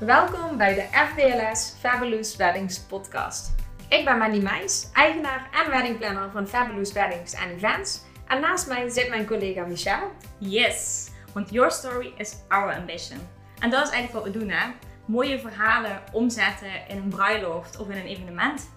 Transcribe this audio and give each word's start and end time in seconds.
Welkom 0.00 0.56
bij 0.56 0.74
de 0.74 0.82
FBLS 0.92 1.74
Fabulous 1.78 2.36
Weddings 2.36 2.78
podcast. 2.78 3.54
Ik 3.88 4.04
ben 4.04 4.18
Mandy 4.18 4.38
Meijs, 4.38 4.88
eigenaar 4.92 5.48
en 5.64 5.70
weddingplanner 5.70 6.30
van 6.30 6.48
Fabulous 6.48 6.92
Weddings 6.92 7.34
en 7.34 7.50
Events. 7.50 8.02
En 8.26 8.40
naast 8.40 8.68
mij 8.68 8.88
zit 8.88 9.08
mijn 9.08 9.26
collega 9.26 9.64
Michelle. 9.64 10.06
Yes, 10.38 11.10
want 11.32 11.50
your 11.50 11.70
story 11.70 12.12
is 12.16 12.36
our 12.48 12.74
ambition. 12.74 13.18
En 13.58 13.70
dat 13.70 13.86
is 13.86 13.92
eigenlijk 13.92 14.24
wat 14.24 14.32
we 14.32 14.38
doen, 14.38 14.48
hè? 14.50 14.70
Mooie 15.04 15.38
verhalen 15.38 16.00
omzetten 16.12 16.88
in 16.88 16.96
een 16.96 17.08
bruiloft 17.08 17.78
of 17.78 17.88
in 17.88 17.96
een 17.96 18.06
evenement. 18.06 18.70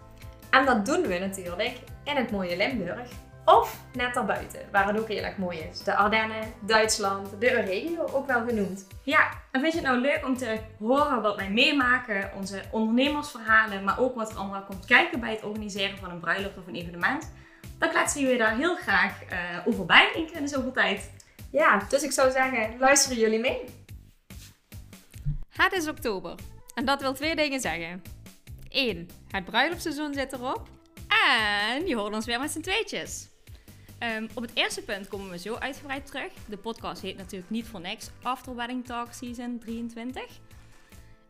En 0.50 0.66
dat 0.66 0.86
doen 0.86 1.02
we 1.02 1.20
natuurlijk 1.20 1.78
in 2.04 2.16
het 2.16 2.32
mooie 2.32 2.58
Limburg. 2.58 3.10
Of 3.46 3.78
net 3.94 4.14
daarbuiten, 4.14 4.60
waar 4.72 4.88
het 4.88 5.00
ook 5.00 5.08
heel 5.08 5.24
erg 5.24 5.38
mooi 5.38 5.60
is. 5.60 5.80
De 5.80 5.96
Ardennen, 5.96 6.54
Duitsland, 6.60 7.30
de 7.40 7.48
regio 7.48 8.06
ook 8.14 8.28
wel 8.28 8.46
genoemd. 8.46 8.88
Ja, 9.04 9.30
en 9.52 9.62
vind 9.62 9.74
je 9.74 9.80
het 9.80 9.88
nou 9.88 10.00
leuk 10.00 10.26
om 10.26 10.38
te 10.38 10.60
horen 10.80 11.22
wat 11.22 11.36
wij 11.36 11.50
meemaken, 11.50 12.32
onze 12.36 12.62
ondernemersverhalen, 12.72 13.84
maar 13.84 14.00
ook 14.00 14.16
wat 14.16 14.32
er 14.32 14.38
allemaal 14.38 14.64
komt 14.64 14.86
kijken 14.86 15.20
bij 15.20 15.32
het 15.32 15.44
organiseren 15.44 15.98
van 15.98 16.10
een 16.10 16.20
bruiloft 16.20 16.58
of 16.58 16.68
een 16.68 16.76
evenement? 16.76 17.32
Dan 17.78 17.90
kletsen 17.90 18.22
jullie 18.22 18.38
daar 18.38 18.56
heel 18.56 18.76
graag 18.76 19.24
uh, 19.24 19.38
over 19.66 19.86
bij 19.86 20.30
in 20.34 20.42
de 20.42 20.48
zoveel 20.48 20.72
tijd. 20.72 21.12
Ja, 21.52 21.82
dus 21.90 22.04
ik 22.04 22.12
zou 22.12 22.32
zeggen, 22.32 22.78
luisteren 22.80 23.18
jullie 23.18 23.40
mee? 23.40 23.66
Het 25.50 25.74
is 25.74 25.88
oktober. 25.88 26.36
En 26.76 26.86
dat 26.86 27.02
wil 27.02 27.14
twee 27.14 27.36
dingen 27.36 27.60
zeggen. 27.60 28.02
1. 28.70 29.10
Het 29.32 29.46
bruiloftseizoen 29.46 30.14
zit 30.14 30.34
erop. 30.34 30.68
En 31.08 31.88
je 31.88 31.96
hoort 31.96 32.14
ons 32.14 32.26
weer 32.26 32.40
met 32.40 32.52
z'n 32.52 32.62
tweetjes. 32.62 33.32
Um, 34.04 34.28
op 34.34 34.42
het 34.42 34.52
eerste 34.54 34.84
punt 34.84 35.08
komen 35.08 35.30
we 35.30 35.38
zo 35.38 35.56
uitgebreid 35.56 36.06
terug. 36.06 36.32
De 36.48 36.58
podcast 36.58 37.02
heet 37.02 37.18
natuurlijk 37.18 37.50
niet 37.50 37.68
voor 37.68 37.82
niks 37.82 38.10
After 38.22 38.56
Wedding 38.56 38.86
Talk 38.86 39.14
Season 39.14 39.60
23. 39.60 40.24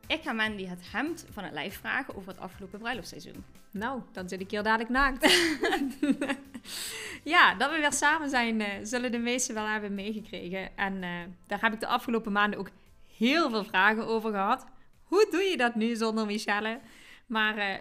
Ik 0.07 0.21
ga 0.21 0.31
Mandy 0.31 0.65
het 0.65 0.91
hemd 0.91 1.25
van 1.31 1.43
het 1.43 1.53
lijf 1.53 1.77
vragen 1.77 2.15
over 2.15 2.31
het 2.31 2.39
afgelopen 2.39 2.79
bruiloftsseizoen. 2.79 3.43
Nou, 3.71 4.01
dan 4.11 4.29
zit 4.29 4.39
ik 4.39 4.51
hier 4.51 4.63
dadelijk 4.63 4.89
naakt. 4.89 5.23
ja, 7.33 7.55
dat 7.55 7.71
we 7.71 7.77
weer 7.77 7.93
samen 7.93 8.29
zijn, 8.29 8.59
uh, 8.59 8.67
zullen 8.83 9.11
de 9.11 9.17
meesten 9.17 9.55
wel 9.55 9.67
hebben 9.67 9.93
meegekregen. 9.93 10.77
En 10.77 10.93
uh, 10.93 11.09
daar 11.47 11.61
heb 11.61 11.73
ik 11.73 11.79
de 11.79 11.87
afgelopen 11.87 12.31
maanden 12.31 12.59
ook 12.59 12.69
heel 13.17 13.49
veel 13.49 13.63
vragen 13.63 14.07
over 14.07 14.31
gehad. 14.31 14.65
Hoe 15.03 15.27
doe 15.31 15.41
je 15.41 15.57
dat 15.57 15.75
nu 15.75 15.95
zonder 15.95 16.25
Michelle? 16.25 16.79
Maar 17.25 17.57
uh, 17.57 17.75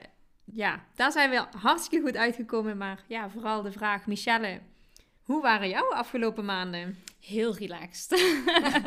ja, 0.44 0.84
daar 0.94 1.12
zijn 1.12 1.30
we 1.30 1.46
hartstikke 1.58 2.04
goed 2.04 2.16
uitgekomen. 2.16 2.76
Maar 2.76 3.04
ja, 3.06 3.30
vooral 3.30 3.62
de 3.62 3.72
vraag, 3.72 4.06
Michelle, 4.06 4.60
hoe 5.22 5.42
waren 5.42 5.68
jouw 5.68 5.92
afgelopen 5.92 6.44
maanden? 6.44 6.98
Heel 7.20 7.56
relaxed. 7.56 8.10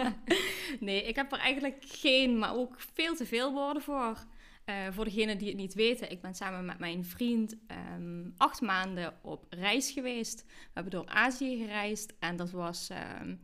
nee, 0.80 1.04
ik 1.04 1.16
heb 1.16 1.32
er 1.32 1.40
eigenlijk 1.40 1.84
geen, 1.88 2.40
maar 2.40 2.56
ook 2.56 2.76
veel 2.94 3.16
te 3.16 3.26
veel 3.26 3.54
woorden 3.54 3.82
voor. 3.82 4.18
Uh, 4.66 4.76
voor 4.92 5.04
degenen 5.04 5.38
die 5.38 5.48
het 5.48 5.58
niet 5.58 5.74
weten, 5.74 6.12
ik 6.12 6.22
ben 6.22 6.34
samen 6.36 6.66
met 6.66 6.80
mijn 6.80 7.06
vriend 7.06 7.56
um, 7.96 8.34
acht 8.38 8.62
maanden 8.62 9.14
op 9.22 9.46
reis 9.50 9.92
geweest. 9.92 10.44
We 10.46 10.72
hebben 10.74 10.92
door 10.92 11.08
Azië 11.08 11.58
gereisd 11.58 12.14
en 12.20 12.36
dat 12.36 12.52
was, 12.52 12.90
um, 13.22 13.40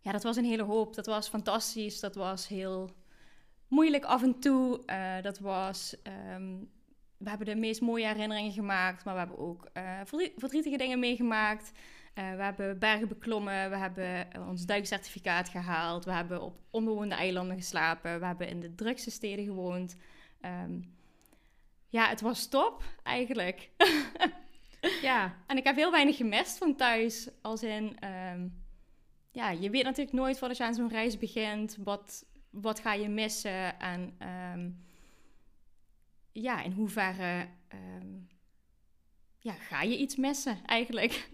ja, 0.00 0.12
dat 0.12 0.22
was 0.22 0.36
een 0.36 0.44
hele 0.44 0.62
hoop. 0.62 0.94
Dat 0.94 1.06
was 1.06 1.28
fantastisch, 1.28 2.00
dat 2.00 2.14
was 2.14 2.48
heel 2.48 2.90
moeilijk 3.68 4.04
af 4.04 4.22
en 4.22 4.40
toe. 4.40 4.82
Uh, 4.86 5.22
dat 5.22 5.38
was 5.38 5.96
um, 6.34 6.70
we 7.20 7.28
hebben 7.28 7.46
de 7.46 7.54
meest 7.54 7.80
mooie 7.80 8.06
herinneringen 8.06 8.52
gemaakt, 8.52 9.04
maar 9.04 9.14
we 9.14 9.20
hebben 9.20 9.38
ook 9.38 9.68
uh, 9.76 10.00
verdrietige 10.36 10.76
dingen 10.76 10.98
meegemaakt. 10.98 11.72
Uh, 12.14 12.36
we 12.36 12.42
hebben 12.42 12.78
bergen 12.78 13.08
beklommen, 13.08 13.70
we 13.70 13.76
hebben 13.76 14.28
ons 14.48 14.66
duikcertificaat 14.66 15.48
gehaald, 15.48 16.04
we 16.04 16.12
hebben 16.12 16.42
op 16.42 16.58
onbewoonde 16.70 17.14
eilanden 17.14 17.56
geslapen, 17.56 18.20
we 18.20 18.26
hebben 18.26 18.48
in 18.48 18.60
de 18.60 18.74
drukste 18.74 19.10
steden 19.10 19.44
gewoond. 19.44 19.96
Um, 20.42 20.94
ja, 21.88 22.08
het 22.08 22.20
was 22.20 22.48
top 22.48 22.82
eigenlijk. 23.02 23.70
ja. 25.02 25.36
En 25.46 25.56
ik 25.56 25.64
heb 25.64 25.76
heel 25.76 25.90
weinig 25.90 26.16
gemist 26.16 26.58
van 26.58 26.76
thuis, 26.76 27.28
als 27.42 27.62
in, 27.62 27.96
um, 28.34 28.62
ja, 29.30 29.50
je 29.50 29.70
weet 29.70 29.84
natuurlijk 29.84 30.16
nooit 30.16 30.38
voordat 30.38 30.56
je 30.56 30.64
aan 30.64 30.74
zo'n 30.74 30.88
reis 30.88 31.18
begint, 31.18 31.76
wat, 31.84 32.26
wat 32.50 32.80
ga 32.80 32.92
je 32.92 33.08
missen 33.08 33.80
en... 33.80 34.16
Um, 34.54 34.88
ja, 36.32 36.62
in 36.62 36.72
hoeverre 36.72 37.48
ja, 39.40 39.52
ga 39.52 39.82
je 39.82 39.98
iets 39.98 40.16
missen 40.16 40.58
eigenlijk? 40.66 41.30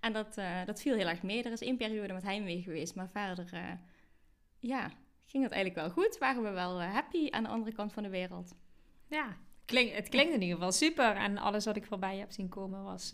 En 0.00 0.12
dat, 0.12 0.38
uh, 0.38 0.64
dat 0.64 0.80
viel 0.80 0.96
heel 0.96 1.08
erg 1.08 1.22
mee. 1.22 1.42
Er 1.42 1.52
is 1.52 1.60
één 1.60 1.76
periode 1.76 2.12
met 2.12 2.22
heimwee 2.22 2.62
geweest, 2.62 2.94
maar 2.94 3.08
verder 3.08 3.50
uh, 3.54 3.60
ja, 4.58 4.90
ging 5.26 5.42
het 5.42 5.52
eigenlijk 5.52 5.74
wel 5.74 6.04
goed. 6.04 6.18
Waren 6.18 6.42
we 6.42 6.50
wel 6.50 6.80
uh, 6.80 6.92
happy 6.92 7.30
aan 7.30 7.42
de 7.42 7.48
andere 7.48 7.72
kant 7.72 7.92
van 7.92 8.02
de 8.02 8.08
wereld. 8.08 8.54
Ja, 9.06 9.36
het 9.66 10.08
klinkt 10.08 10.34
in 10.34 10.42
ieder 10.42 10.56
geval 10.56 10.72
super. 10.72 11.16
En 11.16 11.38
alles 11.38 11.64
wat 11.64 11.76
ik 11.76 11.86
voorbij 11.86 12.16
heb 12.16 12.32
zien 12.32 12.48
komen 12.48 12.82
was 12.82 13.12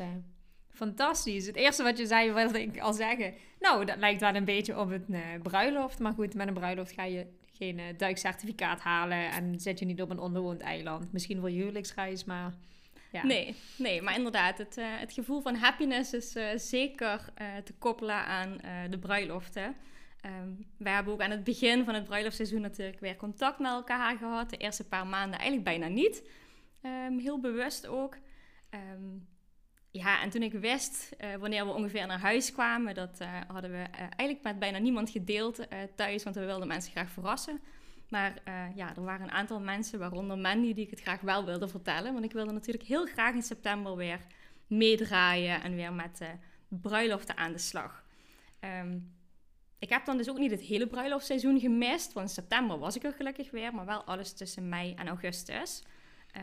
fantastisch. 0.68 1.46
Het 1.46 1.56
eerste 1.56 1.82
wat 1.82 1.98
je 1.98 2.06
zei 2.06 2.32
wilde 2.32 2.62
ik 2.62 2.80
al 2.80 2.92
zeggen. 2.92 3.34
Nou, 3.60 3.84
dat 3.84 3.98
lijkt 3.98 4.20
wel 4.20 4.34
een 4.34 4.44
beetje 4.44 4.78
op 4.78 4.90
een 4.90 5.42
bruiloft. 5.42 5.98
Maar 5.98 6.12
goed, 6.12 6.34
met 6.34 6.48
een 6.48 6.54
bruiloft 6.54 6.92
ga 6.92 7.04
je 7.04 7.26
geen 7.52 7.80
duikcertificaat 7.96 8.80
halen 8.80 9.30
en 9.30 9.60
zet 9.60 9.78
je 9.78 9.84
niet 9.84 10.02
op 10.02 10.10
een 10.10 10.18
onbewoond 10.18 10.60
eiland. 10.60 11.12
Misschien 11.12 11.40
voor 11.40 11.50
je 11.50 11.58
huwelijksreis, 11.58 12.24
maar... 12.24 12.54
Nee, 13.22 13.54
nee, 13.76 14.02
maar 14.02 14.16
inderdaad, 14.16 14.58
het, 14.58 14.78
uh, 14.78 14.86
het 14.88 15.12
gevoel 15.12 15.40
van 15.40 15.54
happiness 15.54 16.12
is 16.12 16.36
uh, 16.36 16.48
zeker 16.56 17.32
te 17.64 17.72
koppelen 17.78 18.26
aan 18.26 18.58
de 18.90 18.98
bruiloften. 18.98 19.76
Um, 20.26 20.66
wij 20.78 20.92
hebben 20.92 21.12
ook 21.12 21.20
aan 21.20 21.30
het 21.30 21.44
begin 21.44 21.84
van 21.84 21.94
het 21.94 22.04
bruiloftseizoen 22.04 22.60
natuurlijk 22.60 23.00
weer 23.00 23.16
contact 23.16 23.58
met 23.58 23.70
elkaar 23.70 24.16
gehad. 24.16 24.50
De 24.50 24.56
eerste 24.56 24.84
paar 24.84 25.06
maanden 25.06 25.38
eigenlijk 25.38 25.68
bijna 25.68 25.86
niet. 25.86 26.28
Um, 26.82 27.18
heel 27.18 27.40
bewust 27.40 27.86
ook. 27.86 28.16
Um, 28.94 29.28
ja, 29.90 30.22
en 30.22 30.30
toen 30.30 30.42
ik 30.42 30.52
wist 30.52 31.16
wanneer 31.38 31.66
we 31.66 31.72
ongeveer 31.72 32.06
naar 32.06 32.20
huis 32.20 32.52
kwamen, 32.52 32.94
dat 32.94 33.18
hadden 33.46 33.70
we 33.70 33.86
eigenlijk 33.96 34.42
met 34.42 34.58
bijna 34.58 34.78
niemand 34.78 35.10
gedeeld 35.10 35.66
thuis, 35.94 36.22
want 36.22 36.36
we 36.36 36.44
wilden 36.44 36.68
mensen 36.68 36.92
graag 36.92 37.10
verrassen. 37.10 37.60
Maar 38.14 38.34
ja, 38.74 38.96
er 38.96 39.04
waren 39.04 39.26
een 39.26 39.32
aantal 39.32 39.60
mensen, 39.60 39.98
waaronder 39.98 40.38
Mandy, 40.38 40.74
die 40.74 40.84
ik 40.84 40.90
het 40.90 41.00
graag 41.00 41.20
wel 41.20 41.44
wilde 41.44 41.68
vertellen. 41.68 42.12
Want 42.12 42.24
ik 42.24 42.32
wilde 42.32 42.52
natuurlijk 42.52 42.84
heel 42.84 43.06
graag 43.06 43.34
in 43.34 43.42
september 43.42 43.96
weer 43.96 44.20
meedraaien 44.66 45.62
en 45.62 45.74
weer 45.74 45.92
met 45.92 46.20
bruiloften 46.68 47.36
aan 47.36 47.52
de 47.52 47.58
slag. 47.58 48.04
Um, 48.80 49.14
ik 49.78 49.88
heb 49.88 50.04
dan 50.04 50.16
dus 50.16 50.30
ook 50.30 50.38
niet 50.38 50.50
het 50.50 50.60
hele 50.60 50.86
bruiloftseizoen 50.86 51.60
gemist, 51.60 52.12
want 52.12 52.28
in 52.28 52.34
september 52.34 52.78
was 52.78 52.96
ik 52.96 53.04
er 53.04 53.12
gelukkig 53.12 53.50
weer, 53.50 53.74
maar 53.74 53.86
wel 53.86 54.04
alles 54.04 54.32
tussen 54.32 54.68
mei 54.68 54.94
en 54.94 55.08
augustus. 55.08 55.82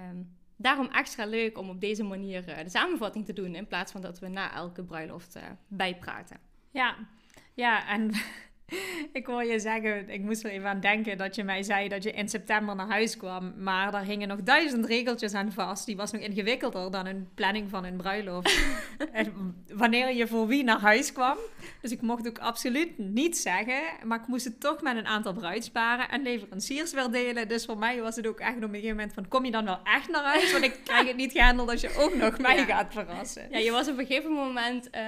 Um, 0.10 0.36
daarom 0.56 0.88
extra 0.88 1.26
leuk 1.26 1.58
om 1.58 1.70
op 1.70 1.82
deze 1.82 2.04
manier 2.04 2.50
uh, 2.50 2.58
de 2.64 2.70
samenvatting 2.70 3.26
te 3.26 3.34
doen 3.34 3.56
in 3.56 3.68
plaats 3.68 3.92
van 3.92 4.02
dat 4.02 4.20
we 4.20 4.28
na 4.28 4.54
elke 4.54 4.84
bruiloft 4.84 5.40
bijpraten. 5.68 6.40
Ja, 6.72 6.96
ja, 7.54 7.88
en 7.88 8.12
ik 9.20 9.26
hoor 9.26 9.44
je 9.44 9.60
zeggen, 9.60 10.10
ik 10.10 10.22
moest 10.22 10.44
er 10.44 10.52
even 10.52 10.70
aan 10.70 10.80
denken 10.80 11.18
dat 11.18 11.36
je 11.36 11.44
mij 11.44 11.64
zei 11.64 11.88
dat 11.88 12.04
je 12.04 12.12
in 12.12 12.30
september 12.30 12.76
naar 12.76 12.88
huis 12.88 13.18
kwam. 13.18 13.54
Maar 13.58 13.92
daar 13.92 14.04
hingen 14.04 14.28
nog 14.28 14.44
duizend 14.44 14.86
regeltjes 14.86 15.34
aan 15.34 15.52
vast. 15.52 15.86
Die 15.86 15.96
was 15.96 16.12
nog 16.12 16.22
ingewikkelder 16.22 16.92
dan 16.92 17.06
een 17.06 17.30
planning 17.36 17.70
van 17.70 17.86
een 17.86 17.96
bruiloft. 17.96 18.60
wanneer 19.74 20.16
je 20.16 20.28
voor 20.28 20.48
wie 20.48 20.64
naar 20.64 20.80
huis 20.80 21.12
kwam. 21.12 21.38
Dus 21.82 21.92
ik 21.92 22.02
mocht 22.02 22.28
ook 22.28 22.40
absoluut 22.40 22.98
niet 22.98 23.38
zeggen. 23.38 23.82
Maar 24.04 24.20
ik 24.20 24.28
moest 24.28 24.46
het 24.46 24.60
toch 24.60 24.82
met 24.82 24.96
een 24.96 25.08
aantal 25.08 25.34
bruidsparen 25.34 26.10
en 26.10 26.22
leveranciers 26.22 26.94
weer 26.94 27.12
delen. 27.12 27.48
Dus 27.48 27.66
voor 27.66 27.78
mij 27.78 28.02
was 28.02 28.16
het 28.16 28.28
ook 28.28 28.40
echt 28.40 28.56
op 28.56 28.64
een 28.64 28.70
gegeven 28.70 28.96
moment 28.96 29.14
van, 29.14 29.28
kom 29.28 29.46
je 29.46 29.52
dan 29.52 29.66
wel 29.66 29.80
echt 29.84 30.10
naar 30.10 30.24
huis? 30.24 30.52
Want 30.52 30.64
ik 30.64 30.80
krijg 30.84 31.08
het 31.08 31.16
niet 31.16 31.32
gehandeld 31.32 31.70
als 31.70 31.82
je 31.82 31.96
ook 31.98 32.16
nog 32.16 32.40
mij 32.48 32.66
gaat 32.66 32.94
verrassen. 32.94 33.48
Ja, 33.50 33.58
je 33.58 33.72
was 33.72 33.88
op 33.88 33.98
een 33.98 34.06
gegeven 34.06 34.32
moment... 34.32 34.90
Uh 34.96 35.02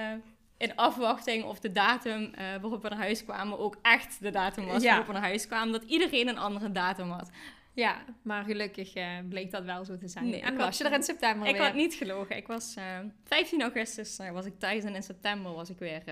in 0.56 0.76
afwachting 0.76 1.44
of 1.44 1.60
de 1.60 1.72
datum 1.72 2.22
uh, 2.22 2.30
waarop 2.60 2.82
we 2.82 2.88
naar 2.88 2.98
huis 2.98 3.24
kwamen 3.24 3.58
ook 3.58 3.76
echt 3.82 4.20
de 4.20 4.30
datum 4.30 4.66
was 4.66 4.84
waarop 4.84 5.06
we 5.06 5.12
naar 5.12 5.22
huis 5.22 5.46
kwamen. 5.46 5.72
Dat 5.72 5.82
iedereen 5.82 6.28
een 6.28 6.38
andere 6.38 6.72
datum 6.72 7.10
had. 7.10 7.30
Ja, 7.72 8.04
maar 8.22 8.44
gelukkig 8.44 8.96
uh, 8.96 9.08
bleek 9.28 9.50
dat 9.50 9.64
wel 9.64 9.84
zo 9.84 9.96
te 9.96 10.08
zijn. 10.08 10.28
Nee, 10.28 10.40
en 10.40 10.56
was 10.56 10.78
je 10.78 10.84
er 10.84 10.92
in 10.92 11.02
september 11.02 11.48
Ik 11.48 11.56
had 11.56 11.74
niet 11.74 11.94
gelogen. 11.94 12.36
Ik 12.36 12.46
was 12.46 12.74
uh, 12.78 12.98
eh, 12.98 13.04
15 13.24 13.62
augustus 13.62 14.18
was 14.32 14.46
ik 14.46 14.58
thuis 14.58 14.84
en 14.84 14.94
in 14.94 15.02
september 15.02 15.52
was 15.52 15.70
ik 15.70 15.78
weer 15.78 16.02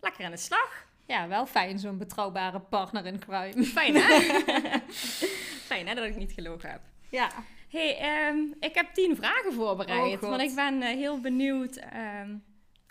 lekker 0.00 0.24
aan 0.24 0.30
de 0.30 0.36
slag. 0.36 0.88
Ja, 1.06 1.28
wel 1.28 1.46
fijn 1.46 1.78
zo'n 1.78 1.98
betrouwbare 1.98 2.60
partner 2.60 3.06
in 3.06 3.18
crime. 3.18 3.64
Fijn 3.64 3.94
hè? 3.96 4.20
fijn 5.70 5.88
hè 5.88 5.94
dat 5.94 6.04
ik 6.04 6.16
niet 6.16 6.32
gelogen 6.32 6.70
heb. 6.70 6.80
Ja. 7.08 7.30
hey, 7.68 8.28
um, 8.28 8.54
ik 8.60 8.74
heb 8.74 8.94
tien 8.94 9.16
vragen 9.16 9.52
voorbereid. 9.52 10.22
Oh, 10.22 10.28
want 10.28 10.42
ik 10.42 10.54
ben 10.54 10.82
heel 10.82 11.20
benieuwd... 11.20 11.80
Um, 12.22 12.42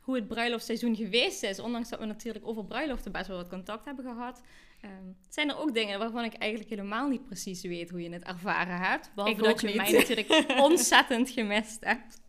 hoe 0.09 0.17
het 0.17 0.27
bruiloftseizoen 0.27 0.95
geweest 0.95 1.43
is. 1.43 1.59
Ondanks 1.59 1.89
dat 1.89 1.99
we 1.99 2.05
natuurlijk 2.05 2.47
over 2.47 2.65
bruiloften 2.65 3.11
best 3.11 3.27
wel 3.27 3.37
wat 3.37 3.49
contact 3.49 3.85
hebben 3.85 4.05
gehad. 4.05 4.41
Um, 4.85 5.17
zijn 5.29 5.49
er 5.49 5.59
ook 5.59 5.73
dingen 5.73 5.99
waarvan 5.99 6.23
ik 6.23 6.33
eigenlijk 6.33 6.69
helemaal 6.69 7.07
niet 7.07 7.25
precies 7.25 7.61
weet 7.61 7.89
hoe 7.89 8.01
je 8.01 8.09
het 8.09 8.23
ervaren 8.23 8.77
hebt. 8.77 9.11
Behalve 9.15 9.41
dat 9.41 9.61
je 9.61 9.67
niet. 9.67 9.75
mij 9.75 9.91
natuurlijk 9.91 10.45
ontzettend 10.69 11.29
gemist 11.29 11.85
hebt. 11.85 12.21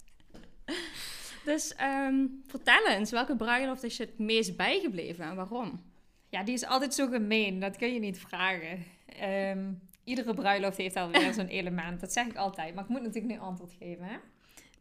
Dus 1.44 1.74
um, 1.82 2.42
vertel 2.46 2.86
eens, 2.88 3.10
welke 3.10 3.36
bruiloft 3.36 3.82
is 3.82 3.96
je 3.96 4.04
het 4.04 4.18
meest 4.18 4.56
bijgebleven 4.56 5.24
en 5.24 5.36
waarom? 5.36 5.82
Ja, 6.28 6.42
die 6.42 6.54
is 6.54 6.64
altijd 6.64 6.94
zo 6.94 7.06
gemeen. 7.06 7.60
Dat 7.60 7.76
kun 7.76 7.92
je 7.92 8.00
niet 8.00 8.18
vragen. 8.18 8.84
Um, 9.22 9.80
iedere 10.04 10.34
bruiloft 10.34 10.76
heeft 10.76 10.96
alweer 10.96 11.32
zo'n 11.32 11.46
element. 11.60 12.00
Dat 12.00 12.12
zeg 12.12 12.26
ik 12.26 12.36
altijd. 12.36 12.74
Maar 12.74 12.84
ik 12.84 12.90
moet 12.90 13.02
natuurlijk 13.02 13.34
nu 13.34 13.40
antwoord 13.40 13.72
geven. 13.78 14.04
Hè? 14.04 14.16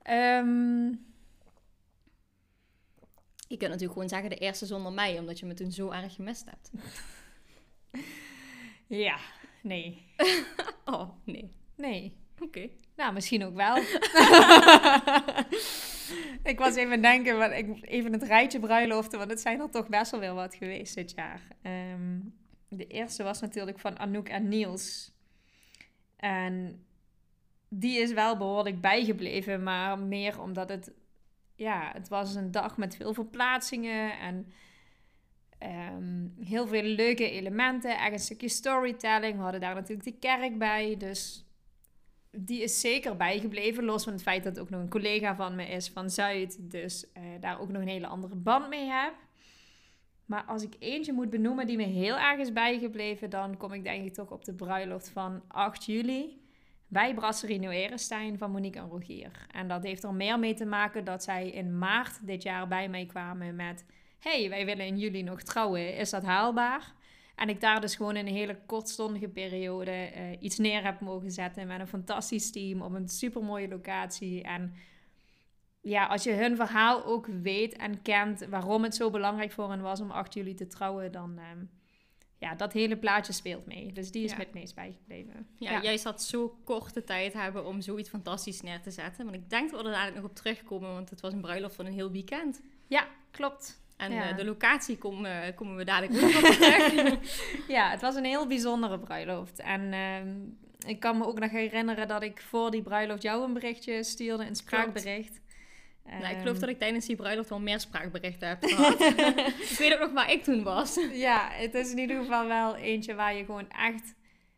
Ehm, 0.01 0.93
je 3.49 3.57
kunt 3.57 3.71
natuurlijk 3.71 3.93
gewoon 3.93 4.09
zeggen 4.09 4.29
de 4.29 4.35
eerste 4.35 4.65
zonder 4.65 4.91
mij, 4.91 5.19
omdat 5.19 5.39
je 5.39 5.45
me 5.45 5.53
toen 5.53 5.71
zo 5.71 5.91
erg 5.91 6.15
gemist 6.15 6.45
hebt. 6.45 6.71
ja, 9.05 9.17
nee. 9.61 10.05
oh, 10.85 11.09
nee. 11.23 11.51
Nee. 11.75 12.17
Oké. 12.39 12.69
Nou, 12.95 13.13
misschien 13.13 13.45
ook 13.45 13.55
wel. 13.55 13.77
ik 16.51 16.55
was 16.57 16.75
even 16.75 17.01
denken, 17.01 17.37
wat 17.37 17.51
ik, 17.51 17.77
even 17.81 18.13
het 18.13 18.23
rijtje 18.23 18.59
bruiloften, 18.59 19.19
want 19.19 19.31
het 19.31 19.41
zijn 19.41 19.59
er 19.59 19.69
toch 19.69 19.87
best 19.87 20.11
wel 20.11 20.19
weer 20.19 20.33
wat 20.33 20.55
geweest 20.55 20.95
dit 20.95 21.13
jaar. 21.15 21.41
Ehm, 21.61 22.19
de 22.67 22.87
eerste 22.87 23.23
was 23.23 23.41
natuurlijk 23.41 23.79
van 23.79 23.99
Anouk 23.99 24.29
en 24.29 24.47
Niels. 24.47 25.11
En 26.15 26.85
die 27.69 27.99
is 27.99 28.13
wel 28.13 28.37
behoorlijk 28.37 28.81
bijgebleven, 28.81 29.63
maar 29.63 29.99
meer 29.99 30.41
omdat 30.41 30.69
het, 30.69 30.91
ja, 31.59 31.91
het 31.93 32.07
was 32.07 32.35
een 32.35 32.51
dag 32.51 32.77
met 32.77 32.95
veel 32.95 33.13
verplaatsingen 33.13 34.19
en 34.19 34.51
ehm, 35.57 36.27
heel 36.45 36.67
veel 36.67 36.83
leuke 36.83 37.29
elementen. 37.29 37.97
Echt 37.97 38.11
een 38.11 38.19
stukje 38.19 38.49
storytelling. 38.49 39.35
We 39.35 39.41
hadden 39.41 39.61
daar 39.61 39.75
natuurlijk 39.75 40.03
de 40.03 40.19
kerk 40.19 40.57
bij, 40.57 40.97
dus 40.97 41.45
die 42.31 42.61
is 42.61 42.79
zeker 42.79 43.15
bijgebleven. 43.15 43.83
Los 43.83 44.03
van 44.03 44.13
het 44.13 44.21
feit 44.21 44.43
dat 44.43 44.59
ook 44.59 44.69
nog 44.69 44.81
een 44.81 44.89
collega 44.89 45.35
van 45.35 45.55
me 45.55 45.65
is 45.65 45.89
van 45.89 46.09
Zuid. 46.09 46.57
Dus 46.71 47.05
uh, 47.17 47.23
daar 47.39 47.59
ook 47.59 47.69
nog 47.69 47.81
een 47.81 47.87
hele 47.87 48.07
andere 48.07 48.35
band 48.35 48.69
mee 48.69 48.87
heb. 48.87 49.13
Maar 50.25 50.43
als 50.43 50.63
ik 50.63 50.75
eentje 50.79 51.13
moet 51.13 51.29
benoemen 51.29 51.67
die 51.67 51.77
me 51.77 51.83
heel 51.83 52.17
erg 52.17 52.39
is 52.39 52.53
bijgebleven, 52.53 53.29
dan 53.29 53.57
kom 53.57 53.73
ik 53.73 53.83
denk 53.83 54.05
ik 54.05 54.13
toch 54.13 54.31
op 54.31 54.45
de 54.45 54.53
bruiloft 54.53 55.09
van 55.09 55.41
8 55.47 55.85
juli. 55.85 56.38
Bij 56.91 57.13
Brasserie 57.13 57.69
Erestein 57.69 58.37
van 58.37 58.51
Monique 58.51 58.79
en 58.79 58.89
Rogier. 58.89 59.31
En 59.51 59.67
dat 59.67 59.83
heeft 59.83 60.03
er 60.03 60.13
meer 60.13 60.39
mee 60.39 60.53
te 60.53 60.65
maken 60.65 61.03
dat 61.03 61.23
zij 61.23 61.49
in 61.49 61.77
maart 61.77 62.27
dit 62.27 62.43
jaar 62.43 62.67
bij 62.67 62.89
mij 62.89 63.05
kwamen 63.05 63.55
met... 63.55 63.85
hey, 64.19 64.49
wij 64.49 64.65
willen 64.65 64.85
in 64.85 64.97
juli 64.97 65.23
nog 65.23 65.41
trouwen, 65.41 65.95
is 65.95 66.09
dat 66.09 66.23
haalbaar? 66.23 66.93
En 67.35 67.49
ik 67.49 67.61
daar 67.61 67.81
dus 67.81 67.95
gewoon 67.95 68.15
in 68.15 68.27
een 68.27 68.33
hele 68.33 68.59
kortstondige 68.65 69.27
periode 69.27 69.91
uh, 69.91 70.41
iets 70.41 70.57
neer 70.57 70.83
heb 70.83 70.99
mogen 70.99 71.31
zetten 71.31 71.67
met 71.67 71.79
een 71.79 71.87
fantastisch 71.87 72.51
team 72.51 72.81
op 72.81 72.93
een 72.93 73.09
super 73.09 73.43
mooie 73.43 73.67
locatie. 73.67 74.43
En 74.43 74.73
ja, 75.81 76.05
als 76.05 76.23
je 76.23 76.31
hun 76.31 76.55
verhaal 76.55 77.05
ook 77.05 77.25
weet 77.25 77.75
en 77.75 78.01
kent 78.01 78.45
waarom 78.45 78.83
het 78.83 78.95
zo 78.95 79.09
belangrijk 79.09 79.51
voor 79.51 79.69
hen 79.69 79.81
was 79.81 80.01
om 80.01 80.11
8 80.11 80.33
juli 80.33 80.53
te 80.53 80.67
trouwen, 80.67 81.11
dan 81.11 81.31
uh, 81.37 81.43
ja, 82.39 82.55
dat 82.55 82.73
hele 82.73 82.97
plaatje 82.97 83.33
speelt 83.33 83.65
mee. 83.65 83.91
Dus 83.91 84.11
die 84.11 84.23
is 84.23 84.37
met 84.37 84.53
meest 84.53 84.75
bijgebleven. 84.75 85.47
Ja, 85.55 85.71
ja, 85.71 85.81
jij 85.81 85.97
zat 85.97 86.23
zo 86.23 86.57
korte 86.63 87.03
tijd 87.03 87.33
hebben 87.33 87.65
om 87.65 87.81
zoiets 87.81 88.09
fantastisch 88.09 88.61
neer 88.61 88.81
te 88.81 88.91
zetten. 88.91 89.23
Want 89.23 89.35
ik 89.35 89.49
denk 89.49 89.71
dat 89.71 89.81
we 89.81 89.85
er 89.85 89.93
dadelijk 89.93 90.21
nog 90.21 90.29
op 90.29 90.35
terugkomen, 90.35 90.93
want 90.93 91.09
het 91.09 91.21
was 91.21 91.33
een 91.33 91.41
bruiloft 91.41 91.75
van 91.75 91.85
een 91.85 91.93
heel 91.93 92.11
weekend. 92.11 92.61
Ja, 92.87 93.07
klopt. 93.31 93.81
En 93.97 94.11
eh, 94.11 94.37
de 94.37 94.45
locatie 94.45 94.97
komen, 94.97 95.55
komen 95.55 95.75
we 95.75 95.83
dadelijk 95.83 96.23
ook 96.23 96.31
nog 96.31 96.55
terug. 96.55 97.19
ja, 97.77 97.89
het 97.89 98.01
was 98.01 98.15
een 98.15 98.25
heel 98.25 98.47
bijzondere 98.47 98.99
bruiloft. 98.99 99.59
En 99.59 99.93
ehm, 99.93 100.37
ik 100.87 100.99
kan 100.99 101.17
me 101.17 101.25
ook 101.25 101.39
nog 101.39 101.51
herinneren 101.51 102.07
dat 102.07 102.23
ik 102.23 102.41
voor 102.41 102.71
die 102.71 102.81
bruiloft 102.81 103.21
jou 103.21 103.43
een 103.43 103.53
berichtje 103.53 104.03
stuurde, 104.03 104.45
een 104.45 104.55
spraakbericht. 104.55 105.39
Nou, 106.09 106.33
ik 106.33 106.39
geloof 106.39 106.53
ehm, 106.53 106.59
dat 106.59 106.69
ik 106.69 106.79
tijdens 106.79 107.05
die 107.05 107.15
bruiloft 107.15 107.49
wel 107.49 107.59
meer 107.59 107.79
spraakberichten 107.79 108.47
heb 108.47 108.63
gehad. 108.63 109.01
ik 109.71 109.75
weet 109.77 109.93
ook 109.93 109.99
nog 109.99 110.11
waar 110.11 110.31
ik 110.31 110.43
toen 110.43 110.63
was. 110.63 110.99
Ja, 111.11 111.49
het 111.51 111.73
is 111.73 111.91
in 111.91 111.97
ieder 111.97 112.17
geval 112.17 112.47
wel 112.47 112.75
eentje 112.75 113.15
waar 113.15 113.35
je 113.35 113.45
gewoon 113.45 113.69
echt... 113.69 114.15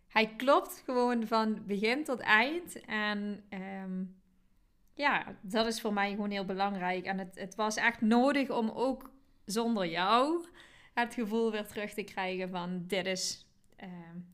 Hij 0.08 0.34
klopt 0.38 0.82
gewoon 0.86 1.28
van 1.28 1.66
begin 1.66 2.04
tot 2.04 2.20
eind. 2.20 2.86
En 2.86 3.44
ehm, 3.50 4.04
ja, 4.94 5.36
dat 5.42 5.66
is 5.66 5.82
voor 5.82 5.94
mij 5.94 6.10
gewoon 6.10 6.32
heel 6.32 6.46
belangrijk. 6.46 7.06
En 7.06 7.18
het, 7.18 7.40
het 7.40 7.56
was 7.56 7.76
echt 7.76 8.02
nodig 8.02 8.50
om 8.50 8.70
ook 8.70 9.12
zonder 9.46 9.88
jou 9.88 10.46
het 10.94 11.14
gevoel 11.14 11.52
weer 11.52 11.66
terug 11.66 11.94
te 11.94 12.04
krijgen 12.04 12.50
van 12.50 12.84
dit 12.88 13.06
is 13.06 13.46
uh, 13.84 13.90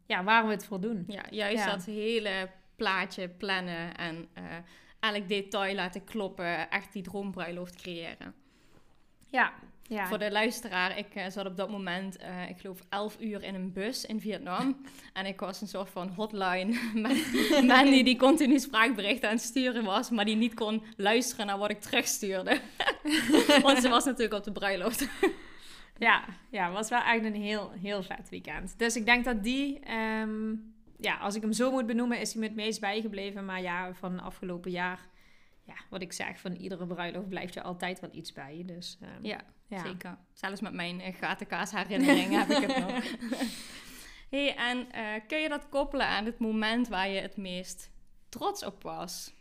ja, 0.06 0.24
waar 0.24 0.46
we 0.46 0.52
het 0.52 0.66
voor 0.66 0.82
doen. 0.82 1.04
Ja, 1.08 1.24
juist 1.30 1.66
dat 1.66 1.86
hele 1.86 2.50
plaatje 2.76 3.30
plannen 3.30 3.96
en 3.96 4.30
uh, 4.38 4.44
elk 5.00 5.28
detail 5.28 5.76
laten 5.76 6.04
kloppen, 6.04 6.70
echt 6.70 6.94
die 6.94 7.04
droombruiloft 7.04 7.76
creëren. 7.76 8.34
Ja, 9.26 9.54
ja. 9.90 10.08
Voor 10.08 10.20
de 10.20 10.32
luisteraar, 10.32 10.98
ik 10.98 11.16
uh, 11.16 11.24
zat 11.30 11.46
op 11.46 11.58
dat 11.58 11.70
moment, 11.70 12.18
uh, 12.22 12.50
ik 12.50 12.58
geloof 12.58 12.80
11 12.90 13.18
uur 13.20 13.44
in 13.44 13.56
een 13.56 13.74
bus 13.74 14.06
in 14.06 14.22
Vietnam. 14.22 14.78
en 15.14 15.26
ik 15.26 15.40
was 15.40 15.62
een 15.62 15.68
soort 15.68 15.90
van 15.90 16.10
hotline 16.10 16.80
met 16.94 17.64
Mandy 17.66 18.04
die 18.04 18.18
continu 18.18 18.60
spraakberichten 18.60 19.30
aan 19.30 19.36
het 19.36 19.44
sturen 19.44 19.84
was, 19.84 20.10
maar 20.10 20.26
die 20.26 20.36
niet 20.36 20.54
kon 20.54 20.84
luisteren 20.98 21.46
naar 21.46 21.58
wat 21.58 21.70
ik 21.70 21.82
terugstuurde. 21.82 22.60
Want 23.64 23.82
ze 23.82 23.90
was 23.90 24.06
natuurlijk 24.06 24.34
op 24.34 24.44
de 24.44 24.52
bruiloft. 24.52 25.08
ja, 25.98 26.24
ja, 26.50 26.72
was 26.72 26.90
wel 26.90 27.02
eigenlijk 27.02 27.36
een 27.36 27.42
heel, 27.42 27.72
heel 27.82 28.04
vet 28.04 28.30
weekend. 28.30 28.74
Dus 28.78 28.96
ik 28.96 29.06
denk 29.06 29.26
dat 29.26 29.44
die, 29.44 29.80
um, 30.22 30.76
ja, 30.98 31.18
als 31.18 31.36
ik 31.36 31.42
hem 31.42 31.54
zo 31.54 31.72
moet 31.72 31.86
benoemen, 31.86 32.20
is 32.20 32.32
hij 32.32 32.42
me 32.42 32.48
het 32.48 32.56
meest 32.56 32.80
bijgebleven. 32.80 33.46
Maar 33.46 33.62
ja, 33.62 33.94
van 33.94 34.20
afgelopen 34.20 34.72
jaar 34.72 35.08
ja, 35.68 35.76
wat 35.90 36.02
ik 36.02 36.14
zeg, 36.14 36.40
van 36.40 36.56
iedere 36.56 36.88
bruiloft 36.88 37.30
blijft 37.30 37.54
je 37.54 37.62
altijd 37.62 38.00
wel 38.00 38.10
iets 38.14 38.34
bij. 38.34 38.64
Dus, 38.66 38.98
um, 39.02 39.26
ja, 39.26 39.42
zeker. 39.70 40.18
Zelfs 40.34 40.62
met 40.62 40.74
mijn 40.74 41.00
uh, 41.00 41.16
gatenkaas 41.16 41.72
herinneringen 41.72 42.40
heb 42.40 42.50
ik 42.50 42.68
het 42.68 42.78
nog. 42.78 43.04
hey, 44.34 44.56
en 44.56 44.78
uh, 44.96 45.28
kun 45.28 45.40
je 45.40 45.50
dat 45.50 45.70
koppelen 45.70 46.08
aan 46.08 46.26
het 46.26 46.40
moment 46.40 46.88
waar 46.88 47.10
je 47.10 47.22
het 47.22 47.38
meest 47.38 47.92
trots 48.30 48.64
op 48.64 48.84
was? 48.84 49.34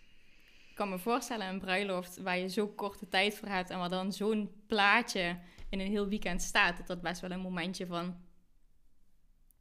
Ik 0.69 0.75
kan 0.75 0.89
me 0.89 0.99
voorstellen 0.99 1.47
een 1.47 1.61
bruiloft 1.61 2.17
waar 2.23 2.39
je 2.39 2.49
zo 2.49 2.69
korte 2.69 3.09
tijd 3.09 3.35
voor 3.35 3.49
hebt 3.49 3.71
en 3.71 3.79
waar 3.79 3.89
dan 3.89 4.13
zo'n 4.13 4.63
plaatje 4.67 5.39
in 5.69 5.81
een 5.81 5.91
heel 5.91 6.09
weekend 6.09 6.43
staat, 6.43 6.77
dat 6.77 6.87
dat 6.87 7.03
best 7.03 7.21
wel 7.21 7.31
een 7.31 7.41
momentje 7.41 7.87
van 7.87 8.17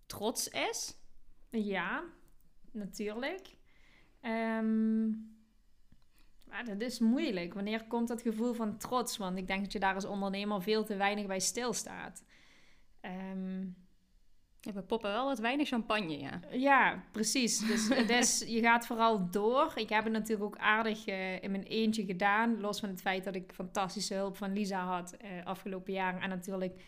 trots 0.05 0.47
is. 0.47 0.95
Ja, 1.63 2.03
natuurlijk. 2.71 3.55
Um, 4.21 5.33
maar 6.47 6.65
dat 6.65 6.81
is 6.81 6.99
moeilijk. 6.99 7.53
Wanneer 7.53 7.83
komt 7.83 8.07
dat 8.07 8.21
gevoel 8.21 8.53
van 8.53 8.77
trots? 8.77 9.17
Want 9.17 9.37
ik 9.37 9.47
denk 9.47 9.61
dat 9.61 9.71
je 9.71 9.79
daar 9.79 9.93
als 9.93 10.05
ondernemer 10.05 10.61
veel 10.61 10.83
te 10.83 10.95
weinig 10.95 11.25
bij 11.25 11.39
stilstaat. 11.39 12.23
Um, 13.01 13.75
ja, 14.59 14.73
we 14.73 14.81
poppen 14.81 15.11
wel 15.11 15.25
wat 15.25 15.39
weinig 15.39 15.67
champagne, 15.67 16.19
ja. 16.19 16.39
Ja, 16.51 17.03
precies. 17.11 17.59
Dus, 17.59 17.87
dus 18.07 18.43
je 18.47 18.61
gaat 18.61 18.85
vooral 18.85 19.31
door. 19.31 19.71
Ik 19.75 19.89
heb 19.89 20.03
het 20.03 20.13
natuurlijk 20.13 20.45
ook 20.45 20.57
aardig 20.57 21.07
uh, 21.07 21.43
in 21.43 21.51
mijn 21.51 21.63
eentje 21.63 22.05
gedaan. 22.05 22.59
Los 22.59 22.79
van 22.79 22.89
het 22.89 23.01
feit 23.01 23.23
dat 23.23 23.35
ik 23.35 23.51
fantastische 23.53 24.13
hulp 24.13 24.37
van 24.37 24.53
Lisa 24.53 24.85
had 24.85 25.15
uh, 25.23 25.45
afgelopen 25.45 25.93
jaren. 25.93 26.21
En 26.21 26.29
natuurlijk 26.29 26.81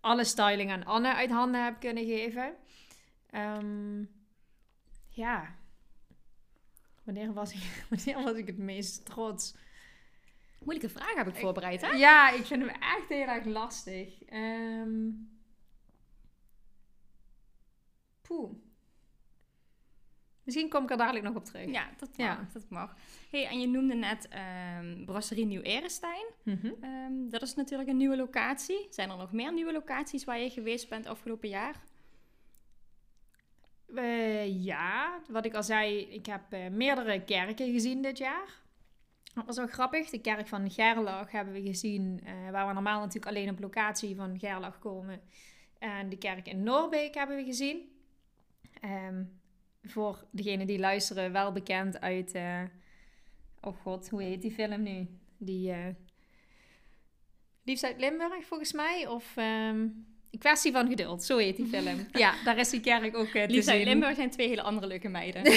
alle 0.00 0.24
styling 0.24 0.70
aan 0.70 0.84
Anne 0.84 1.14
uit 1.14 1.30
handen 1.30 1.64
heb 1.64 1.80
kunnen 1.80 2.04
geven. 2.04 2.54
Um, 3.34 4.10
ja, 5.08 5.56
Wanneer 7.08 7.32
was 7.32 7.52
ik, 7.52 7.62
wanneer 7.90 8.24
was 8.24 8.36
ik 8.36 8.46
het 8.46 8.58
meest 8.58 9.04
trots? 9.04 9.54
Moeilijke 10.64 10.98
vraag 10.98 11.14
heb 11.14 11.28
ik 11.28 11.36
voorbereid, 11.36 11.80
hè? 11.80 11.88
Ja, 11.88 12.30
ik 12.30 12.44
vind 12.44 12.62
hem 12.62 12.74
echt 12.80 13.08
heel 13.08 13.26
erg 13.26 13.44
lastig. 13.44 14.32
Um, 14.32 15.30
poeh. 18.22 18.50
Misschien 20.42 20.68
kom 20.68 20.82
ik 20.82 20.90
er 20.90 20.96
dadelijk 20.96 21.24
nog 21.24 21.34
op 21.34 21.44
terug. 21.44 21.70
Ja, 21.70 21.90
dat 21.96 22.08
mag. 22.08 22.26
Ja. 22.26 22.48
Dat 22.52 22.68
mag. 22.68 22.96
Hey, 23.30 23.46
en 23.46 23.60
je 23.60 23.66
noemde 23.66 23.94
net 23.94 24.28
um, 24.78 25.04
Brasserie 25.04 25.46
Nieuw 25.46 25.60
Erestein. 25.60 26.26
Mm 26.42 26.60
-hmm. 26.62 27.30
dat 27.30 27.42
is 27.42 27.54
natuurlijk 27.54 27.88
een 27.88 27.96
nieuwe 27.96 28.16
locatie. 28.16 28.86
Zijn 28.90 29.10
er 29.10 29.16
nog 29.16 29.32
meer 29.32 29.52
nieuwe 29.52 29.72
locaties 29.72 30.24
waar 30.24 30.38
je 30.38 30.50
geweest 30.50 30.88
bent 30.88 31.06
afgelopen 31.06 31.48
jaar? 31.48 31.80
Uh, 33.94 34.64
ja, 34.64 35.20
wat 35.28 35.44
ik 35.44 35.54
al 35.54 35.62
zei, 35.62 36.00
ik 36.00 36.26
heb 36.26 36.42
uh, 36.50 36.68
meerdere 36.68 37.24
kerken 37.24 37.72
gezien 37.72 38.02
dit 38.02 38.18
jaar. 38.18 38.62
Dat 39.34 39.46
was 39.46 39.56
wel 39.56 39.66
grappig. 39.66 40.10
De 40.10 40.20
kerk 40.20 40.46
van 40.46 40.70
Gerlach 40.70 41.30
hebben 41.30 41.54
we 41.54 41.62
gezien, 41.62 42.20
uh, 42.24 42.50
waar 42.50 42.66
we 42.66 42.72
normaal 42.72 43.00
natuurlijk 43.00 43.26
alleen 43.26 43.50
op 43.50 43.60
locatie 43.60 44.16
van 44.16 44.38
Gerlach 44.38 44.78
komen. 44.78 45.20
En 45.78 46.08
de 46.08 46.18
kerk 46.18 46.48
in 46.48 46.62
Noorbeek 46.62 47.14
hebben 47.14 47.36
we 47.36 47.44
gezien. 47.44 47.92
Um, 48.84 49.40
voor 49.82 50.24
degenen 50.30 50.66
die 50.66 50.78
luisteren, 50.78 51.32
wel 51.32 51.52
bekend 51.52 52.00
uit. 52.00 52.34
oh 53.60 53.76
god, 53.76 54.08
hoe 54.08 54.22
heet 54.22 54.42
die 54.42 54.50
film 54.50 54.82
nu? 54.82 55.08
Die. 55.36 55.74
Liefst 57.64 57.84
uit 57.84 58.00
Limburg, 58.00 58.46
volgens 58.46 58.72
mij. 58.72 59.06
Of. 59.06 59.36
Um, 59.36 60.06
Kwestie 60.38 60.72
van 60.72 60.88
geduld, 60.88 61.22
zo 61.22 61.36
heet 61.36 61.56
die 61.56 61.66
film. 61.66 62.06
Ja, 62.12 62.34
daar 62.44 62.58
is 62.58 62.70
die 62.70 62.80
kerk 62.80 63.16
ook 63.16 63.34
uh, 63.34 63.42
te 63.42 63.52
Lisa 63.52 63.72
zien. 63.72 63.84
Limburg 63.84 64.14
zijn 64.14 64.30
twee 64.30 64.48
hele 64.48 64.62
andere 64.62 64.86
leuke 64.86 65.08
meiden. 65.08 65.42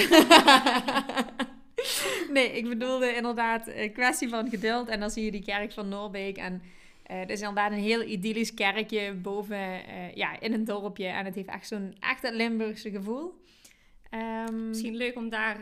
nee, 2.34 2.52
ik 2.52 2.68
bedoelde 2.68 3.14
inderdaad 3.14 3.68
uh, 3.68 3.92
kwestie 3.92 4.28
van 4.28 4.48
geduld. 4.48 4.88
En 4.88 5.00
dan 5.00 5.10
zie 5.10 5.24
je 5.24 5.30
die 5.30 5.44
kerk 5.44 5.72
van 5.72 5.88
Noorbeek. 5.88 6.36
En 6.36 6.62
uh, 7.10 7.18
het 7.18 7.30
is 7.30 7.40
inderdaad 7.40 7.72
een 7.72 7.78
heel 7.78 8.02
idyllisch 8.02 8.54
kerkje 8.54 9.14
boven, 9.14 9.80
ja, 10.14 10.40
in 10.40 10.52
een 10.52 10.64
dorpje. 10.64 11.06
En 11.06 11.24
het 11.24 11.34
heeft 11.34 11.48
echt 11.48 11.66
zo'n 11.66 11.96
echt 12.00 12.22
het 12.22 12.34
Limburgse 12.34 12.90
gevoel. 12.90 13.40
Um, 14.48 14.68
Misschien 14.68 14.96
leuk 14.96 15.16
om 15.16 15.28
daar 15.28 15.58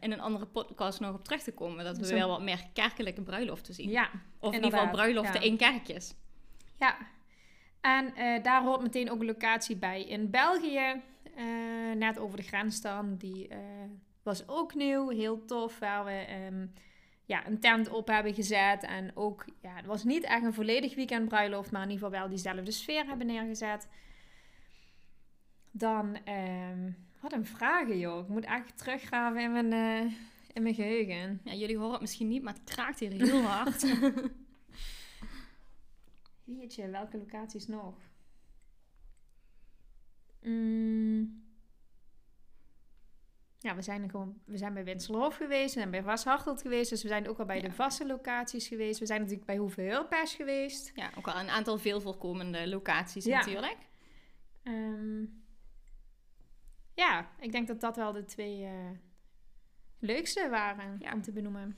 in 0.00 0.12
een 0.12 0.20
andere 0.20 0.46
podcast 0.46 1.00
nog 1.00 1.14
op 1.14 1.24
terug 1.24 1.42
te 1.42 1.52
komen. 1.52 1.84
Dat 1.84 1.98
we 1.98 2.14
wel 2.14 2.28
wat 2.28 2.42
meer 2.42 2.60
kerkelijke 2.72 3.22
bruiloften 3.22 3.74
zien. 3.74 3.90
Ja, 3.90 4.10
Of 4.38 4.54
in 4.54 4.64
ieder 4.64 4.78
geval 4.78 4.92
bruiloften 4.92 5.42
in 5.42 5.56
kerkjes. 5.56 6.14
Ja, 6.78 6.96
en 7.84 8.12
daar 8.42 8.62
hoort 8.62 8.82
meteen 8.82 9.10
ook 9.10 9.20
een 9.20 9.26
locatie 9.26 9.76
bij 9.76 10.04
in 10.04 10.30
België. 10.30 11.02
net 11.96 12.18
over 12.18 12.36
de 12.36 12.42
grens 12.42 12.80
dan. 12.80 13.16
Die 13.16 13.48
was 14.22 14.48
ook 14.48 14.74
nieuw, 14.74 15.08
heel 15.08 15.44
tof. 15.44 15.78
Waar 15.78 16.04
we 16.04 16.26
um, 16.46 16.72
ja, 17.24 17.46
een 17.46 17.60
tent 17.60 17.88
op 17.88 18.08
hebben 18.08 18.34
gezet. 18.34 18.82
En 18.82 19.10
ook, 19.14 19.44
ja, 19.60 19.74
het 19.74 19.86
was 19.86 20.04
niet 20.04 20.24
echt 20.24 20.44
een 20.44 20.54
volledig 20.54 20.94
weekend 20.94 21.28
bruiloft, 21.28 21.70
maar 21.70 21.82
in 21.82 21.90
ieder 21.90 22.04
geval 22.04 22.20
wel 22.20 22.28
diezelfde 22.28 22.70
sfeer 22.70 23.06
hebben 23.06 23.26
neergezet. 23.26 23.88
Dan, 25.70 26.18
um, 26.28 26.96
wat 27.20 27.32
een 27.32 27.46
vragen 27.46 27.98
joh. 27.98 28.22
Ik 28.22 28.28
moet 28.28 28.44
echt 28.44 28.78
teruggraven 28.78 29.40
in 29.40 29.52
mijn, 29.52 29.72
in 30.52 30.62
mijn 30.62 30.74
geheugen. 30.74 31.40
Ja, 31.44 31.52
jullie 31.52 31.76
horen 31.76 31.92
het 31.92 32.00
misschien 32.00 32.28
niet, 32.28 32.42
maar 32.42 32.52
het 32.52 32.74
kraakt 32.74 32.98
hier 32.98 33.12
heel 33.12 33.42
hard. 33.42 33.82
Jeetje, 36.44 36.88
welke 36.88 37.18
locaties 37.18 37.66
nog? 37.66 37.94
Mm. 40.42 41.42
Ja, 43.58 43.74
we 43.74 43.82
zijn, 43.82 44.10
gewoon, 44.10 44.40
we 44.44 44.56
zijn 44.56 44.74
bij 44.74 44.84
Winselhof 44.84 45.36
geweest, 45.36 45.74
we 45.74 45.80
zijn 45.80 45.90
bij 45.90 46.02
Vashartelt 46.02 46.62
geweest, 46.62 46.90
dus 46.90 47.02
we 47.02 47.08
zijn 47.08 47.28
ook 47.28 47.38
al 47.38 47.44
bij 47.44 47.60
de 47.60 47.72
vaste 47.72 48.06
locaties 48.06 48.68
geweest. 48.68 49.00
We 49.00 49.06
zijn 49.06 49.20
natuurlijk 49.20 49.46
bij 49.46 49.56
Hoeveel 49.56 50.06
geweest. 50.10 50.92
Ja, 50.94 51.10
ook 51.16 51.28
al 51.28 51.40
een 51.40 51.48
aantal 51.48 51.78
veel 51.78 52.00
voorkomende 52.00 52.68
locaties 52.68 53.24
ja. 53.24 53.38
natuurlijk. 53.38 53.78
Um, 54.64 55.44
ja, 56.94 57.30
ik 57.40 57.52
denk 57.52 57.66
dat 57.66 57.80
dat 57.80 57.96
wel 57.96 58.12
de 58.12 58.24
twee 58.24 58.62
uh, 58.62 58.90
leukste 59.98 60.48
waren 60.48 61.00
om 61.12 61.22
te 61.22 61.32
benoemen. 61.32 61.76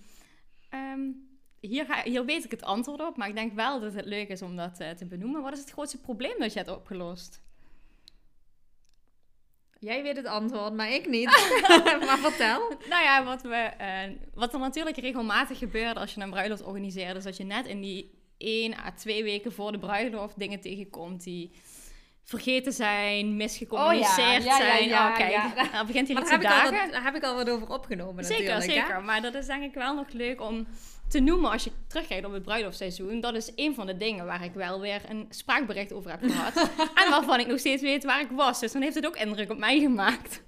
Um, 0.74 1.25
hier, 1.68 1.84
ga, 1.84 2.02
hier 2.02 2.24
weet 2.24 2.44
ik 2.44 2.50
het 2.50 2.62
antwoord 2.62 3.00
op, 3.00 3.16
maar 3.16 3.28
ik 3.28 3.34
denk 3.34 3.52
wel 3.52 3.80
dat 3.80 3.94
het 3.94 4.04
leuk 4.04 4.28
is 4.28 4.42
om 4.42 4.56
dat 4.56 4.80
uh, 4.80 4.90
te 4.90 5.06
benoemen. 5.06 5.42
Wat 5.42 5.52
is 5.52 5.58
het 5.58 5.70
grootste 5.70 6.00
probleem 6.00 6.38
dat 6.38 6.52
je 6.52 6.58
hebt 6.58 6.70
opgelost? 6.70 7.40
Jij 9.78 10.02
weet 10.02 10.16
het 10.16 10.26
antwoord, 10.26 10.72
maar 10.72 10.90
ik 10.92 11.08
niet. 11.08 11.26
maar 12.06 12.18
vertel. 12.18 12.72
Nou 12.88 13.02
ja, 13.02 13.24
wat, 13.24 13.42
we, 13.42 13.70
uh, 13.80 14.16
wat 14.34 14.52
er 14.52 14.58
natuurlijk 14.58 14.96
regelmatig 14.96 15.58
gebeurt 15.58 15.96
als 15.96 16.14
je 16.14 16.20
een 16.20 16.30
bruiloft 16.30 16.62
organiseert, 16.62 17.16
is 17.16 17.24
dat 17.24 17.36
je 17.36 17.44
net 17.44 17.66
in 17.66 17.80
die 17.80 18.10
één 18.38 18.74
à 18.78 18.92
twee 18.92 19.22
weken 19.22 19.52
voor 19.52 19.72
de 19.72 19.78
bruiloft 19.78 20.38
dingen 20.38 20.60
tegenkomt 20.60 21.24
die 21.24 21.50
vergeten 22.26 22.72
zijn, 22.72 23.36
misgecommuniceerd 23.36 24.38
oh, 24.38 24.44
ja. 24.44 24.56
zijn. 24.56 24.88
Ja, 24.88 25.08
oh, 25.08 25.16
kijk, 25.16 25.72
dan 25.72 25.86
begint 25.92 26.08
hij 26.08 26.20
iets 26.20 26.30
te 26.30 26.38
dagen. 26.38 26.90
Daar 26.90 27.04
heb 27.04 27.14
ik 27.14 27.22
al 27.22 27.34
wat 27.34 27.50
over 27.50 27.68
opgenomen 27.68 28.24
Zeker, 28.24 28.62
zeker. 28.62 29.02
Maar 29.02 29.22
dat 29.22 29.34
is 29.34 29.46
denk 29.46 29.62
ik 29.62 29.74
wel 29.74 29.94
nog 29.94 30.08
leuk 30.10 30.40
om 30.40 30.66
te 31.08 31.20
noemen 31.20 31.50
als 31.50 31.64
je 31.64 31.70
terugkijkt 31.86 32.26
op 32.26 32.32
het 32.32 32.42
bruiloftseizoen. 32.42 33.20
Dat 33.20 33.34
is 33.34 33.52
een 33.54 33.74
van 33.74 33.86
de 33.86 33.96
dingen 33.96 34.26
waar 34.26 34.44
ik 34.44 34.52
wel 34.54 34.80
weer 34.80 35.02
een 35.08 35.26
spraakbericht 35.30 35.92
over 35.92 36.10
heb 36.10 36.20
gehad. 36.22 36.56
en 37.04 37.10
waarvan 37.10 37.40
ik 37.40 37.46
nog 37.46 37.58
steeds 37.58 37.82
weet 37.82 38.04
waar 38.04 38.20
ik 38.20 38.30
was. 38.30 38.60
Dus 38.60 38.72
dan 38.72 38.82
heeft 38.82 38.94
het 38.94 39.06
ook 39.06 39.16
indruk 39.16 39.50
op 39.50 39.58
mij 39.58 39.80
gemaakt. 39.80 40.44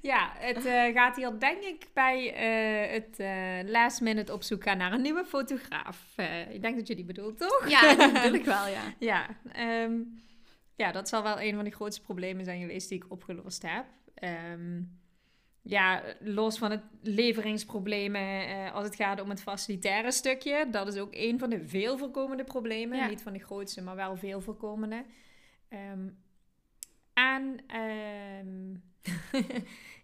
Ja, 0.00 0.32
het 0.34 0.66
uh, 0.66 0.84
gaat 0.84 1.16
hier 1.16 1.38
denk 1.38 1.62
ik 1.62 1.86
bij 1.94 2.24
uh, 2.24 2.92
het 2.92 3.18
uh, 3.18 3.70
last 3.70 4.00
minute 4.00 4.32
op 4.32 4.42
zoek 4.42 4.62
gaan 4.62 4.76
naar 4.76 4.92
een 4.92 5.02
nieuwe 5.02 5.24
fotograaf. 5.24 6.14
ik 6.50 6.62
denk 6.62 6.76
dat 6.76 6.88
je 6.88 6.94
die 6.94 7.04
bedoelt, 7.04 7.38
toch? 7.38 7.68
Ja, 7.68 7.94
dat 7.94 8.12
bedoel 8.22 8.34
ik 8.34 8.44
wel, 8.44 8.66
ja. 8.66 8.94
ja, 8.98 9.26
um, 9.82 10.22
ja, 10.76 10.92
dat 10.92 11.08
zal 11.08 11.22
wel 11.22 11.40
een 11.40 11.54
van 11.54 11.64
de 11.64 11.70
grootste 11.70 12.02
problemen 12.02 12.44
zijn 12.44 12.60
geweest 12.60 12.88
die 12.88 12.98
ik 12.98 13.10
opgelost 13.10 13.62
heb. 13.62 13.84
Um, 14.52 15.01
ja, 15.62 16.02
los 16.20 16.58
van 16.58 16.70
het 16.70 16.82
leveringsproblemen, 17.02 18.48
uh, 18.48 18.74
als 18.74 18.84
het 18.84 18.96
gaat 18.96 19.20
om 19.20 19.30
het 19.30 19.42
facilitaire 19.42 20.12
stukje, 20.12 20.66
dat 20.70 20.88
is 20.88 20.96
ook 20.96 21.14
een 21.14 21.38
van 21.38 21.50
de 21.50 21.68
veel 21.68 21.98
voorkomende 21.98 22.44
problemen. 22.44 23.08
Niet 23.08 23.22
van 23.22 23.32
de 23.32 23.38
grootste, 23.38 23.82
maar 23.82 23.96
wel 23.96 24.16
veel 24.16 24.40
voorkomende. 24.40 25.04
Um, 25.68 26.18
en 27.12 27.58
um, 28.46 28.82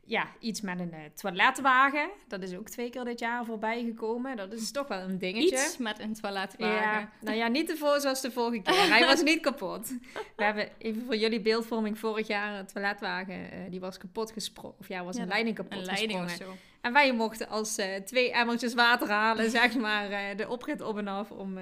ja, 0.08 0.28
iets 0.38 0.60
met 0.60 0.80
een 0.80 0.92
uh, 0.94 0.98
toiletwagen. 1.14 2.10
Dat 2.28 2.42
is 2.42 2.56
ook 2.56 2.68
twee 2.68 2.90
keer 2.90 3.04
dit 3.04 3.18
jaar 3.18 3.44
voorbij 3.44 3.84
gekomen. 3.84 4.36
Dat 4.36 4.52
is 4.52 4.70
toch 4.70 4.88
wel 4.88 5.00
een 5.00 5.18
dingetje. 5.18 5.56
Iets 5.56 5.76
met 5.76 5.98
een 5.98 6.14
toiletwagen. 6.14 6.76
Ja, 6.76 7.10
nou 7.20 7.36
ja, 7.36 7.48
niet 7.48 7.74
voor 7.78 8.00
zoals 8.00 8.20
de 8.20 8.30
vorige 8.30 8.62
keer. 8.62 8.88
Hij 8.88 9.06
was 9.06 9.22
niet 9.22 9.40
kapot. 9.40 9.88
We 10.36 10.44
hebben 10.44 10.68
even 10.78 11.04
voor 11.04 11.16
jullie 11.16 11.40
beeldvorming 11.40 11.98
vorig 11.98 12.26
jaar 12.26 12.58
een 12.58 12.66
toiletwagen. 12.66 13.34
Uh, 13.34 13.70
die 13.70 13.80
was 13.80 13.98
kapot 13.98 14.30
gesprongen. 14.30 14.78
Of 14.78 14.88
ja, 14.88 15.04
was 15.04 15.16
een 15.16 15.28
leiding 15.28 15.56
kapot 15.56 15.78
een 15.78 15.84
leiding 15.84 16.24
Of 16.24 16.30
zo. 16.30 16.56
En 16.80 16.92
wij 16.92 17.12
mochten 17.12 17.48
als 17.48 17.78
uh, 17.78 17.94
twee 17.94 18.32
emmertjes 18.32 18.74
water 18.74 19.08
halen, 19.08 19.50
zeg 19.60 19.76
maar, 19.76 20.36
de 20.36 20.48
oprit 20.48 20.80
op 20.80 20.98
en 20.98 21.08
af 21.08 21.30
om 21.30 21.58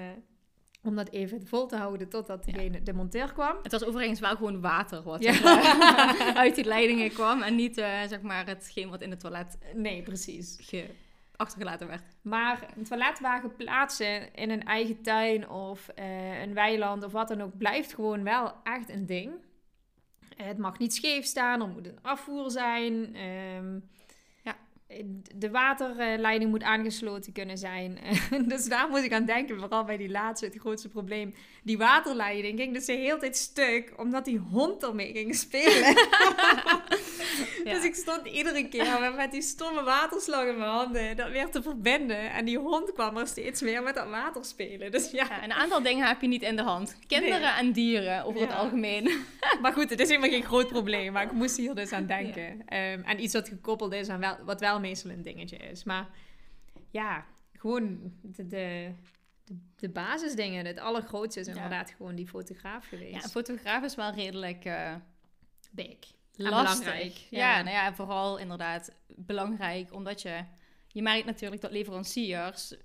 om 0.87 0.95
dat 0.95 1.09
even 1.09 1.47
vol 1.47 1.67
te 1.67 1.75
houden 1.75 2.09
totdat 2.09 2.45
degene, 2.45 2.83
de 2.83 2.93
monteur 2.93 3.33
kwam. 3.33 3.55
Het 3.63 3.71
was 3.71 3.83
overigens 3.83 4.19
wel 4.19 4.35
gewoon 4.35 4.61
water 4.61 5.03
wat 5.03 5.23
eh, 5.23 6.35
uit 6.43 6.55
die 6.55 6.65
leidingen 6.65 7.09
kwam. 7.09 7.41
En 7.41 7.55
niet 7.55 7.77
uh, 7.77 8.01
zeg 8.07 8.21
maar 8.21 8.45
hetgeen 8.45 8.89
wat 8.89 9.01
in 9.01 9.09
het 9.09 9.19
toilet 9.19 9.57
nee, 9.73 10.03
precies. 10.03 10.73
achtergelaten 11.35 11.87
werd. 11.87 12.03
Maar 12.21 12.67
een 12.77 12.83
toiletwagen 12.83 13.55
plaatsen 13.55 14.33
in 14.33 14.49
een 14.49 14.63
eigen 14.63 15.01
tuin 15.01 15.49
of 15.49 15.89
uh, 15.99 16.41
een 16.41 16.53
weiland 16.53 17.03
of 17.03 17.11
wat 17.11 17.27
dan 17.27 17.41
ook... 17.41 17.57
blijft 17.57 17.93
gewoon 17.93 18.23
wel 18.23 18.53
echt 18.63 18.89
een 18.89 19.05
ding. 19.05 19.31
Het 20.35 20.57
mag 20.57 20.79
niet 20.79 20.93
scheef 20.93 21.25
staan, 21.25 21.61
er 21.61 21.67
moet 21.67 21.87
een 21.87 21.99
afvoer 22.01 22.51
zijn... 22.51 23.15
Um, 23.21 23.89
de 25.35 25.49
waterleiding 25.51 26.49
moet 26.49 26.63
aangesloten 26.63 27.33
kunnen 27.33 27.57
zijn. 27.57 27.99
dus 28.47 28.65
daar 28.65 28.89
moet 28.89 29.03
ik 29.03 29.13
aan 29.13 29.25
denken, 29.25 29.59
vooral 29.59 29.83
bij 29.83 29.97
die 29.97 30.09
laatste, 30.09 30.45
het 30.45 30.55
grootste 30.59 30.89
probleem. 30.89 31.33
Die 31.63 31.77
waterleiding 31.77 32.59
ging 32.59 32.73
dus 32.73 32.85
de 32.85 32.93
hele 32.93 33.17
tijd 33.17 33.37
stuk, 33.37 33.93
omdat 33.97 34.25
die 34.25 34.37
hond 34.37 34.83
ermee 34.83 35.11
ging 35.11 35.35
spelen. 35.35 35.95
Dus 37.63 37.83
ik 37.83 37.95
stond 37.95 38.27
iedere 38.27 38.67
keer 38.67 39.13
met 39.15 39.31
die 39.31 39.41
stomme 39.41 39.83
waterslag 39.83 40.45
in 40.45 40.57
mijn 40.57 40.69
handen, 40.69 41.15
dat 41.15 41.29
weer 41.29 41.49
te 41.49 41.61
verbinden. 41.61 42.31
En 42.31 42.45
die 42.45 42.57
hond 42.57 42.93
kwam 42.93 43.17
er 43.17 43.27
steeds 43.27 43.61
meer 43.61 43.83
met 43.83 43.95
dat 43.95 44.09
water 44.09 44.45
spelen. 44.45 44.91
Dus 44.91 45.11
ja. 45.11 45.43
een 45.43 45.53
aantal 45.53 45.83
dingen 45.83 46.07
heb 46.07 46.21
je 46.21 46.27
niet 46.27 46.41
in 46.41 46.55
de 46.55 46.61
hand. 46.61 46.99
Kinderen 47.07 47.55
en 47.55 47.71
dieren, 47.71 48.23
over 48.23 48.41
het 48.41 48.51
algemeen. 48.51 49.11
maar 49.61 49.73
goed, 49.73 49.89
het 49.89 49.99
is 49.99 50.07
helemaal 50.07 50.29
geen 50.29 50.43
groot 50.43 50.67
probleem, 50.67 51.13
maar 51.13 51.23
ik 51.23 51.31
moest 51.31 51.57
hier 51.57 51.75
dus 51.75 51.91
aan 51.91 52.05
denken. 52.05 52.51
Um, 52.51 53.03
en 53.03 53.23
iets 53.23 53.33
wat 53.33 53.47
gekoppeld 53.47 53.93
is 53.93 54.09
aan 54.09 54.19
wel, 54.19 54.37
wat 54.45 54.59
wel 54.59 54.79
meestal 54.79 55.11
een 55.11 55.21
dingetje 55.21 55.57
is. 55.57 55.83
Maar 55.83 56.09
ja, 56.91 57.25
gewoon 57.57 58.13
de, 58.21 58.47
de, 58.47 58.91
de, 59.75 59.89
basisdingen. 59.89 60.65
Het 60.65 60.79
allergrootste 60.79 61.39
is 61.39 61.47
inderdaad 61.47 61.91
gewoon 61.97 62.15
die 62.15 62.27
fotograaf 62.27 62.87
geweest. 62.87 63.15
Ja, 63.15 63.23
een 63.23 63.29
fotograaf 63.29 63.83
is 63.83 63.95
wel 63.95 64.11
redelijk 64.11 64.65
uh, 64.65 64.95
big. 65.71 66.15
Lastig. 66.37 67.29
Ja. 67.29 67.61
nou 67.61 67.75
ja, 67.75 67.93
vooral 67.93 68.37
inderdaad 68.37 68.91
belangrijk, 69.07 69.93
omdat 69.93 70.21
je... 70.21 70.43
Je 70.87 71.01
merkt 71.01 71.25
natuurlijk 71.25 71.61
dat 71.61 71.71
leveranciers, 71.71 72.75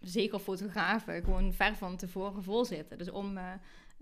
zeker 0.00 0.38
fotografen, 0.38 1.24
gewoon 1.24 1.52
ver 1.52 1.76
van 1.76 1.96
tevoren 1.96 2.42
vol 2.42 2.64
zitten. 2.64 2.98
Dus 2.98 3.10
om 3.10 3.36
uh, 3.36 3.52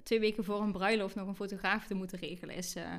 twee 0.03 0.21
weken 0.21 0.45
voor 0.45 0.61
een 0.61 0.73
bruiloft 0.73 1.15
nog 1.15 1.27
een 1.27 1.35
fotograaf 1.35 1.87
te 1.87 1.95
moeten 1.95 2.19
regelen, 2.19 2.55
is... 2.55 2.77
Uh, 2.77 2.95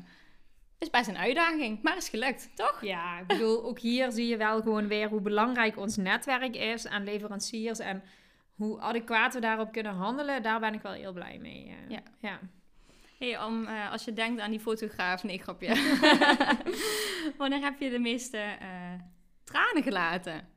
is 0.78 0.90
best 0.90 1.08
een 1.08 1.18
uitdaging, 1.18 1.82
maar 1.82 1.98
is 1.98 2.10
gelukt, 2.10 2.50
toch? 2.56 2.82
Ja, 2.82 3.20
ik 3.20 3.28
bedoel, 3.28 3.64
ook 3.64 3.80
hier 3.80 4.12
zie 4.12 4.28
je 4.28 4.38
wel 4.38 4.62
gewoon 4.62 4.88
weer 4.88 5.10
hoe 5.10 5.22
belangrijk 5.22 5.78
ons 5.78 5.98
netwerk 5.98 6.56
is 6.56 6.88
aan 6.88 7.04
leveranciers 7.04 7.80
en 7.80 8.04
hoe 8.56 8.80
adequaat 8.80 9.34
we 9.34 9.40
daarop 9.40 9.72
kunnen 9.72 9.94
handelen. 9.94 10.44
Daar 10.44 10.60
ben 10.60 10.74
ik 10.74 10.82
wel 10.82 10.92
heel 10.92 11.14
blij 11.14 11.38
mee. 11.38 11.66
Uh, 11.66 11.90
ja. 11.90 12.02
ja. 12.20 12.40
Hey, 13.20 13.44
om, 13.44 13.64
uh, 13.64 13.92
als 13.92 14.06
je 14.06 14.14
denkt 14.14 14.42
aan 14.42 14.52
die 14.52 14.60
fotograaf, 14.60 15.24
nee, 15.24 15.40
grapje. 15.40 15.68
Wanneer 17.38 17.62
heb 17.62 17.80
je 17.80 17.90
de 17.90 18.00
meeste 18.00 18.38
uh, 18.38 18.94
tranen 19.44 19.84
gelaten? 19.84 20.48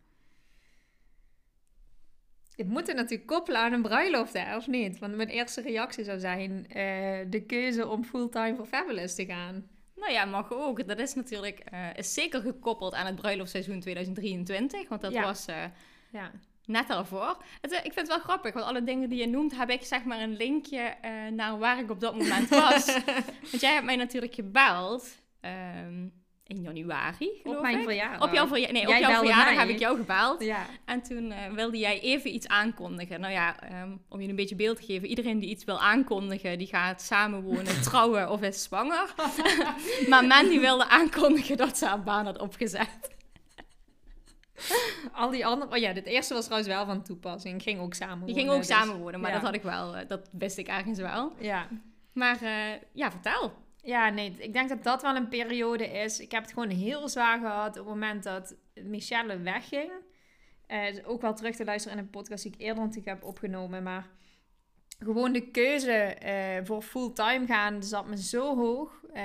Het 2.54 2.68
moet 2.68 2.88
er 2.88 2.94
natuurlijk 2.94 3.26
koppelen 3.26 3.60
aan 3.60 3.72
een 3.72 3.82
bruiloft, 3.82 4.32
hè, 4.32 4.56
of 4.56 4.66
niet? 4.66 4.98
Want 4.98 5.16
mijn 5.16 5.28
eerste 5.28 5.60
reactie 5.60 6.04
zou 6.04 6.18
zijn 6.18 6.66
de 7.30 7.44
keuze 7.46 7.88
om 7.88 8.04
fulltime 8.04 8.56
voor 8.56 8.66
Fabulous 8.66 9.14
te 9.14 9.24
gaan. 9.24 9.68
Nou 9.96 10.12
ja, 10.12 10.24
mag 10.24 10.52
ook. 10.52 10.88
Dat 10.88 10.98
is 10.98 11.14
natuurlijk 11.14 11.64
is 11.94 12.14
zeker 12.14 12.40
gekoppeld 12.40 12.94
aan 12.94 13.06
het 13.06 13.14
bruiloftseizoen 13.14 13.80
2023. 13.80 14.88
Want 14.88 15.00
dat 15.00 15.14
was 15.14 15.46
ja. 16.10 16.32
Net 16.66 16.88
daarvoor. 16.88 17.36
Het, 17.60 17.72
uh, 17.72 17.78
ik 17.78 17.92
vind 17.92 17.96
het 17.96 18.08
wel 18.08 18.18
grappig, 18.18 18.52
want 18.52 18.66
alle 18.66 18.84
dingen 18.84 19.08
die 19.08 19.18
je 19.18 19.28
noemt, 19.28 19.56
heb 19.56 19.70
ik 19.70 19.84
zeg 19.84 20.04
maar 20.04 20.20
een 20.20 20.36
linkje 20.36 20.94
naar 21.30 21.58
waar 21.58 21.78
ik 21.78 21.90
op 21.90 22.00
dat 22.00 22.16
moment 22.16 22.48
was. 22.48 22.86
want 23.50 23.60
jij 23.60 23.72
hebt 23.72 23.84
mij 23.84 23.96
natuurlijk 23.96 24.34
gebeld. 24.34 25.20
Um, 25.86 26.12
in 26.46 26.62
januari, 26.62 27.30
geloof 27.42 27.56
op 27.56 27.62
mijn 27.62 27.78
ik. 27.78 27.84
verjaardag. 27.84 28.28
Op 28.28 28.34
jouw, 28.34 28.46
verja 28.46 28.70
nee, 28.70 28.82
op 28.82 28.96
jouw 28.96 29.18
verjaardag 29.18 29.54
mij. 29.54 29.64
heb 29.64 29.68
ik 29.68 29.78
jou 29.78 29.96
gebeld. 29.96 30.42
Ja. 30.42 30.66
En 30.84 31.02
toen 31.02 31.30
eh, 31.30 31.52
wilde 31.52 31.78
jij 31.78 32.00
even 32.00 32.34
iets 32.34 32.48
aankondigen. 32.48 33.20
Nou 33.20 33.32
ja, 33.32 33.60
ehm, 33.60 33.96
om 34.08 34.20
je 34.20 34.28
een 34.28 34.36
beetje 34.36 34.56
beeld 34.56 34.76
te 34.76 34.82
geven. 34.82 35.08
Iedereen 35.08 35.38
die 35.38 35.48
iets 35.48 35.64
wil 35.64 35.80
aankondigen, 35.80 36.58
die 36.58 36.66
gaat 36.66 37.02
samenwonen, 37.02 37.82
trouwen 37.90 38.30
of 38.30 38.42
is 38.42 38.62
zwanger. 38.62 39.14
maar 40.10 40.26
Mandy 40.26 40.60
wilde 40.60 40.88
aankondigen 40.88 41.56
dat 41.56 41.78
ze 41.78 41.86
haar 41.86 42.02
baan 42.02 42.24
had 42.24 42.38
opgezet. 42.38 43.10
Al 45.12 45.30
die 45.30 45.46
andere... 45.46 45.70
Oh 45.72 45.76
ja, 45.76 45.92
dit 45.92 46.06
eerste 46.06 46.34
was 46.34 46.44
trouwens 46.44 46.72
wel 46.72 46.84
van 46.86 47.02
toepassing. 47.02 47.54
Ik 47.56 47.62
ging 47.62 47.80
ook 47.80 47.94
samen 47.94 48.26
Die 48.26 48.34
ging 48.34 48.50
ook 48.50 48.56
dus- 48.58 48.66
samenwonen, 48.66 49.20
maar 49.20 49.30
ja. 49.30 49.36
dat 49.36 49.44
had 49.44 49.54
ik 49.54 49.62
wel. 49.62 49.96
eh, 49.96 50.08
dat 50.08 50.28
wist 50.32 50.58
ik 50.58 50.68
ergens 50.68 50.98
wel. 50.98 51.32
Ja. 51.38 51.68
Maar 52.12 52.42
eh, 52.42 52.80
ja, 52.92 53.10
vertel. 53.10 53.52
Ja, 53.82 54.08
nee, 54.08 54.34
ik 54.38 54.52
denk 54.52 54.68
dat 54.68 54.82
dat 54.84 55.02
wel 55.02 55.16
een 55.16 55.28
periode 55.28 55.86
is. 55.86 56.20
Ik 56.20 56.32
heb 56.32 56.42
het 56.42 56.52
gewoon 56.52 56.68
heel 56.68 57.08
zwaar 57.08 57.38
gehad 57.38 57.68
op 57.68 57.74
het 57.74 57.94
moment 57.94 58.22
dat 58.22 58.56
Michelle 58.74 59.38
wegging. 59.38 59.90
Eh, 60.66 60.88
is 60.88 61.04
ook 61.04 61.20
wel 61.20 61.34
terug 61.34 61.56
te 61.56 61.64
luisteren 61.64 61.98
in 61.98 62.04
een 62.04 62.10
podcast 62.10 62.42
die 62.42 62.52
ik 62.52 62.60
eerder 62.60 62.82
natuurlijk 62.82 63.08
heb 63.08 63.24
opgenomen. 63.24 63.82
Maar 63.82 64.06
gewoon 64.98 65.32
de 65.32 65.50
keuze 65.50 66.16
voor 66.64 66.82
fulltime 66.82 67.46
gaan 67.46 67.82
zat 67.82 68.06
me 68.06 68.16
zo 68.22 68.56
hoog. 68.56 69.02
Eh, 69.12 69.24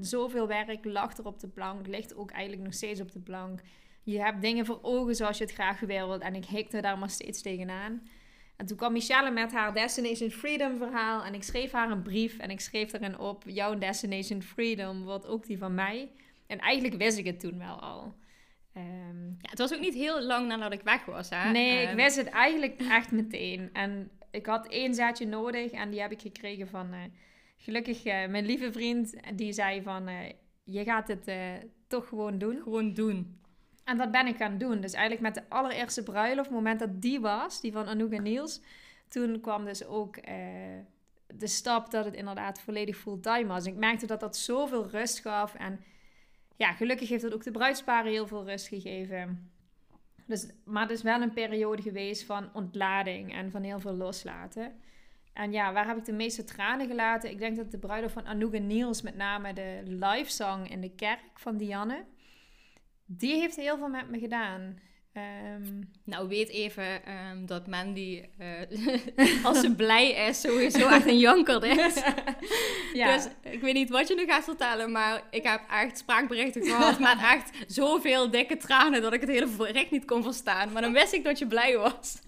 zoveel 0.00 0.46
werk 0.46 0.84
lag 0.84 1.16
er 1.16 1.26
op 1.26 1.40
de 1.40 1.48
plank. 1.48 1.86
Ligt 1.86 2.14
ook 2.14 2.30
eigenlijk 2.30 2.62
nog 2.62 2.74
steeds 2.74 3.00
op 3.00 3.12
de 3.12 3.20
plank. 3.20 3.60
Je 4.06 4.20
hebt 4.22 4.40
dingen 4.40 4.66
voor 4.66 4.78
ogen 4.82 5.14
zoals 5.14 5.38
je 5.38 5.44
het 5.44 5.52
graag 5.52 5.80
wilt. 5.80 6.20
En 6.22 6.34
ik 6.34 6.44
hikte 6.44 6.80
daar 6.80 6.98
maar 6.98 7.10
steeds 7.10 7.42
tegenaan. 7.42 8.08
En 8.56 8.66
toen 8.66 8.76
kwam 8.76 8.92
Michelle 8.92 9.30
met 9.30 9.52
haar 9.52 9.74
Destination 9.74 10.30
Freedom 10.30 10.76
verhaal. 10.76 11.24
En 11.24 11.34
ik 11.34 11.42
schreef 11.42 11.72
haar 11.72 11.90
een 11.90 12.02
brief. 12.02 12.38
En 12.38 12.50
ik 12.50 12.60
schreef 12.60 12.92
erin 12.92 13.18
op: 13.18 13.42
Jouw 13.46 13.78
Destination 13.78 14.42
Freedom 14.42 15.02
wordt 15.04 15.26
ook 15.26 15.46
die 15.46 15.58
van 15.58 15.74
mij. 15.74 16.10
En 16.46 16.58
eigenlijk 16.58 17.02
wist 17.02 17.18
ik 17.18 17.26
het 17.26 17.40
toen 17.40 17.58
wel 17.58 17.80
al. 17.80 18.14
Ehm, 18.72 19.26
Ja, 19.26 19.50
het 19.50 19.58
was 19.58 19.74
ook 19.74 19.80
niet 19.80 19.94
heel 19.94 20.22
lang 20.22 20.48
nadat 20.48 20.72
ik 20.72 20.82
weg 20.82 21.04
was. 21.04 21.30
Hè? 21.30 21.50
nee, 21.50 21.82
ik 21.82 21.88
Ehm, 21.88 21.96
wist 21.96 22.16
het 22.16 22.28
eigenlijk 22.28 22.80
echt 22.88 23.10
meteen. 23.10 23.70
En 23.72 24.10
ik 24.30 24.46
had 24.46 24.66
één 24.68 24.94
zetje 24.94 25.26
nodig. 25.26 25.70
En 25.70 25.90
die 25.90 26.00
heb 26.00 26.12
ik 26.12 26.20
gekregen 26.20 26.68
van 26.68 26.92
eh, 26.92 26.98
gelukkig 27.56 28.04
eh, 28.04 28.28
mijn 28.28 28.46
lieve 28.46 28.72
vriend. 28.72 29.14
Die 29.34 29.52
zei 29.52 29.82
van: 29.82 30.08
eh, 30.08 30.32
Je 30.64 30.84
gaat 30.84 31.08
het 31.08 31.30
toch 31.88 32.08
gewoon 32.08 32.38
doen. 32.38 32.60
Gewoon 32.62 32.94
doen. 32.94 33.40
En 33.86 33.96
dat 33.96 34.10
ben 34.10 34.26
ik 34.26 34.36
gaan 34.36 34.58
doen. 34.58 34.80
Dus 34.80 34.92
eigenlijk 34.92 35.22
met 35.22 35.34
de 35.34 35.54
allereerste 35.54 36.02
bruiloft, 36.02 36.48
het 36.48 36.56
moment 36.56 36.78
dat 36.78 37.02
die 37.02 37.20
was, 37.20 37.60
die 37.60 37.72
van 37.72 37.86
Anouk 37.86 38.12
en 38.12 38.22
Niels, 38.22 38.60
toen 39.08 39.40
kwam 39.40 39.64
dus 39.64 39.84
ook 39.84 40.16
eh, 40.16 40.36
de 41.26 41.46
stap 41.46 41.90
dat 41.90 42.04
het 42.04 42.14
inderdaad 42.14 42.60
volledig 42.60 42.96
fulltime 42.96 43.46
was. 43.46 43.66
Ik 43.66 43.74
merkte 43.74 44.06
dat 44.06 44.20
dat 44.20 44.36
zoveel 44.36 44.88
rust 44.88 45.18
gaf. 45.18 45.54
En 45.54 45.80
ja, 46.56 46.72
gelukkig 46.72 47.08
heeft 47.08 47.22
het 47.22 47.34
ook 47.34 47.44
de 47.44 47.50
bruidsparen 47.50 48.10
heel 48.10 48.26
veel 48.26 48.44
rust 48.44 48.68
gegeven. 48.68 49.50
Dus, 50.26 50.46
maar 50.64 50.82
het 50.82 50.90
is 50.90 51.02
wel 51.02 51.22
een 51.22 51.32
periode 51.32 51.82
geweest 51.82 52.24
van 52.24 52.48
ontlading 52.52 53.34
en 53.34 53.50
van 53.50 53.62
heel 53.62 53.80
veel 53.80 53.94
loslaten. 53.94 54.80
En 55.32 55.52
ja, 55.52 55.72
waar 55.72 55.86
heb 55.86 55.96
ik 55.96 56.04
de 56.04 56.12
meeste 56.12 56.44
tranen 56.44 56.86
gelaten? 56.86 57.30
Ik 57.30 57.38
denk 57.38 57.56
dat 57.56 57.70
de 57.70 57.78
bruiloft 57.78 58.14
van 58.14 58.26
Anouk 58.26 58.52
en 58.52 58.66
Niels, 58.66 59.02
met 59.02 59.16
name 59.16 59.52
de 59.52 59.82
livesong 59.84 60.70
in 60.70 60.80
de 60.80 60.94
kerk 60.94 61.20
van 61.34 61.56
Dianne, 61.56 62.04
die 63.06 63.34
heeft 63.34 63.56
heel 63.56 63.78
veel 63.78 63.88
met 63.88 64.10
me 64.10 64.18
gedaan. 64.18 64.78
Ehm, 65.12 65.82
Nou, 66.04 66.28
weet 66.28 66.48
even 66.48 67.04
ehm, 67.04 67.46
dat 67.46 67.66
Mandy, 67.66 68.22
eh, 68.38 69.44
als 69.46 69.60
ze 69.60 69.74
blij 69.84 70.10
is, 70.10 70.40
sowieso 70.40 70.88
echt 70.88 71.06
een 71.06 71.18
janker 71.18 71.64
is. 71.64 72.02
ja, 72.92 73.14
Dus 73.16 73.28
ik 73.42 73.60
weet 73.60 73.74
niet 73.74 73.90
wat 73.90 74.08
je 74.08 74.14
nu 74.14 74.26
gaat 74.26 74.44
vertellen, 74.44 74.92
maar 74.92 75.22
ik 75.30 75.42
heb 75.42 75.60
echt 75.70 75.98
spraakberichten 75.98 76.62
gehad 76.64 76.98
met 76.98 77.18
echt 77.22 77.50
zoveel 77.66 78.30
dikke 78.30 78.56
tranen 78.56 79.02
dat 79.02 79.12
ik 79.12 79.20
het 79.20 79.30
hele 79.30 79.48
bericht 79.56 79.90
niet 79.90 80.04
kon 80.04 80.22
verstaan. 80.22 80.72
Maar 80.72 80.82
dan 80.82 80.92
wist 80.92 81.12
ik 81.12 81.24
dat 81.24 81.38
je 81.38 81.46
blij 81.46 81.78
was. 81.78 82.22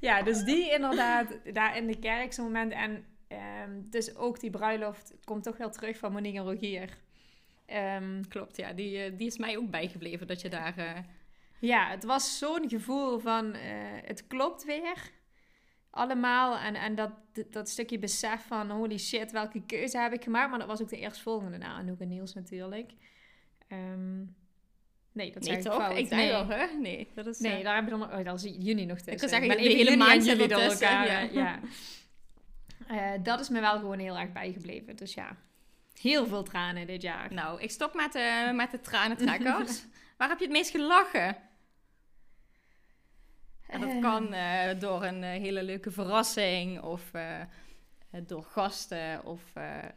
ja, 0.00 0.22
dus 0.22 0.42
die 0.42 0.70
inderdaad, 0.72 1.38
daar 1.52 1.76
in 1.76 1.86
de 1.86 1.98
kerk 1.98 2.32
zo'n 2.32 2.44
moment. 2.44 2.72
En 2.72 3.04
ehm, 3.28 3.70
dus 3.90 4.16
ook 4.16 4.40
die 4.40 4.50
bruiloft 4.50 5.14
komt 5.24 5.42
toch 5.44 5.56
wel 5.56 5.70
terug 5.70 5.98
van 5.98 6.12
Monique 6.12 6.38
en 6.38 6.44
Rogier. 6.44 6.88
Ehm, 7.66 8.22
Klopt, 8.28 8.56
ja, 8.56 8.72
die, 8.72 8.98
eh, 8.98 9.12
die 9.18 9.26
is 9.26 9.38
mij 9.38 9.56
ook 9.56 9.70
bijgebleven 9.70 10.26
dat 10.26 10.40
je 10.40 10.48
daar... 10.48 10.76
eh, 10.78 10.98
ja, 11.60 11.88
het 11.88 12.04
was 12.04 12.38
zo'n 12.38 12.68
gevoel 12.68 13.18
van 13.18 13.52
eh, 13.54 13.60
het 14.04 14.26
klopt 14.26 14.64
weer. 14.64 15.10
Allemaal. 15.90 16.58
En, 16.58 16.74
en 16.74 16.94
dat, 16.94 17.10
dat 17.50 17.68
stukje 17.68 17.98
besef 17.98 18.46
van 18.46 18.70
holy 18.70 18.98
shit, 18.98 19.32
welke 19.32 19.62
keuze 19.66 19.98
heb 19.98 20.12
ik 20.12 20.22
gemaakt. 20.22 20.50
Maar 20.50 20.58
dat 20.58 20.68
was 20.68 20.82
ook 20.82 20.88
de 20.88 20.98
eerstvolgende 20.98 21.58
na 21.58 21.74
Anouk 21.74 22.00
en 22.00 22.08
Niels 22.08 22.34
natuurlijk. 22.34 22.92
Ehm, 23.68 24.18
nee, 25.12 25.32
dat 25.32 25.46
ik 25.46 25.60
toch? 25.60 25.88
Ik 25.90 26.06
zei 26.06 26.28
wel, 26.28 26.46
hè? 26.46 26.66
Nee, 26.66 27.08
dat 27.14 27.26
is... 27.26 27.38
Nee, 27.38 27.62
daar 27.62 27.74
heb 27.74 27.84
je 27.84 27.90
dan 27.90 27.98
nog... 27.98 28.12
Oh, 28.12 28.24
daar 28.24 28.38
zit 28.38 28.56
juni 28.64 28.84
nog 28.84 28.96
tussen. 28.96 29.16
kan 29.16 29.28
zeggen, 29.28 29.48
ben 29.48 29.56
de 29.56 29.62
even 29.62 29.76
hele 29.76 29.96
maand 29.96 30.24
juli 30.24 30.46
door 30.46 30.60
elkaar. 30.60 31.06
ja. 31.32 31.60
ja. 32.88 33.18
Dat 33.18 33.40
is 33.40 33.48
me 33.48 33.60
wel 33.60 33.78
gewoon 33.78 33.98
heel 33.98 34.18
erg 34.18 34.32
bijgebleven. 34.32 34.96
Dus 34.96 35.14
ja, 35.14 35.36
heel 36.00 36.26
veel 36.26 36.42
tranen 36.42 36.86
dit 36.86 37.02
jaar. 37.02 37.32
Nou, 37.32 37.60
ik 37.60 37.70
stop 37.70 37.94
met 37.94 38.12
de, 38.12 38.50
met 38.54 38.70
de 38.70 38.80
tranentrekkers. 38.80 39.84
Waar 40.18 40.28
heb 40.28 40.38
je 40.38 40.44
het 40.44 40.52
meest 40.52 40.70
gelachen? 40.70 41.36
En 43.68 43.80
dat 43.80 43.90
Eh. 43.90 44.00
kan 44.00 44.32
eh, 44.32 44.78
door 44.80 45.04
een 45.04 45.22
eh, 45.22 45.30
hele 45.30 45.62
leuke 45.62 45.90
verrassing 45.90 46.80
of 46.80 47.10
door 48.26 48.42
gasten 48.42 49.24
of 49.24 49.40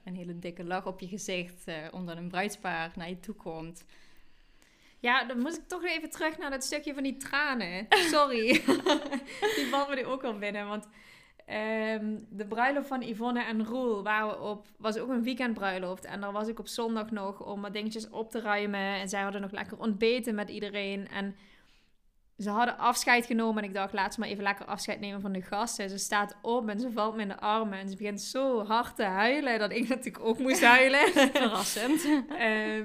een 0.04 0.16
hele 0.16 0.40
dikke 0.40 0.64
lach 0.64 0.86
op 0.86 1.00
je 1.00 1.08
gezicht 1.08 1.66
omdat 1.92 2.18
een 2.18 2.28
bruidspaar 2.30 2.92
naar 2.96 3.10
je 3.10 3.20
toe 3.20 3.36
komt. 3.36 3.86
Ja, 5.00 5.24
dan 5.24 5.40
moet 5.40 5.58
ik 5.58 5.68
toch 5.68 5.84
even 5.86 6.10
terug 6.10 6.38
naar 6.38 6.50
dat 6.50 6.64
stukje 6.64 6.94
van 6.94 7.04
die 7.04 7.18
tranen. 7.18 7.88
Sorry. 8.14 8.48
die 9.56 9.68
valt 9.70 9.90
me 9.90 9.96
nu 9.96 10.06
ook 10.06 10.24
al 10.24 10.38
binnen. 10.38 10.68
Want 10.68 10.88
ehm, 11.46 12.18
de 12.30 12.46
bruiloft 12.46 12.88
van 12.88 13.02
Yvonne 13.02 13.44
en 13.44 13.66
Roel 13.66 14.04
waren 14.04 14.28
we 14.28 14.40
op, 14.40 14.66
was 14.78 14.98
ook 14.98 15.10
een 15.10 15.24
weekendbruiloft. 15.24 16.06
En 16.06 16.22
daar 16.22 16.32
was 16.32 16.48
ik 16.48 16.60
op 16.60 16.68
zondag 16.68 17.12
nog 17.12 17.46
om 17.46 17.62
wat 17.62 17.74
dingetjes 17.74 18.10
op 18.10 18.32
te 18.32 18.42
ruimen. 18.42 18.80
En 19.00 19.10
zij 19.10 19.22
hadden 19.22 19.42
nog 19.42 19.52
lekker 19.52 19.78
ontbeten 19.78 20.36
met 20.36 20.50
iedereen. 20.50 21.08
En 21.08 21.36
ze 22.38 22.50
hadden 22.50 22.78
afscheid 22.78 23.26
genomen. 23.26 23.64
En 23.64 23.70
ik 23.70 23.76
dacht, 23.76 23.94
laat 23.94 24.14
ze 24.14 24.20
maar 24.20 24.30
even 24.30 24.44
lekker 24.44 24.66
afscheid 24.66 25.00
nemen 25.00 25.22
van 25.22 25.32
de 25.32 25.42
gasten. 25.42 25.90
Ze 25.90 25.98
staat 25.98 26.36
op 26.42 26.70
en 26.70 26.80
ze 26.80 26.92
valt 26.92 27.16
me 27.16 27.22
in 27.22 27.28
de 27.28 27.40
armen. 27.40 27.80
En 27.80 27.90
ze 27.90 27.96
begint 27.96 28.22
zo 28.22 28.66
hard 28.66 28.96
te 28.96 29.04
huilen 29.04 29.60
dat 29.60 29.72
ik 29.72 29.88
natuurlijk 29.96 30.26
ook 30.26 30.40
moest 30.40 30.64
huilen. 30.64 31.12
Verrassend. 31.34 32.06
Ehm, 32.30 32.84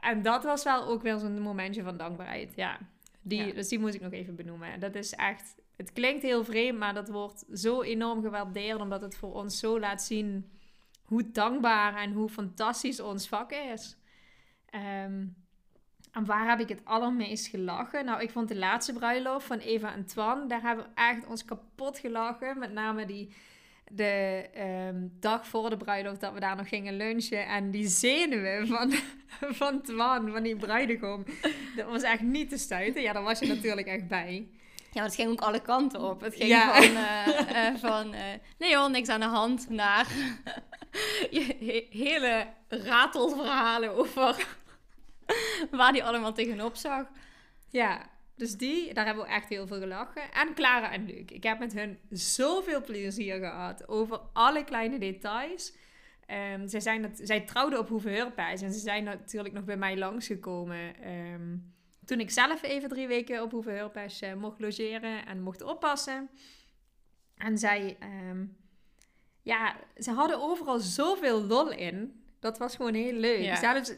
en 0.00 0.22
dat 0.22 0.44
was 0.44 0.64
wel 0.64 0.86
ook 0.86 1.02
weer 1.02 1.18
zo'n 1.18 1.40
momentje 1.40 1.82
van 1.82 1.96
dankbaarheid. 1.96 2.52
Ja. 2.56 2.78
Die, 3.22 3.46
Ja. 3.46 3.52
Dus 3.52 3.68
die 3.68 3.78
moet 3.78 3.94
ik 3.94 4.00
nog 4.00 4.12
even 4.12 4.34
benoemen. 4.34 4.80
Dat 4.80 4.94
is 4.94 5.12
echt... 5.12 5.54
Het 5.76 5.92
klinkt 5.92 6.22
heel 6.22 6.44
vreemd, 6.44 6.78
maar 6.78 6.94
dat 6.94 7.08
wordt 7.08 7.44
zo 7.52 7.82
enorm 7.82 8.22
gewaardeerd... 8.22 8.80
omdat 8.80 9.00
het 9.00 9.16
voor 9.16 9.32
ons 9.34 9.58
zo 9.58 9.80
laat 9.80 10.02
zien 10.02 10.50
hoe 11.02 11.30
dankbaar 11.30 11.96
en 11.96 12.12
hoe 12.12 12.28
fantastisch 12.28 13.00
ons 13.00 13.28
vak 13.28 13.52
is. 13.52 13.96
Ehm, 14.66 15.24
en 16.12 16.24
waar 16.24 16.48
heb 16.48 16.60
ik 16.60 16.68
het 16.68 16.84
allermeest 16.84 17.46
gelachen? 17.46 18.04
Nou, 18.04 18.22
ik 18.22 18.30
vond 18.30 18.48
de 18.48 18.56
laatste 18.56 18.92
bruiloft 18.92 19.46
van 19.46 19.58
Eva 19.58 19.92
en 19.94 20.06
Twan... 20.06 20.48
daar 20.48 20.62
hebben 20.62 20.84
we 20.84 20.90
echt 20.94 21.26
ons 21.26 21.44
kapot 21.44 21.98
gelachen. 21.98 22.58
Met 22.58 22.72
name 22.72 23.06
die 23.06 23.34
de 23.90 24.48
ehm, 24.52 25.06
dag 25.20 25.46
voor 25.46 25.70
de 25.70 25.76
bruiloft 25.76 26.20
dat 26.20 26.32
we 26.32 26.40
daar 26.40 26.56
nog 26.56 26.68
gingen 26.68 26.96
lunchen. 26.96 27.46
En 27.46 27.70
die 27.70 27.88
zenuwen 27.88 28.66
van, 28.66 28.92
van 29.60 29.82
Twan, 29.82 30.30
van 30.30 30.42
die 30.42 30.56
bruidegom. 30.56 31.24
Dat 31.76 31.88
was 31.88 32.02
echt 32.02 32.22
niet 32.22 32.48
te 32.48 32.58
stuiten. 32.58 33.02
Ja, 33.02 33.12
daar 33.12 33.22
was 33.22 33.38
je 33.38 33.46
natuurlijk 33.46 33.86
echt 33.86 34.08
bij. 34.08 34.48
Ja, 34.96 35.02
maar 35.02 35.10
het 35.10 35.20
ging 35.20 35.30
ook 35.30 35.40
alle 35.40 35.60
kanten 35.60 36.00
op. 36.00 36.20
Het 36.20 36.34
ging 36.34 36.48
Ja. 36.48 36.82
van, 36.82 36.96
eh, 36.96 37.66
eh, 37.68 37.74
van 37.76 38.14
eh, 38.14 38.22
nee 38.58 38.70
joh, 38.70 38.90
niks 38.90 39.08
aan 39.08 39.20
de 39.20 39.26
hand, 39.26 39.68
naar 39.68 40.06
he- 41.30 41.86
hele 41.90 42.46
ratelverhalen 42.68 43.94
over 43.96 44.46
waar 45.70 45.92
die 45.92 46.04
allemaal 46.04 46.32
tegenop 46.32 46.76
zag. 46.76 47.06
Ja, 47.70 48.06
dus 48.36 48.56
die, 48.56 48.94
daar 48.94 49.04
hebben 49.06 49.24
we 49.24 49.30
echt 49.30 49.48
heel 49.48 49.66
veel 49.66 49.78
gelachen. 49.78 50.22
En 50.32 50.54
Clara 50.54 50.92
en 50.92 51.04
Luc. 51.06 51.24
Ik 51.26 51.42
heb 51.42 51.58
met 51.58 51.72
hun 51.72 51.98
zoveel 52.10 52.82
plezier 52.82 53.38
gehad 53.38 53.88
over 53.88 54.20
alle 54.32 54.64
kleine 54.64 54.98
details. 54.98 55.72
Ehm, 56.26 56.68
zij, 56.68 56.80
zijn 56.80 57.02
het, 57.02 57.20
zij 57.22 57.40
trouwden 57.40 57.78
op 57.78 57.88
Hoevenheurpijs 57.88 58.62
en 58.62 58.72
ze 58.72 58.78
zijn 58.78 59.04
natuurlijk 59.04 59.54
nog 59.54 59.64
bij 59.64 59.76
mij 59.76 59.96
langsgekomen. 59.96 60.96
ehm 61.02 61.56
toen 62.06 62.20
ik 62.20 62.30
zelf 62.30 62.62
even 62.62 62.88
drie 62.88 63.06
weken 63.06 63.42
op 63.42 63.50
Hoevenheurpijs 63.50 64.20
eh, 64.20 64.34
mocht 64.34 64.60
logeren 64.60 65.26
en 65.26 65.42
mocht 65.42 65.62
oppassen. 65.62 66.28
En 67.36 67.58
zij, 67.58 67.96
ehm, 68.00 68.44
ja, 69.42 69.76
ze 69.98 70.10
hadden 70.10 70.42
overal 70.42 70.78
zoveel 70.78 71.42
lol 71.42 71.70
in. 71.70 72.24
Dat 72.40 72.58
was 72.58 72.76
gewoon 72.76 72.94
heel 72.94 73.12
leuk. 73.12 73.42
Ja. 73.42 73.56
Zelfs 73.56 73.92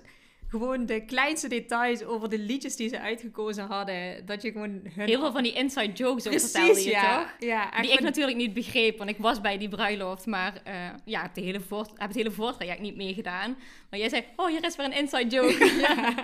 gewoon 0.49 0.87
de 0.87 1.05
kleinste 1.05 1.49
details 1.49 2.05
over 2.05 2.29
de 2.29 2.39
liedjes 2.39 2.77
die 2.77 2.89
ze 2.89 3.01
uitgekozen 3.01 3.67
hadden. 3.67 4.27
Dat 4.27 4.43
je 4.43 4.53
gewoon 4.53 4.81
hun... 4.95 5.07
Heel 5.07 5.21
veel 5.21 5.33
van 5.33 5.43
die 5.43 5.53
inside 5.53 5.93
jokes 5.93 6.27
ook 6.27 6.41
vertelde 6.41 6.85
je, 6.85 6.91
ja. 6.91 7.19
toch? 7.19 7.35
Ja, 7.39 7.81
die 7.81 7.93
ik 7.93 8.01
natuurlijk 8.01 8.37
niet 8.37 8.55
begreep, 8.55 8.99
want 8.99 9.11
ik 9.11 9.19
was 9.19 9.41
bij 9.41 9.59
die 9.59 9.69
bruiloft. 9.69 10.27
Maar 10.27 10.63
uh, 10.67 10.75
ja, 11.05 11.23
heb, 11.23 11.35
de 11.35 11.41
hele 11.41 11.61
voort, 11.61 11.89
heb 11.89 12.09
het 12.09 12.17
hele 12.17 12.31
voortraject 12.31 12.81
niet 12.81 12.97
meegedaan. 12.97 13.57
Maar 13.91 13.99
jij 13.99 14.09
zei, 14.09 14.25
oh, 14.37 14.47
hier 14.47 14.65
is 14.65 14.77
weer 14.77 14.87
een 14.87 14.97
inside 14.97 15.27
joke. 15.27 15.65
ja, 15.87 16.15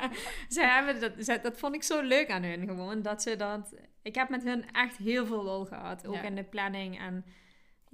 ze 0.48 0.60
hebben 0.60 1.00
dat, 1.00 1.42
dat 1.42 1.58
vond 1.58 1.74
ik 1.74 1.82
zo 1.82 2.00
leuk 2.00 2.30
aan 2.30 2.42
hun 2.42 2.66
gewoon. 2.66 3.02
Dat 3.02 3.22
ze 3.22 3.36
dat... 3.36 3.74
Ik 4.02 4.14
heb 4.14 4.28
met 4.28 4.42
hun 4.42 4.64
echt 4.72 4.96
heel 4.96 5.26
veel 5.26 5.42
lol 5.42 5.64
gehad. 5.64 6.06
Ook 6.06 6.22
in 6.22 6.34
de 6.34 6.42
planning 6.42 6.98
en 6.98 7.24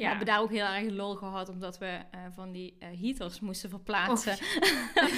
ja. 0.00 0.04
We 0.04 0.08
hebben 0.08 0.26
daar 0.26 0.40
ook 0.40 0.50
heel 0.50 0.66
erg 0.66 0.90
lol 0.90 1.14
gehad, 1.14 1.48
omdat 1.48 1.78
we 1.78 1.98
uh, 2.14 2.20
van 2.34 2.52
die 2.52 2.76
uh, 2.78 3.00
heaters 3.00 3.40
moesten 3.40 3.70
verplaatsen 3.70 4.38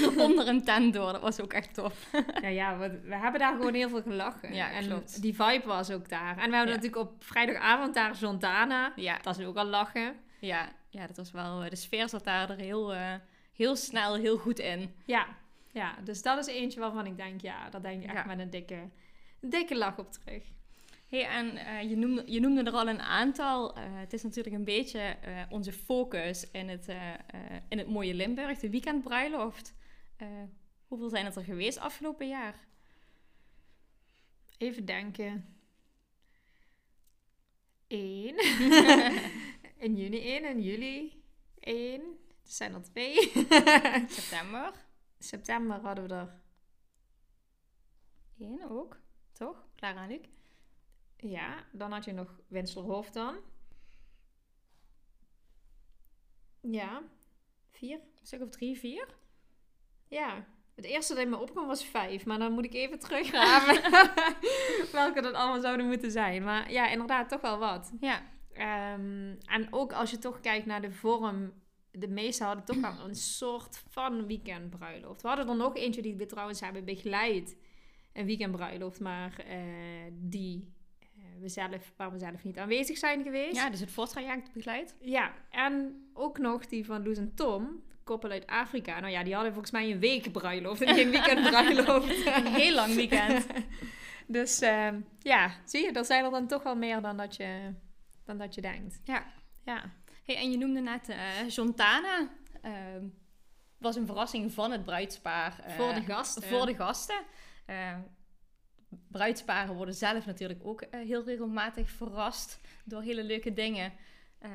oh. 0.03 0.18
onder 0.27 0.49
een 0.49 0.64
tent 0.64 0.95
door. 0.95 1.12
Dat 1.12 1.21
was 1.21 1.40
ook 1.40 1.53
echt 1.53 1.75
tof. 1.75 2.09
ja, 2.42 2.49
ja 2.49 2.79
we, 2.79 3.01
we, 3.01 3.16
hebben 3.16 3.40
daar 3.40 3.57
gewoon 3.57 3.75
heel 3.75 3.88
veel 3.88 4.03
gelachen. 4.03 4.55
Ja, 4.55 4.71
en 4.71 4.87
klopt. 4.87 5.23
die 5.23 5.35
vibe 5.35 5.66
was 5.66 5.90
ook 5.90 6.09
daar. 6.09 6.38
En 6.38 6.51
we 6.51 6.57
hadden 6.57 6.75
natuurlijk 6.75 7.03
op 7.03 7.25
vrijdagavond 7.25 7.95
daar 7.95 8.16
Zontana. 8.16 8.92
Ja. 8.97 9.18
Dat 9.23 9.38
is 9.38 9.47
ook 9.47 9.57
al 9.57 9.64
lachen. 9.64 10.14
Ja, 10.40 10.73
ja 10.90 11.07
dat 11.07 11.16
was 11.16 11.31
wel... 11.31 11.61
De 11.68 11.77
sfeer 11.77 12.09
zat 12.09 12.25
daar 12.25 12.51
er 12.51 12.57
heel, 12.57 12.95
uh, 12.95 13.14
heel 13.53 13.77
snel, 13.77 14.14
heel 14.14 14.38
goed 14.38 14.59
in. 14.59 14.95
Ja. 15.05 15.27
ja, 15.73 15.95
dus 16.05 16.23
dat 16.23 16.38
is 16.38 16.55
eentje 16.55 16.81
waarvan 16.81 17.07
ik 17.07 17.16
denk, 17.16 17.40
ja, 17.40 17.71
daar 17.71 17.83
denk 17.83 18.03
ik 18.03 18.12
echt 18.12 18.27
met 18.27 18.38
een 18.38 18.51
dikke, 18.51 18.88
een 19.40 19.51
dikke 19.51 19.77
lach 19.77 19.99
op 19.99 20.12
terug. 20.12 20.42
Hey, 21.12 21.27
en 21.27 21.55
uh, 21.55 21.90
je, 21.90 21.96
noemde, 21.96 22.25
je 22.27 22.40
noemde 22.40 22.62
er 22.62 22.72
al 22.72 22.88
een 22.88 23.01
aantal. 23.01 23.79
Uh, 23.79 23.85
het 23.85 24.12
is 24.12 24.22
natuurlijk 24.22 24.55
een 24.57 24.64
beetje 24.64 25.16
uh, 25.27 25.42
onze 25.48 25.72
focus 25.72 26.51
in 26.51 26.68
het, 26.68 26.88
in 27.68 27.79
het 27.79 27.88
mooie 27.88 28.14
Limburg, 28.14 28.59
de 28.59 28.70
weekendbruiloft. 28.70 29.75
hoeveel 30.87 31.09
zijn 31.09 31.25
het 31.25 31.37
er 31.37 31.44
geweest 31.44 31.79
afgelopen 31.79 32.29
jaar? 32.29 32.66
Even 34.59 34.85
denken. 34.85 35.57
Eén. 37.88 38.35
in 39.87 39.96
juni 39.96 40.20
één, 40.20 40.44
in 40.44 40.62
juli 40.62 41.22
één. 41.61 42.01
Er 42.27 42.53
zijn 42.53 42.75
er 42.75 42.83
twee. 42.83 43.33
September. 44.18 44.72
September 45.18 45.81
hadden 45.81 46.09
we 46.09 46.14
er. 46.14 46.40
Eén 48.38 48.64
ook, 48.68 49.01
toch? 49.33 49.66
Clara 49.77 50.03
en 50.03 50.09
Luc. 50.09 50.41
Ja, 51.22 51.64
dan 51.72 51.92
had 51.92 52.04
je 52.04 52.12
nog 52.12 52.40
Winslerhof 52.48 53.11
dan. 53.11 53.37
Ja, 56.61 57.02
vier. 57.70 57.96
Een 57.96 58.26
stuk 58.26 58.42
of 58.42 58.48
drie, 58.48 58.78
vier? 58.78 59.06
Ja, 60.08 60.46
het 60.74 60.85
eerste 60.85 61.14
dat 61.14 61.22
in 61.22 61.30
me 61.30 61.38
opkwam 61.38 61.66
was 61.66 61.85
vijf. 61.85 62.24
Maar 62.24 62.38
dan 62.38 62.52
moet 62.52 62.64
ik 62.64 62.74
even 62.74 62.98
teruggraven 62.98 63.90
welke 64.92 65.20
dat 65.20 65.35
allemaal 65.35 65.61
zouden 65.61 65.87
moeten 65.87 66.11
zijn. 66.11 66.42
Maar 66.42 66.72
ja, 66.72 66.88
inderdaad, 66.88 67.28
toch 67.28 67.40
wel 67.40 67.58
wat. 67.58 67.92
Ja. 68.00 68.22
Um, 68.94 69.38
en 69.44 69.66
ook 69.70 69.92
als 69.92 70.11
je 70.11 70.18
toch 70.18 70.40
kijkt 70.40 70.66
naar 70.66 70.80
de 70.80 70.92
vorm. 70.92 71.52
De 71.90 72.08
meeste 72.08 72.44
hadden 72.44 72.64
toch 72.64 72.80
wel 72.80 73.08
een 73.08 73.14
soort 73.14 73.82
van 73.88 74.26
weekendbruiloft. 74.26 75.22
We 75.22 75.28
hadden 75.28 75.48
er 75.48 75.56
nog 75.56 75.76
eentje 75.76 76.02
die 76.02 76.16
we 76.16 76.26
trouwens 76.26 76.61
hebben 76.61 76.85
begeleid. 76.85 77.56
Een 78.12 78.26
weekendbruiloft, 78.26 79.00
maar 79.00 79.44
uh, 79.48 80.12
die 80.12 80.72
we 81.42 81.48
zelf, 81.48 81.92
waar 81.96 82.12
we 82.12 82.18
zelf 82.18 82.44
niet 82.44 82.59
aanwezig 82.59 82.98
zijn 82.98 83.22
geweest. 83.22 83.57
Ja, 83.57 83.70
dus 83.70 83.81
het 83.81 83.90
voortraject 83.90 84.52
begeleid. 84.52 84.96
Ja, 85.00 85.33
en 85.50 86.05
ook 86.14 86.38
nog 86.38 86.66
die 86.66 86.85
van 86.85 87.02
Loes 87.02 87.18
en 87.18 87.35
Tom, 87.35 87.83
koppel 88.05 88.31
uit 88.31 88.46
Afrika. 88.46 89.00
Nou 89.00 89.12
ja, 89.12 89.22
die 89.22 89.35
hadden 89.35 89.52
volgens 89.52 89.72
mij 89.72 89.90
een 89.90 89.98
week 89.98 90.33
bruiloft 90.33 90.81
en 90.81 90.94
geen 90.94 91.11
weekend 91.11 91.40
bruiloft. 91.50 92.26
een 92.26 92.46
heel 92.46 92.74
lang 92.74 92.94
weekend. 92.94 93.46
dus 94.26 94.62
uh, 94.62 94.88
ja, 95.18 95.50
zie 95.64 95.85
je, 95.85 95.92
er 95.92 96.05
zijn 96.05 96.24
er 96.24 96.31
dan 96.31 96.46
toch 96.46 96.62
wel 96.62 96.76
meer 96.76 97.00
dan 97.00 97.16
dat 97.16 97.37
je, 97.37 97.74
dan 98.24 98.38
dat 98.38 98.55
je 98.55 98.61
denkt. 98.61 99.00
Ja. 99.05 99.24
ja. 99.64 99.92
Hey, 100.24 100.37
en 100.37 100.50
je 100.50 100.57
noemde 100.57 100.81
net 100.81 101.09
uh, 101.09 101.48
Jontana. 101.48 102.28
Uh, 102.64 102.72
was 103.78 103.96
een 103.96 104.07
verrassing 104.07 104.52
van 104.52 104.70
het 104.70 104.85
bruidspaar. 104.85 105.64
Uh, 105.68 105.74
voor 105.74 105.94
de 105.94 106.02
gasten. 106.02 106.42
Voor 106.42 106.66
de 106.66 106.74
gasten 106.74 107.24
bruidsparen 109.09 109.74
worden 109.74 109.94
zelf 109.94 110.26
natuurlijk 110.26 110.61
ook 110.62 110.83
uh, 110.83 110.88
heel 110.90 111.24
regelmatig 111.24 111.90
verrast 111.90 112.61
door 112.85 113.02
hele 113.02 113.24
leuke 113.24 113.52
dingen. 113.52 113.92
Uh, 114.42 114.50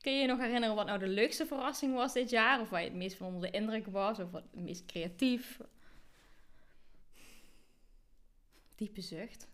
kun 0.00 0.12
je 0.12 0.20
je 0.20 0.26
nog 0.26 0.38
herinneren 0.38 0.74
wat 0.74 0.86
nou 0.86 0.98
de 0.98 1.08
leukste 1.08 1.46
verrassing 1.46 1.94
was 1.94 2.12
dit 2.12 2.30
jaar? 2.30 2.60
Of 2.60 2.70
waar 2.70 2.80
je 2.80 2.88
het 2.88 2.96
meest 2.96 3.16
van 3.16 3.26
onder 3.26 3.50
de 3.50 3.56
indruk 3.56 3.86
was? 3.86 4.18
Of 4.18 4.30
wat 4.30 4.42
het 4.50 4.60
meest 4.60 4.86
creatief? 4.86 5.60
Diepe 8.74 9.00
zucht. 9.00 9.48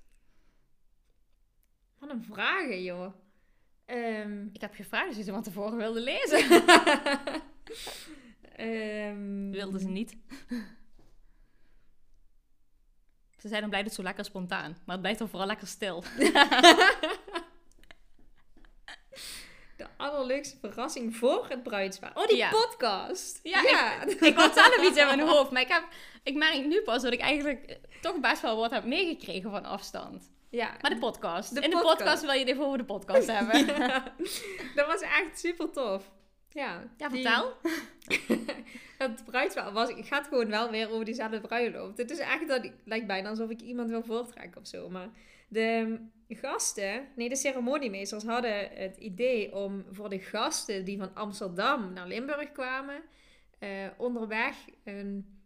Wat 1.99 2.11
een 2.11 2.23
vragen, 2.23 2.83
joh. 2.83 3.13
Um, 3.87 4.51
ik 4.53 4.61
heb 4.61 4.75
gevraagd 4.75 5.17
je 5.17 5.23
ze 5.23 5.33
van 5.33 5.43
tevoren 5.43 5.77
wilde 5.77 6.01
lezen. 6.01 6.63
um, 8.61 9.51
wilde 9.61 9.79
ze 9.79 9.89
niet. 9.89 10.17
Ze 13.47 13.53
zijn 13.53 13.61
dan 13.61 13.71
blij 13.71 13.83
dat 13.83 13.93
het 13.93 14.01
zo 14.01 14.07
lekker 14.07 14.25
spontaan. 14.25 14.77
Maar 14.85 14.95
het 14.95 15.01
blijft 15.01 15.19
dan 15.19 15.29
vooral 15.29 15.47
lekker 15.47 15.67
stil. 15.67 16.05
De 19.77 19.87
allerleukste 19.97 20.57
verrassing 20.61 21.17
voor 21.17 21.47
het 21.49 21.63
bruidspaar. 21.63 22.11
Oh, 22.15 22.27
die 22.27 22.49
podcast. 22.49 23.41
Ja, 23.43 23.63
ja. 23.63 24.03
Ik, 24.03 24.21
ik 24.21 24.37
had 24.37 24.55
zelf 24.55 24.77
iets 24.77 24.97
in 24.97 25.07
mijn 25.07 25.21
hoofd. 25.21 25.51
Maar 25.51 25.63
ik, 25.63 25.69
heb, 25.69 25.85
ik 26.23 26.35
merk 26.35 26.67
nu 26.67 26.83
pas 26.83 27.03
dat 27.03 27.13
ik 27.13 27.21
eigenlijk 27.21 27.79
toch 28.01 28.21
best 28.21 28.43
wel 28.43 28.57
wat 28.57 28.71
heb 28.71 28.85
meegekregen 28.85 29.51
van 29.51 29.65
afstand. 29.65 30.31
Ja. 30.51 30.77
Maar 30.81 30.91
de 30.91 30.99
podcast. 30.99 31.55
De 31.55 31.61
in 31.61 31.71
de 31.71 31.79
podcast. 31.79 32.23
wil 32.23 32.33
je 32.33 32.39
het 32.39 32.49
even 32.49 32.65
over 32.65 32.79
de 32.79 32.85
podcast 32.85 33.27
hebben. 33.37 33.67
dat 34.75 34.87
was 34.87 35.01
echt 35.01 35.39
super 35.39 35.71
tof. 35.71 36.11
Ja, 36.57 36.91
ja 36.97 37.11
vertel. 37.11 37.53
het 39.05 39.25
bruidspaar 39.25 39.73
was, 39.73 39.89
ik 39.89 40.07
ga 40.07 40.19
het 40.19 40.27
gewoon 40.27 40.49
wel 40.49 40.71
weer 40.71 40.91
over 40.91 41.05
diezelfde 41.05 41.41
bruiloft. 41.41 41.99
Het 41.99 42.11
is 42.11 42.19
echt 42.19 42.49
dat, 42.49 42.71
lijkt 42.85 43.07
bijna 43.07 43.29
alsof 43.29 43.51
ik 43.51 43.61
iemand 43.61 43.91
wil 43.91 44.03
voortrekken 44.03 44.61
of 44.61 44.67
zo. 44.67 44.89
Maar 44.91 45.09
de 45.49 45.99
gasten, 46.29 47.09
nee, 47.17 47.29
de 47.29 47.37
ceremoniemeesters 47.37 48.25
hadden 48.25 48.69
het 48.69 48.97
idee 48.97 49.55
om 49.55 49.85
voor 49.91 50.09
de 50.09 50.19
gasten 50.19 50.85
die 50.85 50.99
van 50.99 51.15
Amsterdam 51.15 51.93
naar 51.93 52.07
Limburg 52.07 52.53
kwamen, 52.53 53.03
uh, 53.61 53.69
onderweg 53.97 54.57
een, 54.85 55.41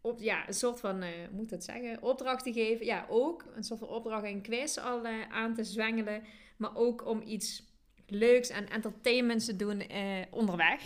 op, 0.00 0.20
ja, 0.20 0.48
een 0.48 0.54
soort 0.54 0.80
van, 0.80 1.02
uh, 1.02 1.08
moet 1.32 1.50
het 1.50 1.64
zeggen, 1.64 2.02
opdracht 2.02 2.44
te 2.44 2.52
geven. 2.52 2.86
Ja, 2.86 3.06
ook 3.08 3.44
een 3.54 3.64
soort 3.64 3.78
van 3.78 3.88
opdracht 3.88 4.24
en 4.24 4.42
quiz 4.42 4.78
al 4.78 5.06
uh, 5.06 5.30
aan 5.30 5.54
te 5.54 5.64
zwengelen. 5.64 6.22
Maar 6.56 6.76
ook 6.76 7.06
om 7.06 7.22
iets 7.24 7.69
leuks 8.10 8.48
en 8.48 8.70
entertainments 8.70 9.44
te 9.44 9.56
doen 9.56 9.82
onderweg. 10.30 10.80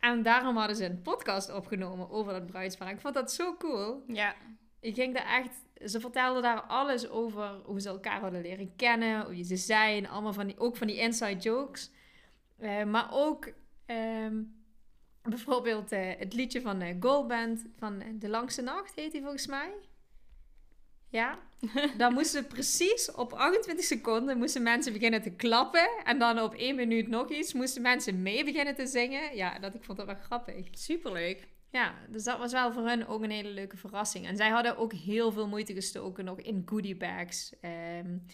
En 0.00 0.22
daarom 0.22 0.56
hadden 0.56 0.76
ze 0.76 0.84
een 0.84 1.02
podcast 1.02 1.52
opgenomen 1.52 2.10
over 2.10 2.32
dat 2.32 2.46
bruidspaar. 2.46 2.90
Ik 2.90 3.00
vond 3.00 3.14
dat 3.14 3.32
zo 3.32 3.56
cool. 3.56 4.04
Ja. 4.06 4.34
Ik 4.80 4.94
ging 4.94 5.14
daar 5.14 5.26
echt... 5.26 5.50
Ze 5.90 6.00
vertelden 6.00 6.42
daar 6.42 6.60
alles 6.60 7.08
over 7.08 7.60
hoe 7.64 7.80
ze 7.80 7.88
elkaar 7.88 8.20
hadden 8.20 8.42
leren 8.42 8.76
kennen, 8.76 9.24
hoe 9.24 9.42
ze 9.42 9.56
zijn. 9.56 10.08
Allemaal 10.08 10.32
van 10.32 10.46
die, 10.46 10.58
ook 10.58 10.76
van 10.76 10.86
die 10.86 10.98
inside 10.98 11.40
jokes. 11.40 11.90
Uh, 12.60 12.84
maar 12.84 13.08
ook 13.12 13.52
um, 13.86 14.64
bijvoorbeeld 15.22 15.92
uh, 15.92 16.10
het 16.18 16.34
liedje 16.34 16.60
van 16.60 16.78
de 16.78 16.96
Goldband 17.00 17.64
van 17.78 18.02
De 18.14 18.28
Langste 18.28 18.62
Nacht, 18.62 18.94
heet 18.94 19.12
die 19.12 19.20
volgens 19.20 19.46
mij. 19.46 19.70
Ja, 21.14 21.38
dan 21.96 22.12
moesten 22.12 22.46
precies 22.46 23.12
op 23.12 23.32
28 23.32 23.84
seconden 23.84 24.38
moesten 24.38 24.62
mensen 24.62 24.92
beginnen 24.92 25.22
te 25.22 25.30
klappen. 25.30 25.88
En 26.04 26.18
dan 26.18 26.40
op 26.40 26.54
één 26.54 26.76
minuut 26.76 27.08
nog 27.08 27.30
iets 27.30 27.52
moesten 27.52 27.82
mensen 27.82 28.22
mee 28.22 28.44
beginnen 28.44 28.74
te 28.74 28.86
zingen. 28.86 29.36
Ja, 29.36 29.58
dat, 29.58 29.74
ik 29.74 29.84
vond 29.84 29.98
dat 29.98 30.06
wel 30.06 30.16
grappig. 30.22 30.66
Superleuk. 30.70 31.48
Ja, 31.70 31.94
dus 32.08 32.24
dat 32.24 32.38
was 32.38 32.52
wel 32.52 32.72
voor 32.72 32.86
hen 32.86 33.06
ook 33.06 33.22
een 33.22 33.30
hele 33.30 33.48
leuke 33.48 33.76
verrassing. 33.76 34.26
En 34.26 34.36
zij 34.36 34.48
hadden 34.48 34.76
ook 34.76 34.92
heel 34.92 35.32
veel 35.32 35.48
moeite 35.48 35.74
gestoken 35.74 36.24
nog 36.24 36.38
in 36.38 36.62
goodie 36.66 36.96
bags. 36.96 37.52
Um, 37.98 38.24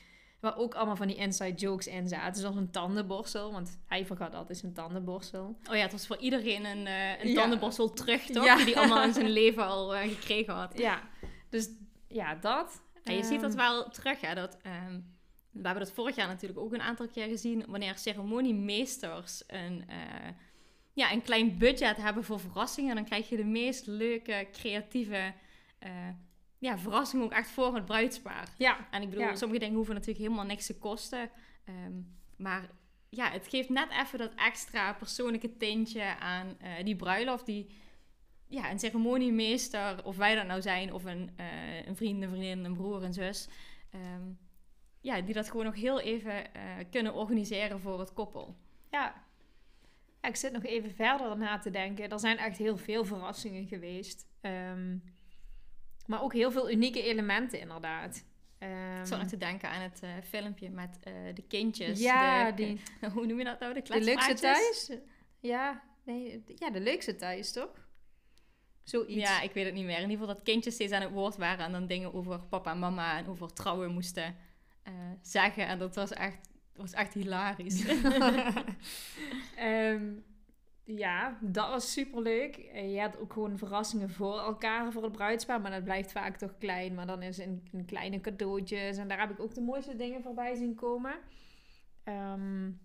waar 0.40 0.56
ook 0.56 0.74
allemaal 0.74 0.96
van 0.96 1.06
die 1.06 1.16
inside 1.16 1.54
jokes 1.54 1.86
in 1.86 2.08
zaten. 2.08 2.40
Zoals 2.40 2.56
een 2.56 2.70
tandenborstel, 2.70 3.52
want 3.52 3.78
hij 3.86 4.06
vergat 4.06 4.34
altijd 4.34 4.58
zijn 4.58 4.72
tandenborstel. 4.72 5.58
Oh 5.70 5.76
ja, 5.76 5.82
het 5.82 5.92
was 5.92 6.06
voor 6.06 6.18
iedereen 6.18 6.64
een, 6.64 6.86
uh, 6.86 7.24
een 7.24 7.34
tandenborstel 7.34 7.92
terug, 7.92 8.22
toch? 8.22 8.44
Ja. 8.44 8.56
Die 8.56 8.64
hij 8.64 8.76
allemaal 8.76 9.02
in 9.02 9.12
zijn 9.12 9.30
leven 9.40 9.66
al 9.66 9.94
uh, 9.94 10.00
gekregen 10.00 10.54
had. 10.54 10.78
Ja, 10.78 11.02
dus 11.48 11.68
ja, 12.10 12.34
dat. 12.34 12.82
En 13.04 13.14
je 13.14 13.24
ziet 13.24 13.40
dat 13.40 13.54
ehm. 13.54 13.60
wel 13.60 13.88
terug, 13.88 14.20
hè. 14.20 14.34
Dat, 14.34 14.58
um, 14.66 15.18
we 15.50 15.66
hebben 15.66 15.84
dat 15.84 15.92
vorig 15.92 16.16
jaar 16.16 16.26
natuurlijk 16.26 16.60
ook 16.60 16.72
een 16.72 16.80
aantal 16.80 17.08
keer 17.08 17.28
gezien. 17.28 17.64
Wanneer 17.68 17.98
ceremoniemeesters 17.98 19.42
een, 19.46 19.84
uh, 19.88 20.30
ja, 20.92 21.12
een 21.12 21.22
klein 21.22 21.58
budget 21.58 21.96
hebben 21.96 22.24
voor 22.24 22.40
verrassingen. 22.40 22.94
Dan 22.94 23.04
krijg 23.04 23.28
je 23.28 23.36
de 23.36 23.44
meest 23.44 23.86
leuke, 23.86 24.48
creatieve 24.52 25.34
uh, 25.86 25.90
ja, 26.58 26.78
verrassingen 26.78 27.24
ook 27.24 27.32
echt 27.32 27.50
voor 27.50 27.74
het 27.74 27.84
bruidspaar. 27.84 28.48
Ja. 28.58 28.88
En 28.90 29.02
ik 29.02 29.10
bedoel, 29.10 29.24
ja. 29.24 29.34
sommige 29.34 29.60
dingen 29.60 29.76
hoeven 29.76 29.94
natuurlijk 29.94 30.24
helemaal 30.24 30.44
niks 30.44 30.66
te 30.66 30.78
kosten. 30.78 31.30
Um, 31.68 32.18
maar 32.36 32.70
ja, 33.08 33.30
het 33.30 33.48
geeft 33.48 33.68
net 33.68 33.90
even 33.90 34.18
dat 34.18 34.32
extra 34.34 34.92
persoonlijke 34.92 35.56
tintje 35.56 36.18
aan 36.18 36.56
uh, 36.62 36.84
die 36.84 36.96
bruiloft 36.96 37.46
die 37.46 37.66
ja, 38.50 38.70
een 38.70 38.78
ceremoniemeester, 38.78 40.04
of 40.04 40.16
wij 40.16 40.34
dat 40.34 40.46
nou 40.46 40.62
zijn, 40.62 40.92
of 40.92 41.04
een, 41.04 41.30
uh, 41.40 41.86
een 41.86 41.96
vriend, 41.96 42.22
een 42.22 42.28
vriendin, 42.28 42.64
een 42.64 42.74
broer, 42.74 43.02
een 43.02 43.12
zus. 43.12 43.48
Ehm, 43.90 44.22
ja, 45.00 45.20
die 45.20 45.34
dat 45.34 45.50
gewoon 45.50 45.64
nog 45.64 45.74
heel 45.74 46.00
even 46.00 46.44
kunnen 46.90 47.14
organiseren 47.14 47.80
voor 47.80 47.98
het 47.98 48.12
koppel. 48.12 48.56
Ja. 48.90 49.28
Ik 50.22 50.36
zit 50.36 50.52
nog 50.52 50.64
even 50.64 50.94
verder 50.94 51.36
na 51.38 51.58
te 51.58 51.70
denken. 51.70 52.08
Er 52.08 52.20
zijn 52.20 52.38
echt 52.38 52.56
heel 52.56 52.76
veel 52.76 53.04
verrassingen 53.04 53.66
geweest. 53.66 54.26
Ehm, 54.40 54.96
maar 56.06 56.22
ook 56.22 56.32
heel 56.32 56.50
veel 56.50 56.70
unieke 56.70 57.02
elementen 57.02 57.60
inderdaad. 57.60 58.24
Um, 58.58 59.00
ik 59.00 59.06
zat 59.06 59.18
nog 59.18 59.28
te 59.28 59.36
denken 59.36 59.68
aan 59.68 59.80
het 59.80 60.00
uh, 60.04 60.10
filmpje 60.24 60.70
met 60.70 60.98
de 61.34 61.44
kindjes. 61.48 62.00
Ja, 62.00 62.50
die... 62.50 62.80
hoe 63.14 63.26
noem 63.26 63.38
je 63.38 63.44
dat 63.44 63.60
nou? 63.60 63.74
De 63.74 63.82
De 63.82 64.00
leukste 64.00 64.34
thuis? 64.34 64.90
Ja, 65.38 65.82
nee, 66.04 66.44
ja, 66.56 66.70
de 66.70 66.80
leukste 66.80 67.16
thuis, 67.16 67.52
toch? 67.52 67.89
Zoiets. 68.90 69.14
Ja, 69.14 69.40
ik 69.40 69.53
weet 69.53 69.64
het 69.64 69.74
niet 69.74 69.85
meer. 69.85 69.96
In 69.96 70.11
ieder 70.11 70.18
geval 70.18 70.35
dat 70.35 70.42
kindjes 70.42 70.74
steeds 70.74 70.92
aan 70.92 71.03
het 71.03 71.11
woord 71.11 71.37
waren 71.37 71.64
en 71.64 71.72
dan 71.72 71.87
dingen 71.87 72.14
over 72.14 72.40
papa 72.40 72.70
en 72.70 72.79
mama 72.79 73.18
en 73.18 73.26
over 73.26 73.53
trouwen 73.53 73.92
moesten 73.92 74.37
uh, 74.88 74.94
zeggen. 75.22 75.66
En 75.66 75.79
dat 75.79 75.94
was 75.94 76.12
echt, 76.12 76.48
was 76.76 76.92
echt 76.92 77.14
hilarisch. 77.14 77.88
um, 79.59 80.24
ja, 81.05 81.38
dat 81.40 81.68
was 81.68 81.92
super 81.92 82.22
leuk. 82.22 82.57
Je 82.74 83.00
had 83.00 83.18
ook 83.18 83.33
gewoon 83.33 83.59
verrassingen 83.59 84.11
voor 84.11 84.38
elkaar 84.38 84.92
voor 84.92 85.03
het 85.03 85.12
bruidspaar. 85.12 85.61
Maar 85.61 85.70
dat 85.70 85.85
blijft 85.85 86.12
vaak 86.12 86.37
toch 86.37 86.59
klein. 86.59 86.94
Maar 86.94 87.07
dan 87.07 87.22
is 87.22 87.38
een, 87.38 87.68
een 87.72 87.85
kleine 87.85 88.20
cadeautjes. 88.20 88.96
En 88.96 89.09
daar 89.09 89.20
heb 89.20 89.31
ik 89.31 89.40
ook 89.40 89.55
de 89.55 89.61
mooiste 89.61 89.96
dingen 89.96 90.22
voorbij 90.22 90.55
zien 90.55 90.74
komen. 90.74 91.14
Um, 92.05 92.81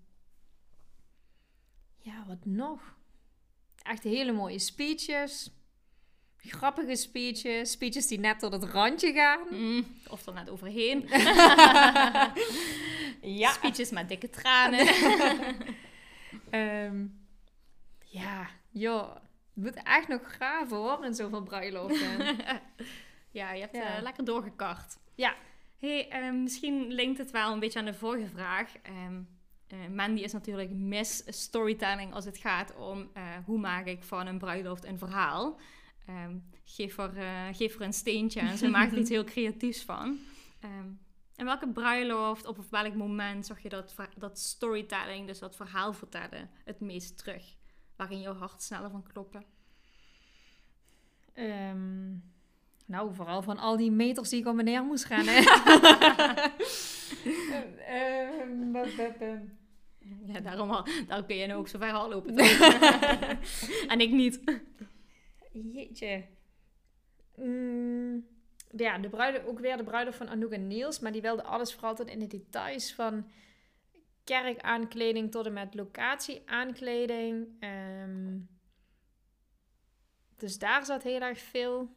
ja, 1.98 2.26
wat 2.28 2.46
nog? 2.46 2.98
Echt 3.84 4.04
hele 4.04 4.32
mooie 4.32 4.60
speeches. 4.60 5.52
Grappige 6.47 6.95
speeches. 6.95 7.71
Speeches 7.71 8.08
die 8.08 8.19
net 8.19 8.39
tot 8.39 8.51
het 8.51 8.63
randje 8.63 9.13
gaan. 9.13 9.39
Mm, 9.49 9.86
of 10.10 10.25
er 10.25 10.34
net 10.34 10.49
overheen. 10.49 11.01
ja. 13.41 13.51
Speeches 13.51 13.89
met 13.89 14.10
dikke 14.10 14.29
tranen. 14.29 14.88
um, 16.51 17.27
ja, 18.19 18.47
joh. 18.71 19.15
Het 19.53 19.63
moet 19.63 19.84
echt 19.84 20.08
nog 20.08 20.21
graven 20.23 20.77
hoor, 20.77 21.05
in 21.05 21.13
zoveel 21.13 21.43
bruiloften. 21.43 22.19
ja, 23.31 23.51
je 23.51 23.62
hebt 23.62 23.75
ja. 23.75 23.97
Uh, 23.97 24.01
lekker 24.01 24.25
doorgekart. 24.25 24.97
Ja. 25.15 25.36
hey, 25.79 26.23
uh, 26.23 26.41
misschien 26.41 26.93
linkt 26.93 27.17
het 27.17 27.31
wel 27.31 27.53
een 27.53 27.60
beetje 27.60 27.79
aan 27.79 27.86
de 27.86 27.93
vorige 27.93 28.29
vraag. 28.29 28.71
Um, 29.08 29.27
uh, 29.73 29.95
Mandy 29.95 30.21
is 30.21 30.34
natuurlijk 30.34 30.69
miss 30.69 31.23
storytelling 31.27 32.13
als 32.13 32.25
het 32.25 32.38
gaat 32.38 32.75
om 32.75 33.10
uh, 33.17 33.23
hoe 33.45 33.60
maak 33.60 33.86
ik 33.86 34.03
van 34.03 34.27
een 34.27 34.38
bruiloft 34.38 34.86
een 34.86 34.97
verhaal. 34.97 35.60
Um, 36.10 36.44
geef, 36.63 36.98
er, 36.98 37.13
geef 37.54 37.76
er 37.76 37.82
een 37.82 37.94
steentje 37.94 38.39
en 38.39 38.58
ze 38.58 38.68
maakt 38.68 38.91
er 38.91 38.98
iets 38.98 39.10
heel 39.15 39.24
creatiefs 39.24 39.84
van. 39.84 40.18
Um, 40.63 41.00
en 41.36 41.46
welke 41.46 41.70
bruiloft 41.70 42.46
of 42.46 42.58
op 42.58 42.70
welk 42.70 42.96
moment 42.96 43.46
zag 43.46 43.62
je 43.62 43.70
dat, 43.70 43.96
dat 44.18 44.39
storytelling, 44.39 45.28
dus 45.28 45.39
dat 45.39 45.56
verhaal 45.56 45.94
vertellen, 45.94 46.50
het 46.63 46.80
meest 46.80 47.18
terug? 47.18 47.56
waarin 47.96 48.22
jouw 48.22 48.34
hart 48.34 48.62
sneller 48.62 48.89
van 48.89 49.04
kloppen? 49.04 49.46
Um, 51.34 52.24
nou, 52.86 53.15
vooral 53.15 53.41
van 53.41 53.58
al 53.58 53.78
die 53.78 53.91
meters 53.91 54.30
die 54.30 54.39
ik 54.39 54.48
op 54.48 54.62
neer 54.62 54.84
moest 54.84 55.06
gaan. 55.06 55.28
um, 58.48 58.76
ja, 60.34 60.39
daarom, 60.39 60.70
al, 60.70 60.88
daarom 61.08 61.26
kun 61.26 61.36
je 61.36 61.48
nu 61.48 61.54
ook 61.54 61.68
zo 61.68 61.78
ver 61.78 61.91
al 61.91 62.10
lopen. 62.10 62.38
en 63.88 64.00
ik 64.00 64.12
niet. 64.12 64.39
Jeetje. 65.63 66.26
Mm, 67.36 68.28
ja, 68.78 68.98
de 68.98 69.10
bruiden, 69.10 69.46
ook 69.46 69.60
weer 69.60 69.78
de 69.78 69.84
bruiden 69.84 70.13
van 70.13 70.30
Anouk 70.30 70.52
en 70.52 70.68
Niels. 70.68 71.00
Maar 71.00 71.12
die 71.12 71.22
wilden 71.22 71.46
alles 71.46 71.74
vooral 71.74 71.96
tot 71.96 72.08
in 72.08 72.20
de 72.20 72.28
details 72.28 72.94
van 72.94 73.30
kerkaankleding 74.24 75.32
tot 75.32 75.46
en 75.46 75.54
met 75.54 75.76
locatieaankleding. 75.76 77.63
Um, 78.04 78.50
dus 80.38 80.58
daar 80.58 80.86
zat 80.86 81.04
heel 81.04 81.22
erg 81.22 81.39
veel. 81.39 81.89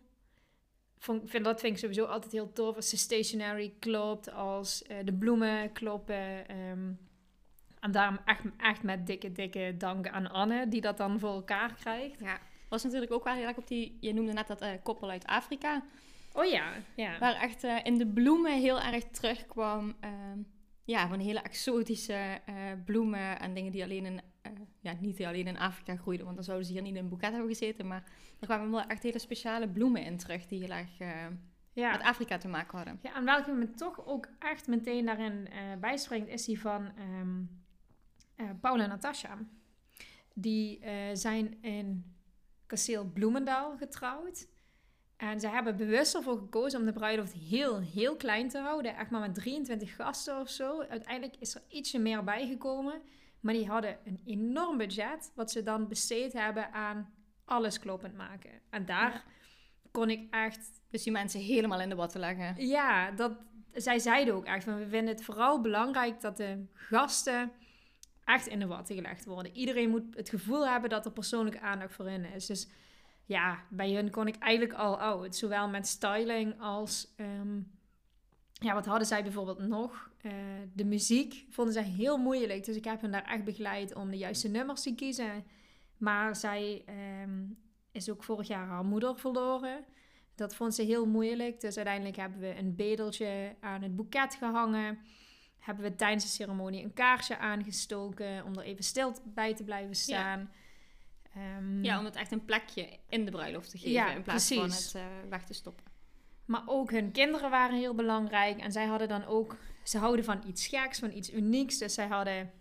Vind, 0.99 1.44
dat 1.44 1.61
vind 1.61 1.73
ik 1.73 1.79
sowieso 1.79 2.05
altijd 2.05 2.33
heel 2.33 2.53
tof. 2.53 2.77
Als 2.77 2.90
de 2.90 2.97
stationery 2.97 3.75
klopt, 3.79 4.33
als 4.33 4.83
uh, 4.90 4.97
de 5.05 5.12
bloemen 5.12 5.73
kloppen. 5.73 6.57
Um, 6.57 6.99
en 7.81 7.90
daarom 7.90 8.18
echt, 8.25 8.42
echt 8.57 8.83
met 8.83 9.07
dikke, 9.07 9.33
dikke 9.33 9.75
dank 9.79 10.09
aan 10.09 10.31
Anne, 10.31 10.68
die 10.68 10.81
dat 10.81 10.97
dan 10.97 11.18
voor 11.18 11.33
elkaar 11.33 11.75
krijgt. 11.75 12.21
Ja, 12.21 12.40
was 12.68 12.85
natuurlijk 12.85 13.12
ook 13.12 13.24
wel 13.24 13.35
heel 13.35 13.46
erg 13.46 13.57
op 13.57 13.68
die... 13.68 13.98
Je 14.00 14.12
noemde 14.12 14.33
net 14.33 14.46
dat 14.46 14.62
uh, 14.62 14.68
koppel 14.83 15.11
uit 15.11 15.26
Afrika. 15.26 15.83
Oh 16.33 16.44
ja, 16.44 16.72
ja. 16.96 17.18
Waar 17.18 17.35
echt 17.35 17.64
uh, 17.64 17.78
in 17.83 17.98
de 17.98 18.07
bloemen 18.07 18.61
heel 18.61 18.81
erg 18.81 19.04
terugkwam... 19.04 19.96
Um, 20.04 20.46
ja, 20.85 21.09
van 21.09 21.20
hele 21.20 21.40
exotische 21.40 22.40
uh, 22.48 22.54
bloemen 22.85 23.40
en 23.40 23.54
dingen 23.54 23.72
die 23.72 23.83
alleen 23.83 24.04
in, 24.04 24.20
ja, 24.81 24.94
niet 25.00 25.24
alleen 25.24 25.46
in 25.46 25.59
Afrika 25.59 25.96
groeiden, 25.96 26.24
want 26.24 26.37
dan 26.37 26.44
zouden 26.44 26.66
ze 26.66 26.72
hier 26.72 26.83
niet 26.83 26.94
in 26.94 27.02
een 27.02 27.09
boeket 27.09 27.31
hebben 27.31 27.48
gezeten. 27.48 27.87
Maar 27.87 28.04
er 28.40 28.46
kwamen 28.46 28.70
wel 28.70 28.87
echt 28.87 29.02
hele 29.02 29.18
speciale 29.18 29.68
bloemen 29.68 30.04
in 30.04 30.16
terug 30.16 30.46
die 30.46 30.61
heel 30.61 30.76
erg 30.76 30.98
ja. 31.72 31.90
met 31.90 32.02
Afrika 32.02 32.38
te 32.38 32.48
maken 32.48 32.76
hadden. 32.76 32.98
Ja, 33.02 33.14
en 33.14 33.24
welke 33.24 33.52
me 33.52 33.70
toch 33.70 34.07
ook 34.07 34.28
echt 34.38 34.66
meteen 34.66 35.07
daarin 35.07 35.48
bijspringt, 35.81 36.28
is 36.28 36.44
die 36.44 36.61
van 36.61 36.90
um, 37.20 37.62
Paul 38.61 38.81
en 38.81 38.88
Natasha. 38.88 39.38
Die 40.35 40.81
zijn 41.12 41.62
in 41.62 42.14
kasteel 42.68 43.04
Bloemendaal 43.04 43.76
getrouwd. 43.76 44.46
En 45.16 45.40
ze 45.40 45.48
hebben 45.48 45.76
bewust 45.76 46.14
ervoor 46.14 46.38
gekozen 46.38 46.81
om 46.81 46.87
de 46.87 46.92
bruiloft 46.92 47.33
heel, 47.33 47.81
heel 47.81 48.16
klein 48.16 48.48
te 48.48 48.59
houden. 48.59 48.96
Echt 48.96 49.11
maar 49.11 49.20
met 49.20 49.35
23 49.35 49.96
gasten 49.96 50.40
of 50.40 50.50
zo. 50.50 50.81
Uiteindelijk 50.81 51.37
is 51.38 51.54
er 51.54 51.62
ietsje 51.68 51.98
meer 51.98 52.24
bijgekomen. 52.24 53.02
Maar 53.40 53.54
die 53.54 53.66
hadden 53.66 53.98
een 54.04 54.20
enorm 54.24 54.76
budget. 54.76 55.33
Wat 55.35 55.50
ze 55.50 55.62
dan 55.62 55.88
besteed 55.88 56.33
hebben 56.33 56.72
aan 56.72 57.12
alles 57.44 57.78
kloppend 57.78 58.14
maken. 58.14 58.50
En 58.70 58.87
daar 58.87 59.24
kon 59.90 60.11
ik 60.11 60.35
echt... 60.35 60.70
Dus 60.90 61.02
die 61.02 61.12
mensen 61.12 61.40
helemaal 61.40 61.81
in 61.81 61.88
de 61.88 61.94
watten 61.94 62.20
leggen. 62.20 62.66
Ja, 62.66 63.11
dat, 63.11 63.33
zij 63.72 63.98
zeiden 63.98 64.35
ook 64.35 64.44
echt. 64.44 64.64
Van, 64.64 64.78
we 64.78 64.88
vinden 64.88 65.14
het 65.14 65.24
vooral 65.24 65.61
belangrijk 65.61 66.20
dat 66.20 66.37
de 66.37 66.64
gasten 66.72 67.52
echt 68.28 68.46
in 68.46 68.58
de 68.58 68.66
watten 68.66 68.94
gelegd 68.94 69.24
worden. 69.24 69.56
Iedereen 69.56 69.90
moet 69.90 70.14
het 70.14 70.28
gevoel 70.28 70.68
hebben 70.68 70.90
dat 70.90 71.04
er 71.04 71.12
persoonlijke 71.12 71.60
aandacht 71.60 71.94
voor 71.94 72.08
hen 72.08 72.24
is. 72.24 72.46
Dus 72.46 72.68
ja, 73.24 73.62
bij 73.70 73.92
hun 73.92 74.10
kon 74.10 74.26
ik 74.26 74.36
eigenlijk 74.38 74.78
al 74.78 75.00
oud. 75.00 75.36
Zowel 75.36 75.68
met 75.68 75.86
styling 75.86 76.60
als... 76.60 77.14
Ehm, 77.16 77.60
ja, 78.52 78.74
wat 78.74 78.86
hadden 78.86 79.06
zij 79.06 79.22
bijvoorbeeld 79.22 79.58
nog? 79.58 80.10
Uh, 80.22 80.32
de 80.72 80.84
muziek 80.84 81.46
vonden 81.50 81.74
zij 81.74 81.82
heel 81.82 82.16
moeilijk. 82.16 82.64
Dus 82.64 82.76
ik 82.76 82.84
heb 82.84 83.00
hen 83.00 83.10
daar 83.10 83.24
echt 83.24 83.44
begeleid 83.44 83.94
om 83.94 84.10
de 84.10 84.16
juiste 84.16 84.48
nummers 84.48 84.82
te 84.82 84.94
kiezen. 84.94 85.44
Maar 85.96 86.36
zij 86.36 86.84
um, 87.22 87.58
is 87.92 88.10
ook 88.10 88.24
vorig 88.24 88.48
jaar 88.48 88.66
haar 88.66 88.84
moeder 88.84 89.18
verloren. 89.18 89.84
Dat 90.34 90.54
vond 90.54 90.74
ze 90.74 90.82
heel 90.82 91.06
moeilijk. 91.06 91.60
Dus 91.60 91.76
uiteindelijk 91.76 92.16
hebben 92.16 92.38
we 92.40 92.58
een 92.58 92.74
bedeltje 92.74 93.54
aan 93.60 93.82
het 93.82 93.96
boeket 93.96 94.34
gehangen. 94.34 94.98
Hebben 95.68 95.85
we 95.85 95.94
tijdens 95.94 96.24
de 96.24 96.31
ceremonie 96.31 96.85
een 96.85 96.92
kaarsje 96.92 97.38
aangestoken 97.38 98.44
om 98.44 98.59
er 98.59 98.64
even 98.64 98.85
stil 98.85 99.14
bij 99.24 99.54
te 99.54 99.64
blijven 99.64 99.94
staan. 99.94 100.50
Ja. 101.35 101.57
Um, 101.57 101.85
ja, 101.85 101.98
om 101.98 102.04
het 102.04 102.16
echt 102.16 102.33
een 102.33 102.44
plekje 102.44 102.88
in 103.09 103.24
de 103.24 103.31
bruiloft 103.31 103.70
te 103.70 103.78
geven 103.78 104.14
in 104.14 104.22
plaats 104.22 104.54
van 104.54 104.70
het 104.70 104.92
uh, 104.96 105.02
weg 105.28 105.44
te 105.44 105.54
stoppen. 105.54 105.85
Maar 106.44 106.62
ook 106.66 106.90
hun 106.90 107.12
kinderen 107.12 107.50
waren 107.50 107.78
heel 107.78 107.94
belangrijk. 107.94 108.61
En 108.61 108.72
zij 108.72 108.87
hadden 108.87 109.09
dan 109.09 109.24
ook... 109.24 109.57
Ze 109.83 109.98
houden 109.98 110.24
van 110.24 110.42
iets 110.46 110.66
geks, 110.66 110.98
van 110.98 111.12
iets 111.12 111.33
unieks. 111.33 111.78
Dus 111.78 111.94
zij 111.94 112.07
hadden... 112.07 112.52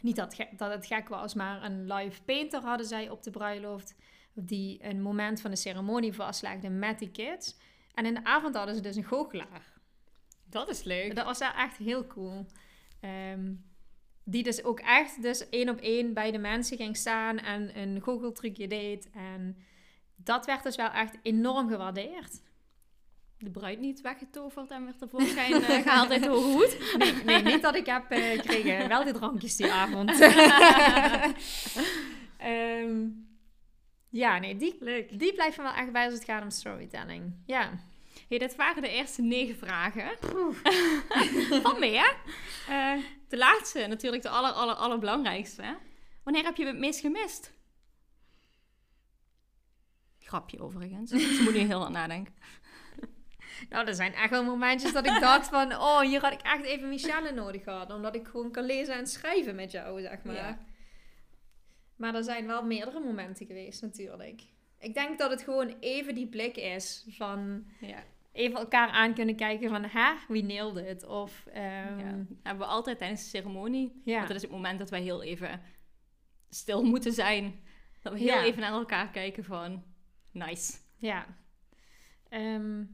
Niet 0.00 0.16
dat, 0.16 0.36
dat 0.56 0.72
het 0.72 0.86
gek 0.86 1.08
was, 1.08 1.34
maar 1.34 1.64
een 1.64 1.92
live 1.92 2.22
painter 2.22 2.62
hadden 2.62 2.86
zij 2.86 3.10
op 3.10 3.22
de 3.22 3.30
bruiloft. 3.30 3.94
Die 4.32 4.84
een 4.84 5.02
moment 5.02 5.40
van 5.40 5.50
de 5.50 5.56
ceremonie 5.56 6.12
vastlegde 6.12 6.68
met 6.68 6.98
die 6.98 7.10
kids. 7.10 7.56
En 7.94 8.06
in 8.06 8.14
de 8.14 8.24
avond 8.24 8.54
hadden 8.54 8.74
ze 8.74 8.80
dus 8.80 8.96
een 8.96 9.04
goochelaar. 9.04 9.76
Dat 10.50 10.68
is 10.68 10.82
leuk. 10.82 11.14
Dat 11.14 11.24
was 11.24 11.40
echt 11.40 11.76
heel 11.76 12.06
cool. 12.06 12.46
Um, 13.32 13.68
die 14.24 14.42
dus 14.42 14.64
ook 14.64 14.80
echt 14.80 15.22
dus 15.22 15.48
één 15.48 15.68
op 15.68 15.80
één 15.80 16.14
bij 16.14 16.30
de 16.30 16.38
mensen 16.38 16.76
ging 16.76 16.96
staan 16.96 17.38
en 17.38 17.78
een 17.78 18.00
goocheltrucje 18.00 18.66
deed. 18.66 19.10
En 19.10 19.56
dat 20.16 20.46
werd 20.46 20.62
dus 20.62 20.76
wel 20.76 20.90
echt 20.90 21.18
enorm 21.22 21.68
gewaardeerd. 21.68 22.40
De 23.38 23.50
bruid 23.50 23.80
niet 23.80 24.00
weggetoverd 24.00 24.70
en 24.70 24.84
werd 24.84 24.98
tevoorschijn 24.98 25.52
uh, 25.52 25.68
gehaald 25.82 26.10
uit 26.10 26.22
de 26.22 26.28
hoed. 26.28 26.96
Nee, 26.98 27.12
nee, 27.12 27.42
niet 27.42 27.62
dat 27.62 27.74
ik 27.74 27.86
heb 27.86 28.12
uh, 28.12 28.30
gekregen. 28.30 28.88
Wel 28.88 29.04
die 29.04 29.12
drankjes 29.12 29.56
die 29.56 29.72
avond. 29.72 30.20
um, 32.44 33.28
ja, 34.22 34.38
nee, 34.38 34.56
die, 34.56 34.76
Leuk. 34.80 35.18
die 35.18 35.34
blijft 35.34 35.56
me 35.56 35.62
wel 35.62 35.72
echt 35.72 35.92
bij 35.92 36.04
als 36.04 36.14
het 36.14 36.24
gaat 36.24 36.42
om 36.42 36.50
storytelling. 36.50 37.34
Ja. 37.46 37.70
Hey, 38.28 38.38
dit 38.38 38.56
waren 38.56 38.82
de 38.82 38.88
eerste 38.88 39.22
negen 39.22 39.56
vragen. 39.56 40.10
Van 41.62 41.78
meer. 41.88 42.16
Uh, 42.70 43.02
de 43.28 43.36
laatste, 43.36 43.86
natuurlijk 43.86 44.22
de 44.22 44.28
aller, 44.28 44.50
aller, 44.50 44.74
allerbelangrijkste. 44.74 45.78
Wanneer 46.22 46.44
heb 46.44 46.56
je 46.56 46.66
het 46.66 46.78
meest 46.78 47.00
gemist? 47.00 47.52
Grapje 50.18 50.60
overigens. 50.60 51.10
Ze 51.10 51.40
moet 51.44 51.54
nu 51.54 51.58
heel 51.58 51.84
aan 51.84 51.92
nadenken. 51.92 52.34
Nou, 53.68 53.86
er 53.86 53.94
zijn 53.94 54.14
echt 54.14 54.30
wel 54.30 54.44
momentjes 54.44 54.92
dat 54.92 55.06
ik 55.06 55.20
dacht 55.20 55.48
van... 55.48 55.72
Oh, 55.72 56.00
hier 56.00 56.20
had 56.20 56.32
ik 56.32 56.40
echt 56.40 56.64
even 56.64 56.88
Michelle 56.88 57.32
nodig 57.32 57.62
gehad. 57.62 57.92
Omdat 57.92 58.14
ik 58.14 58.26
gewoon 58.26 58.50
kan 58.50 58.64
lezen 58.64 58.94
en 58.94 59.06
schrijven 59.06 59.54
met 59.54 59.70
jou, 59.70 60.00
zeg 60.00 60.22
maar. 60.22 60.34
Ja. 60.34 60.58
Maar 61.96 62.14
er 62.14 62.24
zijn 62.24 62.46
wel 62.46 62.62
meerdere 62.64 63.00
momenten 63.00 63.46
geweest, 63.46 63.82
natuurlijk. 63.82 64.42
Ik 64.78 64.94
denk 64.94 65.18
dat 65.18 65.30
het 65.30 65.42
gewoon 65.42 65.76
even 65.80 66.14
die 66.14 66.28
blik 66.28 66.56
is 66.56 67.06
van... 67.08 67.64
Ja. 67.80 68.04
Even 68.38 68.58
elkaar 68.58 68.88
aan 68.88 69.14
kunnen 69.14 69.36
kijken 69.36 69.68
van... 69.70 69.84
Hè, 69.84 70.12
wie 70.28 70.42
neelde 70.44 70.82
het? 70.82 71.04
Of... 71.06 71.46
ehm, 71.52 71.98
Ja. 71.98 72.24
Hebben 72.42 72.66
we 72.66 72.72
altijd 72.72 72.98
tijdens 72.98 73.22
de 73.22 73.28
ceremonie. 73.28 74.00
Ja. 74.04 74.14
Want 74.16 74.26
dat 74.26 74.36
is 74.36 74.42
het 74.42 74.50
moment 74.50 74.78
dat 74.78 74.90
wij 74.90 75.00
heel 75.02 75.22
even 75.22 75.60
stil 76.48 76.82
moeten 76.82 77.12
zijn. 77.12 77.60
Dat 78.02 78.12
we 78.12 78.18
heel 78.18 78.28
Ja. 78.28 78.42
even 78.42 78.60
naar 78.60 78.72
elkaar 78.72 79.10
kijken 79.10 79.44
van... 79.44 79.84
Nice. 80.30 80.78
Ja. 80.96 81.26
Ehm, 82.28 82.84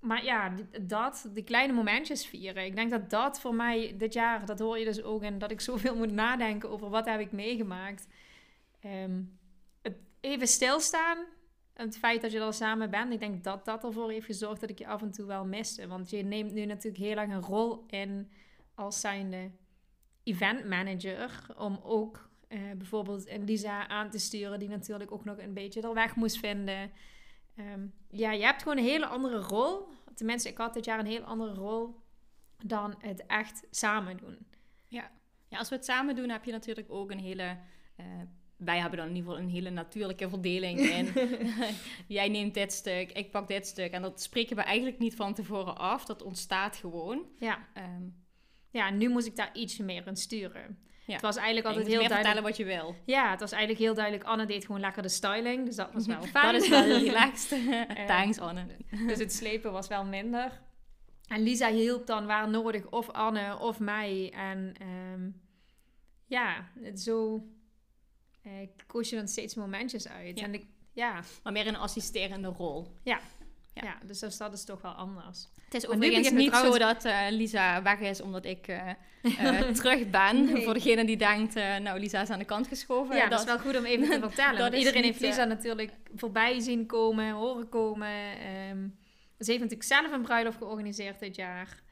maar 0.00 0.24
ja, 0.24 0.54
dat, 0.80 1.28
die 1.32 1.44
kleine 1.44 1.72
momentjes 1.72 2.26
vieren. 2.26 2.64
Ik 2.64 2.76
denk 2.76 2.90
dat 2.90 3.10
dat 3.10 3.40
voor 3.40 3.54
mij 3.54 3.94
dit 3.98 4.12
jaar, 4.12 4.46
dat 4.46 4.58
hoor 4.58 4.78
je 4.78 4.84
dus 4.84 5.02
ook 5.02 5.22
in, 5.22 5.38
dat 5.38 5.50
ik 5.50 5.60
zoveel 5.70 5.96
moet 5.96 6.12
nadenken 6.12 6.70
over 6.70 6.88
wat 6.90 7.06
heb 7.06 7.20
ik 7.20 7.32
meegemaakt. 7.32 8.06
Ehm, 8.80 9.22
het 9.82 9.96
even 10.20 10.46
stilstaan, 10.48 11.18
en 11.18 11.26
het 11.74 11.98
feit 11.98 12.22
dat 12.22 12.32
je 12.32 12.40
er 12.40 12.52
samen 12.52 12.90
bent, 12.90 13.12
ik 13.12 13.20
denk 13.20 13.44
dat 13.44 13.64
dat 13.64 13.84
ervoor 13.84 14.10
heeft 14.10 14.26
gezorgd 14.26 14.60
dat 14.60 14.70
ik 14.70 14.78
je 14.78 14.86
af 14.86 15.02
en 15.02 15.10
toe 15.10 15.26
wel 15.26 15.44
miste. 15.44 15.86
Want 15.86 16.10
je 16.10 16.22
neemt 16.22 16.52
nu 16.52 16.64
natuurlijk 16.64 17.04
heel 17.04 17.14
lang 17.14 17.32
een 17.32 17.42
rol 17.42 17.84
in 17.86 18.30
als 18.74 19.00
zijnde 19.00 19.50
event 20.22 20.68
manager, 20.68 21.46
om 21.56 21.80
ook 21.82 22.30
eh, 22.48 22.60
bijvoorbeeld 22.76 23.38
Lisa 23.38 23.88
aan 23.88 24.10
te 24.10 24.18
sturen, 24.18 24.58
die 24.58 24.68
natuurlijk 24.68 25.12
ook 25.12 25.24
nog 25.24 25.38
een 25.38 25.54
beetje 25.54 25.80
er 25.80 25.94
weg 25.94 26.16
moest 26.16 26.38
vinden. 26.38 26.90
Ehm, 27.56 27.86
ja, 28.10 28.32
je 28.32 28.44
hebt 28.44 28.62
gewoon 28.62 28.78
een 28.78 28.84
hele 28.84 29.06
andere 29.06 29.38
rol. 29.38 29.88
Tenminste, 30.14 30.48
ik 30.48 30.58
had 30.58 30.74
dit 30.74 30.84
jaar 30.84 30.98
een 30.98 31.06
heel 31.06 31.22
andere 31.22 31.54
rol 31.54 32.02
dan 32.64 32.94
het 32.98 33.26
echt 33.26 33.66
samen 33.70 34.16
doen. 34.16 34.38
Ja, 34.88 35.10
als 35.50 35.68
we 35.68 35.74
het 35.74 35.84
samen 35.84 36.16
doen, 36.16 36.28
heb 36.28 36.44
je 36.44 36.52
natuurlijk 36.52 36.90
ook 36.90 37.10
een 37.10 37.18
hele... 37.18 37.58
eh, 37.96 38.06
wij 38.56 38.78
hebben 38.78 38.98
dan 38.98 39.08
in 39.08 39.14
ieder 39.14 39.30
geval 39.30 39.44
een 39.46 39.52
hele 39.52 39.70
natuurlijke 39.70 40.28
verdeling 40.28 40.80
in. 40.98 41.12
Jij 42.16 42.28
neemt 42.28 42.54
dit 42.54 42.72
stuk, 42.72 43.12
ik 43.12 43.30
pak 43.30 43.48
dit 43.48 43.66
stuk. 43.66 43.92
En 43.92 44.02
dat 44.02 44.22
spreken 44.22 44.56
we 44.56 44.62
eigenlijk 44.62 44.98
niet 44.98 45.16
van 45.16 45.34
tevoren 45.34 45.76
af. 45.76 46.04
Dat 46.04 46.22
ontstaat 46.22 46.76
gewoon. 46.76 47.26
Ja, 47.38 47.58
Ehm 47.74 48.22
ja 48.74 48.90
nu 48.90 49.08
moest 49.08 49.26
ik 49.26 49.36
daar 49.36 49.50
ietsje 49.52 49.82
meer 49.82 50.06
in 50.06 50.16
sturen. 50.16 50.78
Ja. 51.06 51.12
Het 51.12 51.22
was 51.22 51.36
eigenlijk 51.36 51.66
altijd 51.66 51.86
heel 51.86 51.94
duidelijk. 51.96 52.26
vertellen 52.26 52.48
wat 52.48 52.56
je 52.56 52.64
wil. 52.64 52.96
Ja, 53.04 53.30
het 53.30 53.40
was 53.40 53.52
eigenlijk 53.52 53.82
heel 53.82 53.94
duidelijk. 53.94 54.24
Anne 54.24 54.46
deed 54.46 54.66
gewoon 54.66 54.80
lekker 54.80 55.02
de 55.02 55.08
styling, 55.08 55.66
dus 55.66 55.76
dat 55.76 55.92
was 55.92 56.06
wel 56.06 56.22
fijn. 56.32 56.52
Dat 56.52 56.62
is 56.62 56.68
wel 56.68 56.98
relaxed. 56.98 57.58
Thanks, 58.06 58.38
Anne. 58.38 58.66
Dus 59.06 59.18
het 59.18 59.32
slepen 59.32 59.72
was 59.72 59.88
wel 59.88 60.04
minder. 60.04 60.60
En 61.26 61.42
Lisa 61.42 61.70
hielp 61.70 62.06
dan 62.06 62.26
waar 62.26 62.50
nodig, 62.50 62.86
of 62.90 63.10
Anne 63.10 63.58
of 63.58 63.78
mij. 63.80 64.32
En 64.32 64.74
ehm, 64.78 65.30
ja, 66.26 66.68
het 66.80 67.00
zo 67.00 67.46
eh 68.44 68.68
koos 68.86 69.10
je 69.10 69.16
dan 69.16 69.28
steeds 69.28 69.54
momentjes 69.54 70.08
uit. 70.08 70.38
Ja. 70.38 70.44
En 70.44 70.54
ik, 70.54 70.66
ja, 70.92 71.20
Maar 71.42 71.52
meer 71.52 71.66
een 71.66 71.76
assisterende 71.76 72.48
rol. 72.48 72.86
Ja. 73.02 73.20
ja. 73.74 73.98
dus 74.06 74.18
dat, 74.18 74.52
is 74.52 74.64
toch 74.64 74.82
wel 74.82 74.92
anders. 74.92 75.48
Het 75.64 75.74
is 75.74 75.86
overigens 75.86 76.30
niet 76.30 76.54
zo 76.54 76.78
dat 76.78 77.04
eh, 77.04 77.26
Lisa 77.30 77.82
weg 77.82 78.00
is 78.00 78.20
omdat 78.20 78.44
ik 78.44 78.66
eh, 78.66 79.70
terug 79.80 80.10
ben. 80.10 80.44
Nee. 80.44 80.64
Voor 80.64 80.74
degene 80.74 81.04
die 81.04 81.16
denkt, 81.16 81.54
nou 81.54 81.98
Lisa 81.98 82.22
is 82.22 82.30
aan 82.30 82.38
de 82.38 82.44
kant 82.44 82.68
geschoven. 82.68 83.16
ja, 83.16 83.28
dat, 83.28 83.40
is 83.40 83.46
wel 83.46 83.58
goed 83.58 83.76
om 83.76 83.84
even 83.84 84.10
te 84.10 84.20
vertellen. 84.28 84.58
dat 84.58 84.74
iedereen 84.74 85.02
niet, 85.02 85.10
heeft 85.10 85.24
Lisa 85.24 85.44
natuurlijk 85.44 85.92
voorbij 86.14 86.60
zien 86.60 86.86
komen, 86.86 87.30
horen 87.30 87.68
komen. 87.68 88.38
Ehm, 88.38 88.88
ze 89.38 89.50
heeft 89.50 89.62
natuurlijk 89.62 89.88
zelf 89.88 90.12
een 90.12 90.22
bruiloft 90.22 90.58
georganiseerd 90.58 91.18
dit 91.18 91.36
jaar. 91.36 91.82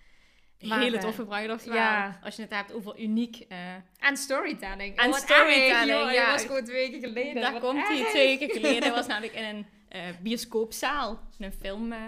Maar, 0.69 0.81
hele 0.81 0.97
eh, 0.97 1.03
toffe 1.03 1.25
bruiloft. 1.25 1.65
ja. 1.65 1.75
Ja. 1.75 2.19
Als 2.25 2.37
je 2.37 2.43
het 2.43 2.51
hebt 2.55 2.73
over 2.73 3.01
uniek. 3.01 3.45
eh, 3.49 3.75
En 3.99 4.17
storytelling. 4.17 4.97
En 4.97 5.15
storytelling, 5.15 5.87
joh. 6.01 6.13
ja. 6.13 6.25
Dat 6.25 6.33
was 6.35 6.45
gewoon 6.47 6.65
twee 6.65 6.91
weken 6.91 7.09
geleden. 7.09 7.43
daar 7.43 7.61
komt 7.61 7.89
hij 7.89 8.05
twee 8.05 8.39
weken 8.39 8.61
geleden. 8.61 8.91
was 9.01 9.07
namelijk 9.07 9.33
in 9.35 9.45
een 9.45 9.67
eh, 9.89 10.01
bioscoopzaal. 10.21 11.21
In 11.39 11.45
een 11.45 11.53
film. 11.53 11.93
eh, 11.93 11.99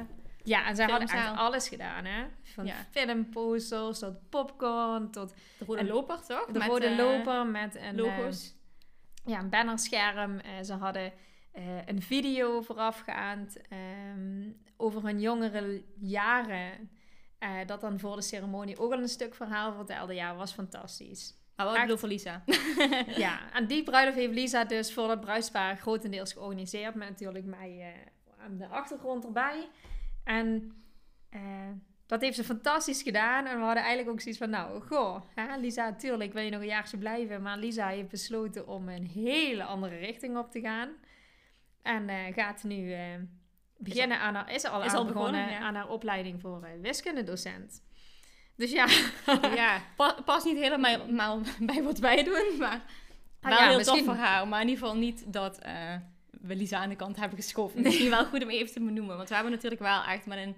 Ja, 0.43 0.67
en 0.67 0.77
zij 0.77 0.87
hadden 0.87 1.09
echt 1.09 1.37
alles 1.37 1.69
gedaan, 1.69 2.05
hè? 2.05 2.25
Van 2.43 2.67
Ja. 2.67 2.75
filmposters 2.91 3.99
tot 3.99 4.29
popcorn, 4.31 5.11
tot 5.11 5.35
de 5.59 5.65
rode 5.65 5.81
En 5.81 5.87
loper, 5.87 6.21
toch? 6.27 6.47
de 6.47 6.59
Met, 6.59 6.69
rode 6.69 6.87
eh, 6.87 6.97
loper 6.97 7.47
met 7.47 7.77
een, 7.77 7.97
Logo's. 7.97 8.55
eh, 9.25 9.33
ja, 9.33 9.39
een 9.39 9.49
bannerscherm. 9.51 10.39
Eh, 10.39 10.51
ze 10.63 10.73
hadden 10.75 11.13
eh, 11.53 11.63
een 11.87 12.03
video 12.03 12.61
voorafgaand 12.61 13.57
ehm, 13.69 14.51
over 14.77 15.03
hun 15.03 15.21
jongere 15.21 15.83
jaren. 16.01 16.91
Eh, 17.45 17.67
dat 17.67 17.81
dan 17.81 17.99
voor 17.99 18.17
de 18.17 18.23
ceremonie 18.23 18.79
ook 18.79 18.93
al 18.93 18.99
een 18.99 19.09
stuk 19.09 19.35
verhaal 19.35 19.75
vertelde. 19.75 20.15
Ja, 20.15 20.35
was 20.35 20.53
fantastisch. 20.53 21.35
maar 21.57 21.67
wel, 21.67 21.75
ik 21.75 21.81
echt- 21.81 21.89
bedoel 21.89 22.01
voor 22.01 22.09
Lisa. 22.09 22.43
ja, 23.27 23.53
en 23.53 23.67
die 23.67 23.83
bruiloft 23.83 24.17
heeft 24.17 24.33
Lisa 24.33 24.65
dus 24.65 24.93
voor 24.93 25.09
dat 25.09 25.21
bruidspaar 25.21 25.77
grotendeels 25.77 26.33
georganiseerd. 26.33 26.95
Met 26.95 27.09
natuurlijk 27.09 27.45
mij 27.45 27.81
eh, 27.81 28.45
aan 28.45 28.57
de 28.59 28.67
achtergrond 28.67 29.25
erbij. 29.25 29.69
En 30.25 30.73
eh, 31.31 31.41
dat 32.07 32.21
heeft 32.21 32.37
ze 32.37 32.45
fantastisch 32.45 33.03
gedaan. 33.03 33.47
En 33.47 33.57
we 33.59 33.65
hadden 33.65 33.83
eigenlijk 33.83 34.11
ook 34.13 34.21
zoiets 34.21 34.41
van, 34.41 34.51
nou, 34.51 34.81
goh, 34.83 35.21
hè, 35.35 35.57
Lisa, 35.57 35.85
natuurlijk 35.89 36.33
wil 36.33 36.43
je 36.43 36.51
nog 36.51 36.61
een 36.61 36.67
jaartje 36.67 36.99
blijven. 36.99 37.43
Maar 37.43 37.59
Lisa 37.59 37.89
heeft 37.89 38.09
besloten 38.09 38.67
om 38.67 38.89
een 38.89 39.07
hele 39.07 39.65
andere 39.65 39.97
richting 39.97 40.37
op 40.37 40.51
te 40.51 40.61
gaan. 40.61 40.89
En 41.83 42.33
gaat 42.35 42.63
nu 42.63 42.95
beginnen 43.85 44.19
aan 44.21 44.35
haar, 44.35 44.53
is 44.53 44.65
al, 44.65 44.83
is 44.83 44.91
aan 44.91 44.97
al 44.97 45.05
begonnen, 45.05 45.33
begonnen, 45.33 45.61
ja. 45.61 45.67
aan 45.67 45.75
haar 45.75 45.89
opleiding 45.89 46.41
voor 46.41 46.63
eh, 46.63 46.71
wiskundedocent. 46.81 47.83
Dus 48.57 48.71
ja, 48.71 48.87
ja, 49.55 49.83
pa- 49.97 50.17
past 50.25 50.45
niet 50.45 50.57
helemaal 50.57 51.41
bij 51.61 51.83
wat 51.83 51.99
wij 51.99 52.25
doen. 52.25 52.57
Maar 52.59 52.83
Ah, 53.41 53.51
wel 53.51 53.59
ja, 53.59 53.69
heel 53.69 53.77
misschien- 53.77 54.05
tof 54.05 54.15
voor 54.15 54.25
haar. 54.25 54.49
Maar 54.49 54.61
in 54.61 54.69
ieder 54.69 54.83
geval 54.85 54.99
niet 55.01 55.33
dat 55.33 55.59
eh, 55.59 55.95
we 56.31 56.57
Lisa 56.57 56.79
aan 56.79 56.89
de 56.89 56.97
kant 56.97 57.17
hebben 57.17 57.39
geschoven. 57.39 57.83
Misschien 57.83 58.11
wel 58.11 58.25
goed 58.25 58.43
om 58.43 58.51
even 58.51 58.73
te 58.73 58.81
benoemen. 58.81 59.17
Want 59.17 59.29
we 59.29 59.35
hebben 59.35 59.53
natuurlijk 59.53 59.81
wel 59.81 60.03
echt 60.05 60.27
met 60.27 60.39
een 60.39 60.57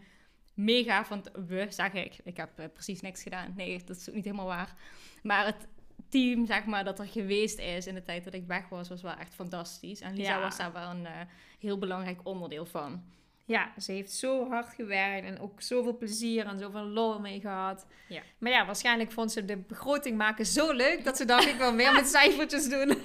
mega 0.54 1.04
van... 1.04 1.24
We, 1.46 1.66
zeg 1.68 1.92
ik. 1.92 2.16
Ik 2.24 2.36
heb 2.36 2.58
eh, 2.58 2.66
precies 2.72 3.00
niks 3.00 3.22
gedaan. 3.22 3.52
Nee, 3.56 3.82
dat 3.84 3.96
is 3.96 4.08
ook 4.08 4.14
niet 4.14 4.24
helemaal 4.24 4.46
waar. 4.46 4.74
Maar 5.22 5.44
het 5.46 5.66
team, 6.08 6.46
zeg 6.46 6.64
maar, 6.64 6.84
dat 6.84 6.98
er 6.98 7.06
geweest 7.06 7.58
is 7.58 7.86
in 7.86 7.94
de 7.94 8.02
tijd 8.02 8.24
dat 8.24 8.34
ik 8.34 8.46
weg 8.46 8.68
was, 8.68 8.88
was 8.88 9.02
wel 9.02 9.14
echt 9.16 9.34
fantastisch. 9.34 10.00
En 10.00 10.14
Lisa 10.16 10.34
Ja. 10.36 10.40
was 10.40 10.56
daar 10.56 10.72
wel 10.72 10.90
een 10.90 11.06
eh, 11.06 11.12
heel 11.58 11.78
belangrijk 11.78 12.20
onderdeel 12.22 12.66
van. 12.66 13.02
Ja, 13.44 13.72
ze 13.78 13.92
heeft 13.92 14.12
zo 14.12 14.48
hard 14.48 14.74
gewerkt 14.74 15.26
en 15.26 15.38
ook 15.40 15.62
zoveel 15.62 15.96
plezier 15.96 16.46
en 16.46 16.58
zoveel 16.58 16.84
lol 16.84 17.20
mee 17.20 17.40
gehad. 17.40 17.86
Ja. 18.08 18.22
Maar 18.38 18.52
ja, 18.52 18.66
waarschijnlijk 18.66 19.12
vond 19.12 19.32
ze 19.32 19.44
de 19.44 19.56
begroting 19.56 20.16
maken 20.16 20.46
zo 20.46 20.72
leuk 20.72 21.04
dat 21.04 21.16
ze 21.16 21.24
dacht 21.24 21.46
ik 21.46 21.56
wil 21.56 21.72
meer 21.74 21.92
met 21.92 22.06
cijfertjes 22.06 22.68
doen. 22.68 22.96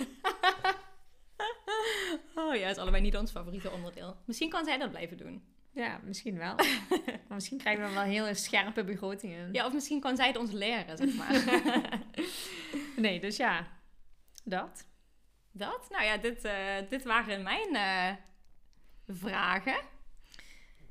Oh 2.36 2.56
ja, 2.56 2.62
het 2.68 2.76
is 2.76 2.82
allebei 2.82 3.04
niet 3.04 3.18
ons 3.18 3.32
favoriete 3.32 3.72
onderdeel. 3.72 4.16
Misschien 4.26 4.50
kan 4.50 4.66
zij 4.66 4.78
dat 4.78 4.90
blijven 4.92 5.18
doen. 5.18 5.44
Ja, 5.74 6.00
misschien 6.04 6.38
wel. 6.38 6.56
maar 7.28 7.36
misschien 7.36 7.58
krijgen 7.58 7.88
we 7.88 7.94
wel 7.94 8.04
hele 8.04 8.34
scherpe 8.34 8.84
begrotingen. 8.84 9.50
Ja, 9.54 9.66
of 9.66 9.74
misschien 9.74 10.00
kan 10.00 10.16
zij 10.16 10.28
het 10.28 10.38
ons 10.38 10.52
leren, 10.52 10.98
zeg 10.98 11.14
maar. 11.16 11.34
Nee, 13.02 13.20
dus 13.20 13.38
ja, 13.38 13.68
dat. 14.44 14.86
Dat? 15.52 15.88
Nou 15.90 16.04
ja, 16.04 16.18
dit, 16.18 16.44
eh, 16.46 16.54
dit 16.90 17.04
waren 17.04 17.44
mijn 17.44 17.76
eh, 17.76 18.16
vragen. 19.08 19.76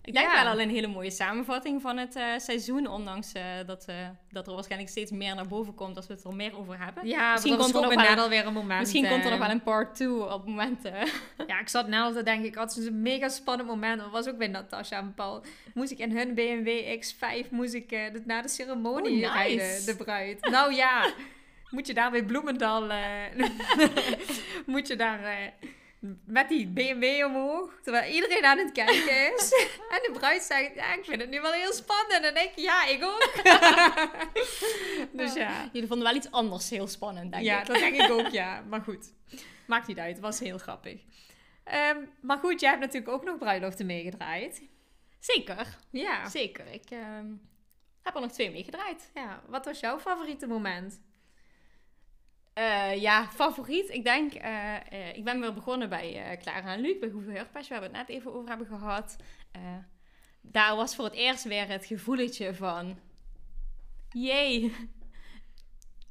Ik 0.03 0.13
denk 0.15 0.31
Ja. 0.31 0.43
wel 0.43 0.53
al 0.53 0.61
een 0.61 0.71
hele 0.71 0.87
mooie 0.87 1.11
samenvatting 1.11 1.83
van 1.83 1.97
het 1.97 2.17
eh, 2.17 2.25
seizoen. 2.37 2.87
Ondanks 2.87 3.33
dat, 3.67 3.87
dat 4.31 4.47
er 4.47 4.55
waarschijnlijk 4.55 4.91
steeds 4.91 5.11
meer 5.11 5.35
naar 5.35 5.47
boven 5.49 5.75
komt 5.75 5.97
als 5.97 6.07
we 6.07 6.13
het 6.15 6.25
er 6.25 6.35
meer 6.35 6.59
over 6.59 6.79
hebben. 6.85 7.07
Ja, 7.07 7.33
Misschien 7.33 7.57
komt 7.57 7.75
er 7.75 7.81
nog 7.81 7.95
wel 7.95 8.05
net 8.05 8.19
alweer 8.19 8.47
een 8.47 8.53
moment. 8.53 8.81
Misschien 8.81 9.09
komt 9.09 9.25
er 9.25 9.31
nog 9.31 9.39
wel 9.39 9.51
een 9.51 9.63
part 9.63 9.95
2 9.95 10.33
op 10.33 10.47
momenten. 10.47 10.95
Ja, 11.47 11.61
ik 11.61 11.69
zat 11.69 11.89
net 11.89 12.01
al 12.03 12.13
te 12.13 12.23
denken, 12.23 12.45
ik 12.49 12.55
had 12.55 12.73
zo'n 12.73 13.03
mega 13.03 13.29
spannend 13.29 13.69
moment. 13.69 14.01
Dat 14.01 14.11
was 14.11 14.29
ook 14.29 14.39
bij 14.39 14.47
Natasha 14.49 14.99
en 14.99 15.15
Paul. 15.15 15.45
Moest 15.75 15.91
ik 15.91 15.99
in 15.99 16.17
hun 16.17 16.35
BMW 16.35 16.99
X5, 17.03 17.51
moest 17.51 17.75
ik 17.75 18.11
na 18.25 18.43
de 18.43 18.49
ceremonie 18.49 19.25
Oh, 19.27 19.35
nice. 19.35 19.57
rijden, 19.57 19.87
de 19.87 19.97
bruid. 20.05 20.41
Nou 20.51 20.75
ja, 20.75 21.13
moet 21.71 21.87
je 21.87 21.95
daar 21.95 22.11
bij 22.11 22.25
Bloemendal, 22.25 22.91
eh, 22.91 23.47
moet 24.67 24.87
je 24.89 24.97
daar 24.97 25.25
eh, 25.25 25.69
met 26.25 26.49
die 26.49 26.67
BMW 26.67 27.25
omhoog, 27.25 27.79
terwijl 27.83 28.13
iedereen 28.13 28.45
aan 28.45 28.59
het 28.59 28.73
kijken 28.73 29.35
is. 29.35 29.53
en 29.95 30.01
de 30.03 30.11
bruid 30.13 30.43
zegt, 30.43 30.75
ja, 30.75 30.95
ik 30.95 31.05
vind 31.05 31.21
het 31.21 31.31
nu 31.31 31.41
wel 31.41 31.53
heel 31.53 31.73
spannend. 31.73 32.25
En 32.25 32.37
ik, 32.43 32.53
ja, 32.57 32.87
ik 32.87 33.05
ook. 33.05 33.33
dus 35.21 35.35
ja. 35.35 35.69
Jullie 35.73 35.89
vonden 35.89 36.07
wel 36.07 36.17
iets 36.17 36.31
anders 36.31 36.71
heel 36.71 36.87
spannend, 36.89 37.33
denk 37.33 37.45
ja, 37.45 37.61
ik. 37.61 37.67
dat 37.67 37.77
denk 37.79 38.01
ik 38.01 38.11
ook, 38.11 38.29
ja. 38.29 38.61
Maar 38.69 38.81
goed, 38.81 39.13
maakt 39.67 39.87
niet 39.87 39.99
uit. 39.99 40.13
Het 40.13 40.21
was 40.21 40.39
heel 40.39 40.59
grappig. 40.59 41.01
Ehm, 41.65 41.97
maar 42.21 42.39
goed, 42.39 42.61
jij 42.61 42.71
hebt 42.71 42.83
natuurlijk 42.83 43.13
ook 43.13 43.25
nog 43.25 43.39
bruiloften 43.39 43.87
meegedraaid. 43.87 44.63
Zeker, 45.19 45.77
Ja. 45.91 46.29
zeker. 46.29 46.67
Ik 46.73 46.91
ehm, 46.91 47.27
heb 48.03 48.15
er 48.15 48.21
nog 48.21 48.33
twee 48.33 48.51
meegedraaid. 48.51 49.11
ja. 49.15 49.43
Wat 49.47 49.65
was 49.65 49.81
jouw 49.81 49.99
favoriete 49.99 50.47
moment? 50.47 51.01
Uh, 52.59 53.01
ja, 53.01 53.29
favoriet. 53.29 53.89
Ik 53.89 54.05
denk, 54.05 54.35
uh, 54.35 54.75
uh, 54.93 55.17
ik 55.17 55.25
ben 55.25 55.41
weer 55.41 55.53
begonnen 55.53 55.89
bij 55.89 56.39
Clara 56.43 56.75
en 56.75 56.81
Luc, 56.81 56.99
bij 56.99 57.09
Hoeveel 57.09 57.33
Heurpers, 57.33 57.69
waar 57.69 57.79
we 57.79 57.85
het 57.85 57.95
net 57.95 58.09
even 58.09 58.35
over 58.35 58.49
hebben 58.49 58.67
gehad. 58.67 59.17
daar 60.41 60.77
was 60.77 60.95
voor 60.95 61.05
het 61.05 61.15
eerst 61.15 61.45
weer 61.45 61.69
het 61.69 61.87
gevoeletje 61.87 62.55
van, 62.55 62.99
jee, 64.11 64.75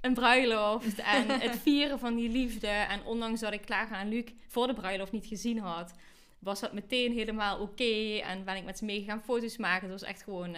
een 0.01 0.13
bruiloft 0.13 0.99
en 0.99 1.29
het 1.45 1.59
vieren 1.59 1.99
van 1.99 2.15
die 2.15 2.29
liefde. 2.29 2.67
En 2.67 3.03
ondanks 3.03 3.39
dat 3.39 3.53
ik 3.53 3.65
Clara 3.65 3.99
en 3.99 4.09
Luc 4.09 4.25
voor 4.47 4.67
de 4.67 4.73
bruiloft 4.73 5.11
niet 5.11 5.25
gezien 5.25 5.59
had, 5.59 5.93
was 6.39 6.59
dat 6.59 6.73
meteen 6.73 7.13
helemaal 7.13 7.59
oké. 7.59 8.17
En 8.17 8.43
ben 8.43 8.55
ik 8.55 8.63
met 8.63 8.77
ze 8.77 8.85
meegegaan 8.85 9.23
foto's 9.23 9.57
maken. 9.57 9.89
Het 9.89 9.99
was 9.99 10.09
echt 10.09 10.23
gewoon 10.23 10.55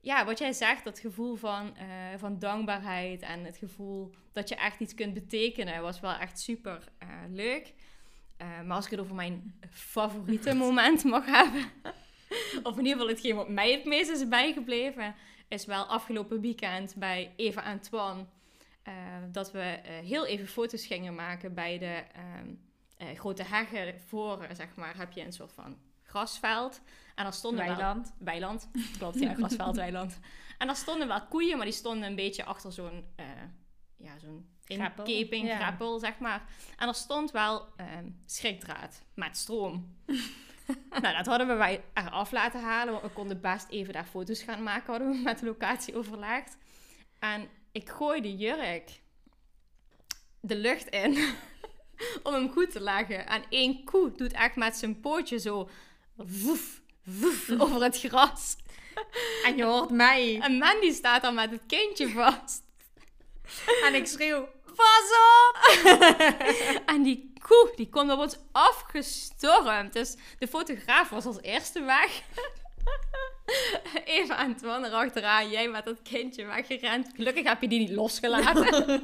ja, 0.00 0.24
wat 0.24 0.38
jij 0.38 0.52
zegt, 0.52 0.84
dat 0.84 0.98
gevoel 0.98 1.36
van, 1.36 1.74
uh, 1.76 1.84
van 2.16 2.38
dankbaarheid 2.38 3.22
en 3.22 3.44
het 3.44 3.56
gevoel 3.56 4.14
dat 4.32 4.48
je 4.48 4.54
echt 4.54 4.80
iets 4.80 4.94
kunt 4.94 5.14
betekenen, 5.14 5.82
was 5.82 6.00
wel 6.00 6.12
echt 6.12 6.40
super 6.40 6.88
uh, 7.02 7.08
leuk. 7.28 7.74
Uh, 8.38 8.60
maar 8.62 8.76
als 8.76 8.84
ik 8.84 8.90
het 8.90 9.00
over 9.00 9.14
mijn 9.14 9.54
favoriete 9.70 10.54
moment 10.64 11.04
mag 11.04 11.26
hebben, 11.26 11.64
of 12.68 12.78
in 12.78 12.84
ieder 12.84 12.92
geval 12.92 13.08
hetgeen 13.08 13.36
wat 13.36 13.48
mij 13.48 13.72
het 13.72 13.84
meest 13.84 14.10
is 14.10 14.28
bijgebleven, 14.28 15.14
is 15.48 15.66
wel 15.66 15.84
afgelopen 15.84 16.40
weekend 16.40 16.94
bij 16.96 17.32
Eva 17.36 17.64
en 17.64 17.80
Twan. 17.80 18.28
dat 19.32 19.52
we 19.52 19.78
heel 20.04 20.26
even 20.26 20.46
foto's 20.46 20.86
gingen 20.86 21.14
maken 21.14 21.54
bij 21.54 21.78
de 21.78 22.02
ehm, 22.12 23.16
grote 23.16 23.42
heggen 23.42 24.00
voor, 24.06 24.46
zeg 24.52 24.74
maar, 24.74 24.96
heb 24.96 25.12
je 25.12 25.24
een 25.24 25.32
soort 25.32 25.52
van 25.52 25.76
grasveld. 26.10 26.80
En 27.14 27.24
dan 27.24 27.32
stonden 27.32 27.66
weiland. 27.66 28.06
Wel, 28.06 28.16
weiland. 28.18 28.70
Klopt, 28.98 29.18
ja, 29.18 29.34
grasveld, 29.40 29.76
weiland. 29.76 30.18
En 30.58 30.66
dan 30.66 30.76
stonden 30.76 31.08
wel 31.08 31.26
koeien, 31.26 31.56
maar 31.56 31.66
die 31.66 31.74
stonden 31.74 32.08
een 32.08 32.14
beetje 32.14 32.44
achter 32.44 32.72
zo'n 32.72 33.04
uh, 33.16 33.26
ja, 33.96 34.18
zo'n 34.18 34.48
inkeping, 34.66 35.46
ja. 35.46 35.98
zeg 35.98 36.18
maar. 36.18 36.42
En 36.76 36.88
er 36.88 36.94
stond 36.94 37.30
wel 37.30 37.68
um, 37.98 38.22
schrikdraad 38.26 39.02
met 39.14 39.36
stroom. 39.36 39.96
nou, 41.02 41.16
dat 41.16 41.26
hadden 41.26 41.46
we 41.46 41.54
wij 41.54 41.84
eraf 41.94 42.30
laten 42.30 42.60
halen, 42.60 42.92
want 42.92 43.04
we 43.04 43.10
konden 43.10 43.40
best 43.40 43.68
even 43.68 43.92
daar 43.92 44.04
foto's 44.04 44.42
gaan 44.42 44.62
maken, 44.62 44.90
hadden 44.90 45.10
we 45.10 45.16
met 45.16 45.38
de 45.38 45.46
locatie 45.46 45.96
overlegd. 45.96 46.56
En 47.18 47.48
ik 47.72 47.88
gooi 47.88 48.20
de 48.20 48.36
jurk 48.36 49.00
de 50.40 50.56
lucht 50.56 50.88
in 50.88 51.16
om 52.22 52.32
hem 52.32 52.50
goed 52.50 52.70
te 52.70 52.80
leggen. 52.80 53.26
En 53.26 53.42
één 53.48 53.84
koe 53.84 54.12
doet 54.12 54.32
echt 54.32 54.56
met 54.56 54.76
zijn 54.76 55.00
pootje 55.00 55.38
zo 55.38 55.68
woef, 56.26 56.80
woef 57.04 57.50
over 57.58 57.82
het 57.82 57.98
gras. 57.98 58.56
En 59.44 59.56
je 59.56 59.64
hoort 59.64 59.90
mij. 59.90 60.40
En 60.40 60.58
Mandy 60.58 60.92
staat 60.92 61.22
dan 61.22 61.34
met 61.34 61.50
het 61.50 61.62
kindje 61.66 62.08
vast. 62.08 62.62
En 63.82 63.94
ik 63.94 64.06
schreeuw, 64.06 64.48
pas 64.64 65.10
op! 65.48 65.56
en 66.94 67.02
die 67.02 67.32
koe, 67.38 67.72
die 67.76 67.88
komt 67.88 68.12
op 68.12 68.18
ons 68.18 68.36
afgestormd. 68.52 69.92
Dus 69.92 70.16
de 70.38 70.48
fotograaf 70.48 71.08
was 71.08 71.24
als 71.24 71.40
eerste 71.40 71.82
weg. 71.82 72.22
Even 74.04 74.36
Antoine 74.36 74.86
erachteraan, 74.86 75.50
jij 75.50 75.68
met 75.68 75.84
dat 75.84 76.02
kindje 76.02 76.44
weggerend. 76.44 77.10
Gelukkig 77.14 77.44
heb 77.44 77.60
je 77.60 77.68
die 77.68 77.78
niet 77.78 77.90
losgelaten. 77.90 78.74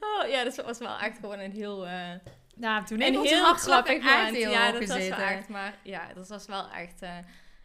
oh, 0.00 0.28
ja, 0.28 0.44
dat 0.44 0.56
was 0.56 0.78
wel 0.78 0.98
echt 0.98 1.18
gewoon 1.18 1.38
een 1.38 1.52
heel... 1.52 1.86
Uh, 1.86 2.10
nou, 2.54 2.84
toen 2.84 3.02
een 3.02 3.20
heel 3.20 3.54
grappig 3.54 4.02
moment. 4.02 4.36
Ja, 4.36 4.72
dat 4.72 4.86
was 4.86 5.08
wel 5.08 5.18
echt, 5.18 5.48
maar 5.48 5.78
ja, 5.82 6.12
dat 6.14 6.28
was 6.28 6.46
wel 6.46 6.70
echt... 6.70 7.02
Uh, 7.02 7.10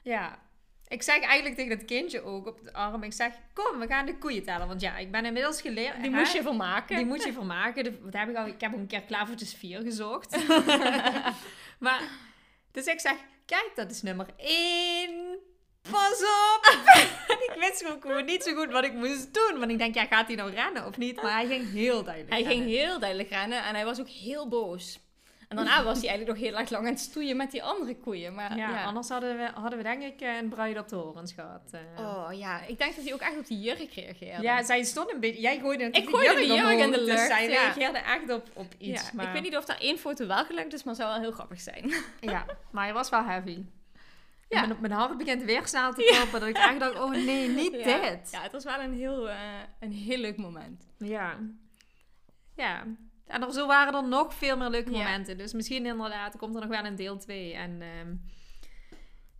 ja, 0.04 0.40
ik 0.90 1.04
zeg 1.04 1.22
eigenlijk 1.22 1.56
tegen 1.56 1.78
dat 1.78 1.86
kindje 1.86 2.22
ook 2.22 2.48
op 2.48 2.64
de 2.64 2.74
arm. 2.74 3.04
Ik 3.04 3.14
zeg, 3.14 3.34
kom, 3.54 3.80
we 3.80 3.88
gaan 3.88 4.06
de 4.06 4.18
koeien 4.18 4.44
tellen. 4.44 4.68
Want 4.68 4.82
ja, 4.82 4.98
ik 4.98 5.12
ben 5.12 5.26
inmiddels 5.26 5.62
geleerd. 5.62 6.02
Die 6.02 6.12
moest 6.12 6.34
je 6.34 6.42
vermaken. 6.42 6.96
Die 6.96 7.06
moet 7.06 7.24
je 7.24 7.34
vermaken. 7.34 8.00
Wat 8.04 8.14
heb 8.14 8.30
ik 8.30 8.36
al? 8.36 8.48
Ik 8.48 8.62
heb 8.62 8.74
ook 8.74 8.80
een 8.80 8.88
keer 8.88 9.02
klavertjes 9.02 9.54
4 9.54 9.82
gezocht. 9.82 10.38
maar, 11.80 12.02
dus 12.72 12.86
ik 12.86 13.00
zeg, 13.00 13.16
kijk, 13.46 13.72
dat 13.76 13.92
is 13.92 14.02
nummer 14.02 14.26
1. 14.38 15.29
Pas 15.82 16.22
op! 16.22 16.90
ik 17.48 17.54
wist 17.60 17.86
gewoon 18.00 18.26
niet 18.26 18.44
zo 18.44 18.56
goed 18.56 18.72
wat 18.72 18.84
ik 18.84 18.94
moest 18.94 19.34
doen. 19.34 19.60
Want 19.60 19.72
ik 19.72 19.78
denk, 19.78 19.96
ja, 19.96 20.06
gaat 20.06 20.28
hij 20.28 20.36
nou 20.36 20.52
rennen 20.52 20.86
of 20.86 20.98
niet? 20.98 21.22
Maar 21.22 21.32
hij 21.32 21.48
ging 21.48 21.72
heel 21.72 22.04
duidelijk 22.04 22.34
Hij 22.34 22.44
ging 22.44 22.66
heel 22.66 23.00
duidelijk 23.00 23.30
rennen 23.30 23.64
en 23.64 23.76
hij 23.76 23.86
was 23.86 24.00
ook 24.00 24.10
heel 24.10 24.48
boos. 24.48 25.00
En 25.50 25.56
daarna 25.56 25.84
was 25.84 26.00
hij 26.00 26.08
eigenlijk 26.10 26.40
nog 26.40 26.50
heel 26.50 26.60
erg 26.60 26.70
lang 26.70 26.86
aan 26.86 26.92
het 26.92 27.02
stoeien 27.02 27.38
met 27.38 27.52
die 27.52 27.64
andere 27.64 27.96
koeien. 27.96 28.34
Maar, 28.34 28.58
ja, 28.58 28.84
anders 28.84 29.10
hadden 29.10 29.38
we, 29.38 29.50
hadden 29.54 29.78
we 29.78 29.84
denk 29.84 30.04
ik 30.04 30.22
eh, 30.22 30.38
een 30.38 30.50
bruid 30.50 30.78
op 30.78 30.88
de 30.88 30.96
horens 30.96 31.34
gehad. 31.34 31.72
Uh. 31.74 32.06
Oh 32.06 32.28
ja, 32.34 32.62
ik 32.66 32.78
denk 32.78 32.96
dat 32.96 33.04
hij 33.04 33.14
ook 33.14 33.22
echt 33.22 33.38
op 33.38 33.48
die 33.48 33.60
jurk 33.60 33.94
reageerde. 33.94 34.44
Ja, 34.44 34.64
zij 34.64 34.84
stond 34.84 35.14
een 35.14 35.20
beetje... 35.20 35.42
Jij 35.42 35.60
gooide 35.60 35.84
ik 35.84 36.10
gooide 36.10 36.36
de 36.36 36.46
jurk, 36.46 36.60
jurk 36.60 36.80
in 36.80 36.92
de 36.92 36.98
dus 36.98 37.08
lucht. 37.08 37.20
Dus 37.20 37.28
zij 37.28 37.48
reageerde 37.48 37.98
echt 37.98 38.30
op, 38.32 38.48
op 38.54 38.74
iets. 38.78 39.02
Ja, 39.02 39.10
maar... 39.14 39.26
Ik 39.26 39.34
weet 39.34 39.42
niet 39.42 39.58
of 39.58 39.66
daar 39.66 39.80
één 39.80 39.98
foto 39.98 40.28
wel 40.28 40.46
gelukt 40.46 40.74
is, 40.74 40.84
maar 40.84 40.96
zou 40.96 41.10
wel 41.10 41.20
heel 41.20 41.32
grappig 41.32 41.62
zijn. 41.62 41.94
ja, 42.20 42.46
maar 42.72 42.84
hij 42.84 42.94
was 42.94 43.10
wel 43.10 43.24
heavy. 43.24 43.64
Ja. 44.50 44.66
Mijn, 44.66 44.82
mijn 44.82 45.18
begint 45.18 45.44
weer 45.44 45.68
snel 45.68 45.94
te 45.94 46.16
kloppen. 46.16 46.40
Dat 46.40 46.50
ik 46.50 46.58
echt 46.58 46.80
dacht, 46.80 47.00
oh 47.00 47.12
nee, 47.12 47.50
niet 47.50 47.72
dit. 47.72 48.30
Ja, 48.32 48.42
het 48.42 48.52
was 48.52 48.64
wel 48.64 48.80
een 48.80 48.94
heel, 48.94 49.28
uh, 49.28 49.36
een 49.80 49.92
heel 49.92 50.18
leuk 50.18 50.38
moment. 50.38 50.88
Ja. 50.98 51.38
Ja. 52.56 52.84
En 53.28 53.44
er, 53.44 53.54
zo 53.54 53.68
waren 53.68 53.94
er 53.94 54.08
nog 54.08 54.34
veel 54.34 54.58
meer 54.58 54.70
leuke 54.70 54.92
momenten. 54.92 55.38
Dus 55.38 55.54
misschien 55.54 55.86
inderdaad 55.86 56.38
komt 56.38 56.56
er 56.56 56.62
nog 56.62 56.70
wel 56.70 56.86
een 56.86 56.96
deel 56.96 57.18
2. 57.18 57.54
En 57.54 57.82
uh, 57.82 57.88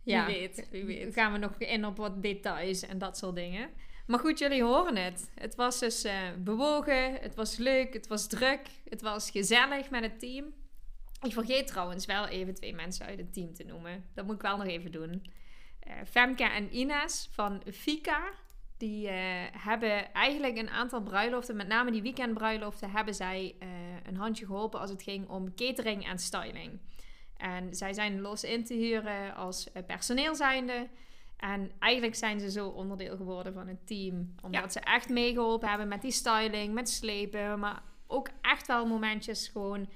ja, 0.02 0.26
wie 0.26 0.38
weet, 0.38 0.68
wie 0.70 0.84
weet. 0.84 1.14
gaan 1.14 1.32
we 1.32 1.38
nog 1.38 1.54
in 1.58 1.84
op 1.84 1.96
wat 1.96 2.22
details 2.22 2.82
en 2.82 2.98
dat 2.98 3.18
soort 3.18 3.34
dingen. 3.34 3.70
Maar 4.06 4.18
goed, 4.18 4.38
jullie 4.38 4.62
horen 4.62 4.96
het. 4.96 5.30
Het 5.34 5.54
was 5.54 5.78
dus 5.78 6.04
uh, 6.04 6.12
bewogen, 6.38 7.14
het 7.14 7.34
was 7.34 7.56
leuk, 7.56 7.92
het 7.92 8.06
was 8.06 8.26
druk, 8.26 8.60
het 8.88 9.02
was 9.02 9.30
gezellig 9.30 9.90
met 9.90 10.02
het 10.02 10.20
team. 10.20 10.54
Ik 11.22 11.32
vergeet 11.32 11.66
trouwens 11.66 12.06
wel 12.06 12.26
even 12.26 12.54
twee 12.54 12.74
mensen 12.74 13.06
uit 13.06 13.18
het 13.18 13.32
team 13.32 13.54
te 13.54 13.64
noemen. 13.64 14.04
Dat 14.14 14.26
moet 14.26 14.34
ik 14.34 14.42
wel 14.42 14.56
nog 14.56 14.66
even 14.66 14.92
doen. 14.92 15.32
Uh, 15.88 15.92
Femke 16.06 16.44
en 16.44 16.76
Ines 16.76 17.28
van 17.32 17.62
Fika. 17.72 18.32
Die 18.76 19.06
uh, 19.06 19.12
hebben 19.50 20.12
eigenlijk 20.12 20.56
een 20.56 20.70
aantal 20.70 21.02
bruiloften, 21.02 21.56
met 21.56 21.68
name 21.68 21.90
die 21.90 22.02
weekendbruiloften, 22.02 22.90
hebben 22.90 23.14
zij 23.14 23.54
uh, 23.62 23.68
een 24.02 24.16
handje 24.16 24.46
geholpen 24.46 24.80
als 24.80 24.90
het 24.90 25.02
ging 25.02 25.28
om 25.28 25.54
catering 25.54 26.06
en 26.06 26.18
styling. 26.18 26.80
En 27.36 27.74
zij 27.74 27.92
zijn 27.92 28.20
los 28.20 28.44
in 28.44 28.64
te 28.64 28.74
huren 28.74 29.34
als 29.34 29.68
personeel 29.86 30.34
zijnde. 30.34 30.88
En 31.36 31.72
eigenlijk 31.78 32.14
zijn 32.14 32.40
ze 32.40 32.50
zo 32.50 32.68
onderdeel 32.68 33.16
geworden 33.16 33.52
van 33.52 33.68
het 33.68 33.86
team. 33.86 34.34
Omdat 34.42 34.72
ze 34.72 34.80
echt 34.80 35.08
meegeholpen 35.08 35.68
hebben 35.68 35.88
met 35.88 36.02
die 36.02 36.12
styling, 36.12 36.74
met 36.74 36.88
slepen. 36.88 37.58
Maar 37.58 37.82
ook 38.06 38.28
echt 38.40 38.66
wel 38.66 38.86
momentjes 38.86 39.48
gewoon 39.48 39.88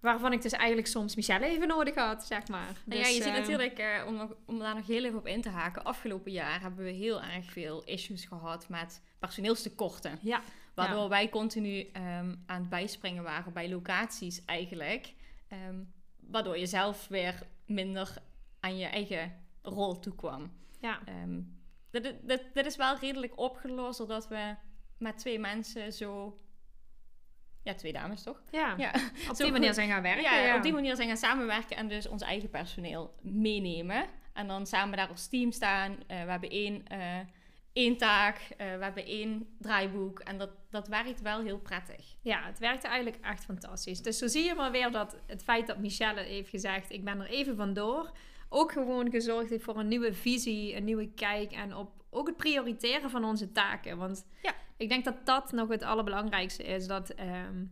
Waarvan 0.00 0.32
ik 0.32 0.42
dus 0.42 0.52
eigenlijk 0.52 0.88
soms 0.88 1.16
Michelle 1.16 1.46
even 1.46 1.68
nodig 1.68 1.94
had, 1.94 2.24
zeg 2.24 2.48
maar. 2.48 2.82
Dus, 2.84 2.98
ja, 2.98 3.06
je 3.06 3.12
ziet 3.12 3.24
ehm, 3.24 3.38
natuurlijk, 3.40 3.78
uh, 3.78 4.06
om, 4.06 4.34
om 4.44 4.58
daar 4.58 4.74
nog 4.74 4.86
heel 4.86 5.04
even 5.04 5.18
op 5.18 5.26
in 5.26 5.42
te 5.42 5.48
haken. 5.48 5.84
Afgelopen 5.84 6.32
jaar 6.32 6.60
hebben 6.60 6.84
we 6.84 6.90
heel 6.90 7.22
erg 7.22 7.52
veel 7.52 7.84
issues 7.84 8.24
gehad 8.24 8.68
met 8.68 9.02
personeelstekorten. 9.18 10.18
Ja. 10.22 10.42
Waardoor 10.74 11.08
wij 11.08 11.28
continu 11.28 11.78
um, 11.78 12.42
aan 12.46 12.60
het 12.60 12.68
bijspringen 12.68 13.22
waren 13.22 13.52
bij 13.52 13.68
locaties 13.68 14.44
eigenlijk. 14.44 15.14
Um, 15.68 15.92
waardoor 16.18 16.58
je 16.58 16.66
zelf 16.66 17.08
weer 17.08 17.42
minder 17.66 18.16
aan 18.60 18.76
je 18.76 18.86
eigen 18.86 19.32
rol 19.62 19.98
toekwam. 19.98 20.52
Ja. 20.80 21.00
dit, 21.90 22.14
dit, 22.22 22.44
dit 22.54 22.66
is 22.66 22.76
wel 22.76 22.98
redelijk 22.98 23.38
opgelost 23.38 23.98
doordat 23.98 24.28
we 24.28 24.54
met 24.98 25.18
twee 25.18 25.38
mensen 25.38 25.92
zo 25.92 26.38
ja, 27.68 27.74
twee 27.74 27.92
dames 27.92 28.22
toch? 28.22 28.42
Ja, 28.50 28.74
ja. 28.76 28.92
op 29.30 29.36
die 29.36 29.52
manier 29.58 29.74
zijn 29.74 29.88
gaan 29.88 30.02
werken. 30.02 30.22
Ja, 30.22 30.56
op 30.56 30.62
die 30.62 30.72
manier 30.72 30.96
zijn 30.96 31.08
gaan 31.08 31.16
samenwerken 31.16 31.76
en 31.76 31.88
dus 31.88 32.08
ons 32.08 32.22
eigen 32.22 32.50
personeel 32.50 33.14
meenemen. 33.22 34.06
En 34.32 34.46
dan 34.46 34.66
samen 34.66 34.96
daar 34.96 35.08
als 35.08 35.28
team 35.28 35.52
staan. 35.52 35.90
Uh, 35.90 35.98
we 36.06 36.30
hebben 36.30 36.50
één, 36.50 36.84
uh, 36.92 36.98
één 37.72 37.96
taak, 37.96 38.36
uh, 38.36 38.56
we 38.56 38.84
hebben 38.84 39.04
één 39.04 39.56
draaiboek. 39.58 40.20
En 40.20 40.38
dat, 40.38 40.50
dat 40.70 40.88
werkt 40.88 41.20
wel 41.20 41.40
heel 41.40 41.58
prettig. 41.58 42.16
Ja, 42.22 42.42
het 42.44 42.58
werkte 42.58 42.86
eigenlijk 42.86 43.24
echt 43.24 43.44
fantastisch. 43.44 44.02
Dus 44.02 44.18
zo 44.18 44.26
zie 44.26 44.44
je 44.44 44.54
maar 44.54 44.70
weer 44.70 44.90
dat 44.90 45.16
het 45.26 45.42
feit 45.42 45.66
dat 45.66 45.78
Michelle 45.78 46.20
heeft 46.20 46.50
gezegd... 46.50 46.92
ik 46.92 47.04
ben 47.04 47.20
er 47.20 47.28
even 47.28 47.56
vandoor... 47.56 48.10
ook 48.48 48.72
gewoon 48.72 49.10
gezorgd 49.10 49.50
heeft 49.50 49.64
voor 49.64 49.78
een 49.78 49.88
nieuwe 49.88 50.14
visie, 50.14 50.76
een 50.76 50.84
nieuwe 50.84 51.08
kijk... 51.14 51.52
en 51.52 51.74
op 51.74 51.96
ook 52.10 52.26
het 52.26 52.36
prioriteren 52.36 53.10
van 53.10 53.24
onze 53.24 53.52
taken. 53.52 53.98
Want... 53.98 54.26
Ja 54.42 54.54
ik 54.78 54.88
denk 54.88 55.04
dat 55.04 55.26
dat 55.26 55.52
nog 55.52 55.68
het 55.68 55.82
allerbelangrijkste 55.82 56.62
is. 56.62 56.86
Dat 56.86 57.10
ehm, 57.10 57.64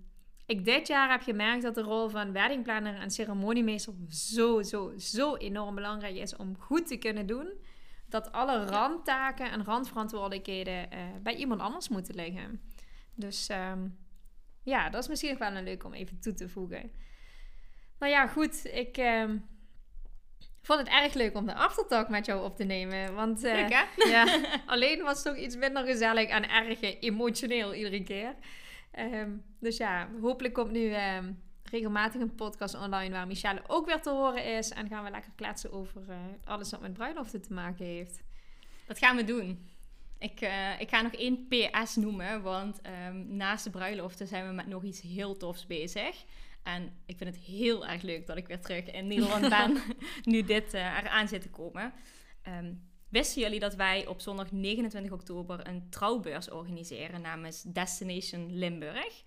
ik 0.47 0.65
dit 0.65 0.87
jaar 0.87 1.11
heb 1.11 1.23
gemerkt 1.23 1.63
dat 1.63 1.75
de 1.75 1.83
rol 1.83 2.09
van 2.09 2.33
weddingplanner 2.33 3.01
en 3.01 3.11
ceremoniemeester 3.11 3.95
zo, 4.09 4.63
zo, 4.63 4.93
zo 4.99 5.37
enorm 5.37 5.75
belangrijk 5.75 6.17
is 6.17 6.37
om 6.37 6.57
goed 6.59 6.87
te 6.87 6.97
kunnen 6.97 7.27
doen. 7.27 7.53
Dat 8.09 8.33
alle 8.33 8.65
randtaken 8.65 9.51
en 9.51 9.65
randverantwoordelijkheden 9.65 10.89
uh, 10.93 10.99
bij 11.23 11.35
iemand 11.35 11.61
anders 11.61 11.89
moeten 11.89 12.15
liggen. 12.15 12.61
Dus 13.15 13.49
ehm, 13.49 13.89
ja, 14.63 14.91
dat 14.91 15.03
is 15.03 15.09
misschien 15.09 15.31
nog 15.31 15.39
wel 15.39 15.57
een 15.57 15.65
leuk 15.65 15.85
om 15.85 15.93
even 15.93 16.21
toe 16.21 16.35
te 16.35 16.49
voegen. 16.49 16.91
Nou 17.99 18.13
ja, 18.13 18.27
goed. 18.27 18.65
Ik, 18.65 18.97
ehm, 18.97 19.39
Ik 20.67 20.73
vond 20.73 20.89
het 20.89 20.97
erg 21.03 21.15
leuk 21.15 21.37
om 21.37 21.47
de 21.47 21.55
aftertalk 21.55 22.09
met 22.09 22.27
jou 22.27 22.45
op 22.45 22.57
te 22.57 22.65
nemen. 22.65 23.15
Want 23.15 23.45
uh, 23.45 23.53
leuk, 23.53 23.73
hè? 23.73 24.09
ja, 24.09 24.41
alleen 24.67 25.03
was 25.03 25.25
het 25.25 25.35
toch 25.35 25.45
iets 25.45 25.57
minder 25.57 25.85
gezellig 25.85 26.29
en 26.29 26.51
erg 26.51 26.81
emotioneel 27.01 27.75
iedere 27.75 28.03
keer. 28.03 28.35
Um, 28.99 29.43
dus 29.61 29.77
ja, 29.77 30.09
hopelijk 30.21 30.55
komt 30.55 30.71
nu 30.71 30.95
um, 30.95 31.43
regelmatig 31.71 32.21
een 32.21 32.35
podcast 32.35 32.75
online 32.75 33.11
waar 33.11 33.27
Michelle 33.27 33.63
ook 33.67 33.87
weer 33.87 34.01
te 34.01 34.11
horen 34.11 34.45
is. 34.45 34.71
En 34.71 34.89
gaan 34.89 35.05
we 35.05 35.11
lekker 35.11 35.33
kletsen 35.37 35.73
over 35.73 36.03
uh, 36.09 36.17
alles 36.45 36.71
wat 36.71 36.81
met 36.81 36.93
bruiloften 36.93 37.43
te 37.43 37.53
maken 37.53 37.85
heeft. 37.85 38.23
Dat 38.87 38.99
gaan 38.99 39.17
we 39.17 39.25
doen. 39.25 39.69
Ik, 40.19 40.41
uh, 40.41 40.81
ik 40.81 40.89
ga 40.89 41.03
nog 41.03 41.13
één 41.13 41.47
PS 41.49 41.97
noemen, 41.97 42.43
want 42.43 42.81
um, 43.09 43.37
naast 43.37 43.65
de 43.65 43.71
bruiloften 43.71 44.27
zijn 44.27 44.47
we 44.47 44.53
met 44.53 44.67
nog 44.67 44.85
iets 44.85 45.01
heel 45.01 45.37
tofs 45.37 45.67
bezig. 45.67 46.25
En 46.67 46.93
ik 47.07 47.17
vind 47.17 47.35
het 47.35 47.45
heel 47.45 47.87
erg 47.87 48.03
leuk 48.03 48.27
dat 48.27 48.37
ik 48.37 48.47
weer 48.47 48.61
terug 48.61 48.91
in 48.91 49.07
Nederland 49.07 49.49
ben, 49.49 49.83
nu 50.33 50.43
dit 50.43 50.75
uh, 50.75 50.81
eraan 50.81 51.29
zit 51.29 51.43
te 51.43 51.51
komen. 51.51 51.93
Um, 52.49 52.89
wisten 53.09 53.43
jullie 53.43 53.61
dat 53.61 53.75
wij 53.75 54.07
op 54.07 54.21
zondag 54.21 54.53
29 54.53 55.13
oktober 55.13 55.69
een 55.69 55.91
trouwbeurs 55.91 56.51
organiseren 56.51 57.21
namens 57.21 57.63
Destination 57.63 58.59
Limburg? 58.59 59.25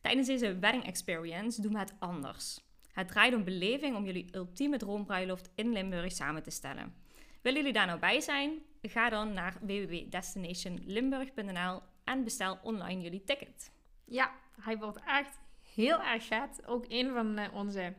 Tijdens 0.00 0.26
deze 0.26 0.58
wedding 0.58 0.84
experience 0.84 1.62
doen 1.62 1.72
we 1.72 1.78
het 1.78 1.94
anders. 1.98 2.60
Het 2.92 3.08
draait 3.08 3.34
om 3.34 3.44
beleving 3.44 3.96
om 3.96 4.04
jullie 4.04 4.36
ultieme 4.36 4.76
droombruiloft 4.76 5.50
in 5.54 5.72
Limburg 5.72 6.12
samen 6.12 6.42
te 6.42 6.50
stellen. 6.50 6.94
Willen 7.42 7.58
jullie 7.58 7.74
daar 7.74 7.86
nou 7.86 7.98
bij 7.98 8.20
zijn? 8.20 8.62
Ga 8.82 9.08
dan 9.08 9.32
naar 9.32 9.56
www.destinationlimburg.nl 9.60 11.80
en 12.04 12.24
bestel 12.24 12.58
online 12.62 13.02
jullie 13.02 13.24
ticket. 13.24 13.70
Ja, 14.04 14.34
hij 14.60 14.78
wordt 14.78 15.00
echt 15.06 15.38
heel 15.74 16.02
erg 16.02 16.24
vet. 16.24 16.62
Ook 16.66 16.84
een 16.88 17.12
van 17.12 17.38
uh, 17.38 17.44
onze 17.54 17.94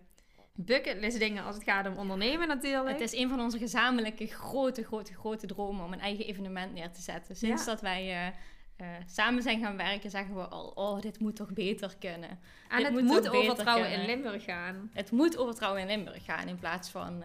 bucketlist 0.56 1.20
dingen 1.20 1.44
als 1.44 1.56
het 1.56 1.64
gaat 1.64 1.88
om 1.88 1.98
ondernemen 1.98 2.48
natuurlijk. 2.48 3.00
Het 3.00 3.14
is 3.14 3.20
een 3.20 3.30
van 3.30 3.40
onze 3.40 3.58
gezamenlijke 3.58 4.28
grote, 4.28 4.84
grote, 4.84 5.14
grote 5.14 5.48
dromen 5.48 5.86
om 5.86 5.94
een 5.94 6.00
eigen 6.00 6.26
evenement 6.26 6.74
neer 6.74 6.92
te 6.92 7.02
zetten. 7.02 7.36
Sinds 7.36 7.66
dat 7.66 7.82
wij 7.82 8.28
uh, 8.28 8.88
uh, 8.88 8.88
samen 9.06 9.44
zijn 9.44 9.62
gaan 9.62 9.78
werken, 9.78 10.10
zeggen 10.10 10.36
we 10.36 10.48
al, 10.48 10.72
oh, 10.76 11.00
dit 11.00 11.20
moet 11.20 11.36
toch 11.36 11.54
beter 11.54 11.96
kunnen. 12.00 12.30
En 12.70 12.78
dit 12.78 12.86
het 12.86 12.94
moet, 12.94 13.04
moet 13.04 13.30
over 13.30 13.56
trouwen 13.56 13.88
kunnen. 13.88 14.08
in 14.08 14.16
Limburg 14.16 14.44
gaan. 14.44 14.90
Het 14.94 15.12
moet 15.12 15.38
over 15.38 15.56
trouwen 15.56 15.82
in 15.82 15.88
Limburg 15.88 16.26
gaan 16.26 16.48
in 16.48 16.60
plaats 16.60 16.90
van 16.90 17.24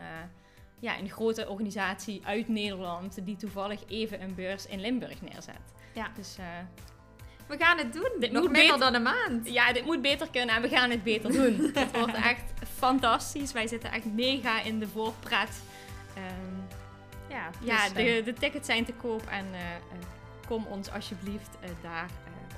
ja, 0.81 0.99
een 0.99 1.11
grote 1.11 1.49
organisatie 1.49 2.21
uit 2.25 2.49
Nederland 2.49 3.25
die 3.25 3.37
toevallig 3.37 3.83
even 3.89 4.23
een 4.23 4.35
beurs 4.35 4.67
in 4.67 4.81
Limburg 4.81 5.23
neerzet. 5.23 5.75
Ja. 5.95 6.11
Dus 6.15 6.37
we 7.47 7.57
gaan 7.59 7.79
het 7.79 7.93
doen. 7.93 8.11
Dit 8.19 8.33
Nog 8.33 8.43
moet 8.43 8.51
minder 8.51 8.79
beter, 8.79 8.93
dan 8.93 8.95
een 8.95 9.03
maand. 9.03 9.49
Ja, 9.49 9.73
dit 9.73 9.85
moet 9.85 10.03
beter 10.03 10.29
kunnen 10.31 10.55
en 10.55 10.63
we 10.63 10.69
gaan 10.69 10.91
het 10.91 11.03
beter 11.03 11.33
doen. 11.33 11.71
het 11.75 11.99
wordt 11.99 12.15
echt 12.15 12.43
fantastisch. 12.79 13.53
Wij 13.53 13.67
zitten 13.67 13.93
echt 13.93 14.05
mega 14.05 14.63
in 14.63 14.79
de 14.79 14.89
voorpret. 14.89 15.51
Um, 16.17 16.67
ja, 17.29 17.51
ja 17.61 17.85
dus, 17.85 17.93
de, 17.93 18.23
de, 18.25 18.33
tickets 18.33 18.67
zijn 18.67 18.85
te 18.85 18.93
koop 18.93 19.27
en 19.27 19.47
uh, 19.53 19.61
uh, 19.61 20.05
kom 20.47 20.67
ons 20.67 20.91
alsjeblieft 20.91 21.51
uh, 21.65 21.71
daar 21.83 22.09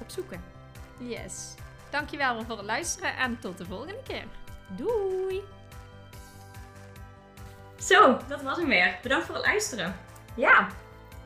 op 0.01 0.11
zoeken. 0.11 0.43
Yes. 0.99 1.55
Dankjewel 1.91 2.45
voor 2.45 2.57
het 2.57 2.67
luisteren 2.67 3.17
en 3.17 3.39
tot 3.41 3.59
de 3.59 3.65
volgende 3.65 3.99
keer. 4.07 4.25
Doei! 4.69 5.43
Zo, 7.79 8.19
dat 8.29 8.43
was 8.43 8.57
hem 8.57 8.69
weer. 8.69 8.99
Bedankt 9.03 9.27
voor 9.27 9.35
het 9.35 9.45
luisteren. 9.45 9.97
Ja, 10.35 10.69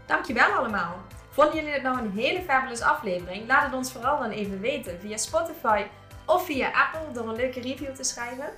dankjewel 0.06 0.52
allemaal. 0.52 1.02
Vonden 1.32 1.54
jullie 1.54 1.72
dit 1.72 1.82
nou 1.82 1.98
een 1.98 2.10
hele 2.10 2.42
fabulous 2.42 2.80
aflevering? 2.80 3.48
Laat 3.48 3.64
het 3.64 3.74
ons 3.74 3.92
vooral 3.92 4.18
dan 4.18 4.30
even 4.30 4.60
weten 4.60 5.00
via 5.00 5.16
Spotify 5.16 5.84
of 6.26 6.46
via 6.46 6.70
Apple 6.70 7.12
door 7.12 7.28
een 7.28 7.36
leuke 7.36 7.60
review 7.60 7.94
te 7.94 8.04
schrijven. 8.04 8.48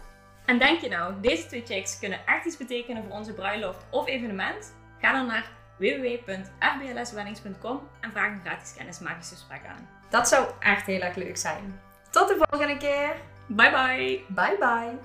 En 0.44 0.58
denk 0.58 0.80
je 0.80 0.88
nou, 0.88 1.14
deze 1.20 1.46
twee 1.46 1.62
checks 1.66 1.98
kunnen 1.98 2.26
echt 2.26 2.44
iets 2.44 2.56
betekenen 2.56 3.04
voor 3.04 3.12
onze 3.12 3.32
bruiloft 3.32 3.84
of 3.90 4.08
evenement? 4.08 4.74
Ga 5.00 5.12
dan 5.12 5.26
naar 5.26 5.50
www.fblsweddings.com 5.76 7.88
en 8.00 8.10
vraag 8.10 8.32
een 8.32 8.40
gratis 8.44 8.74
kennismakingsgesprek 8.74 9.66
aan. 9.66 9.88
Dat 10.10 10.28
zou 10.28 10.46
echt 10.60 10.86
heel 10.86 11.00
erg 11.00 11.16
leuk 11.16 11.36
zijn. 11.36 11.80
Tot 12.10 12.28
de 12.28 12.44
volgende 12.48 12.76
keer. 12.76 13.16
Bye 13.46 13.70
bye. 13.70 14.24
Bye 14.28 14.56
bye. 14.58 14.98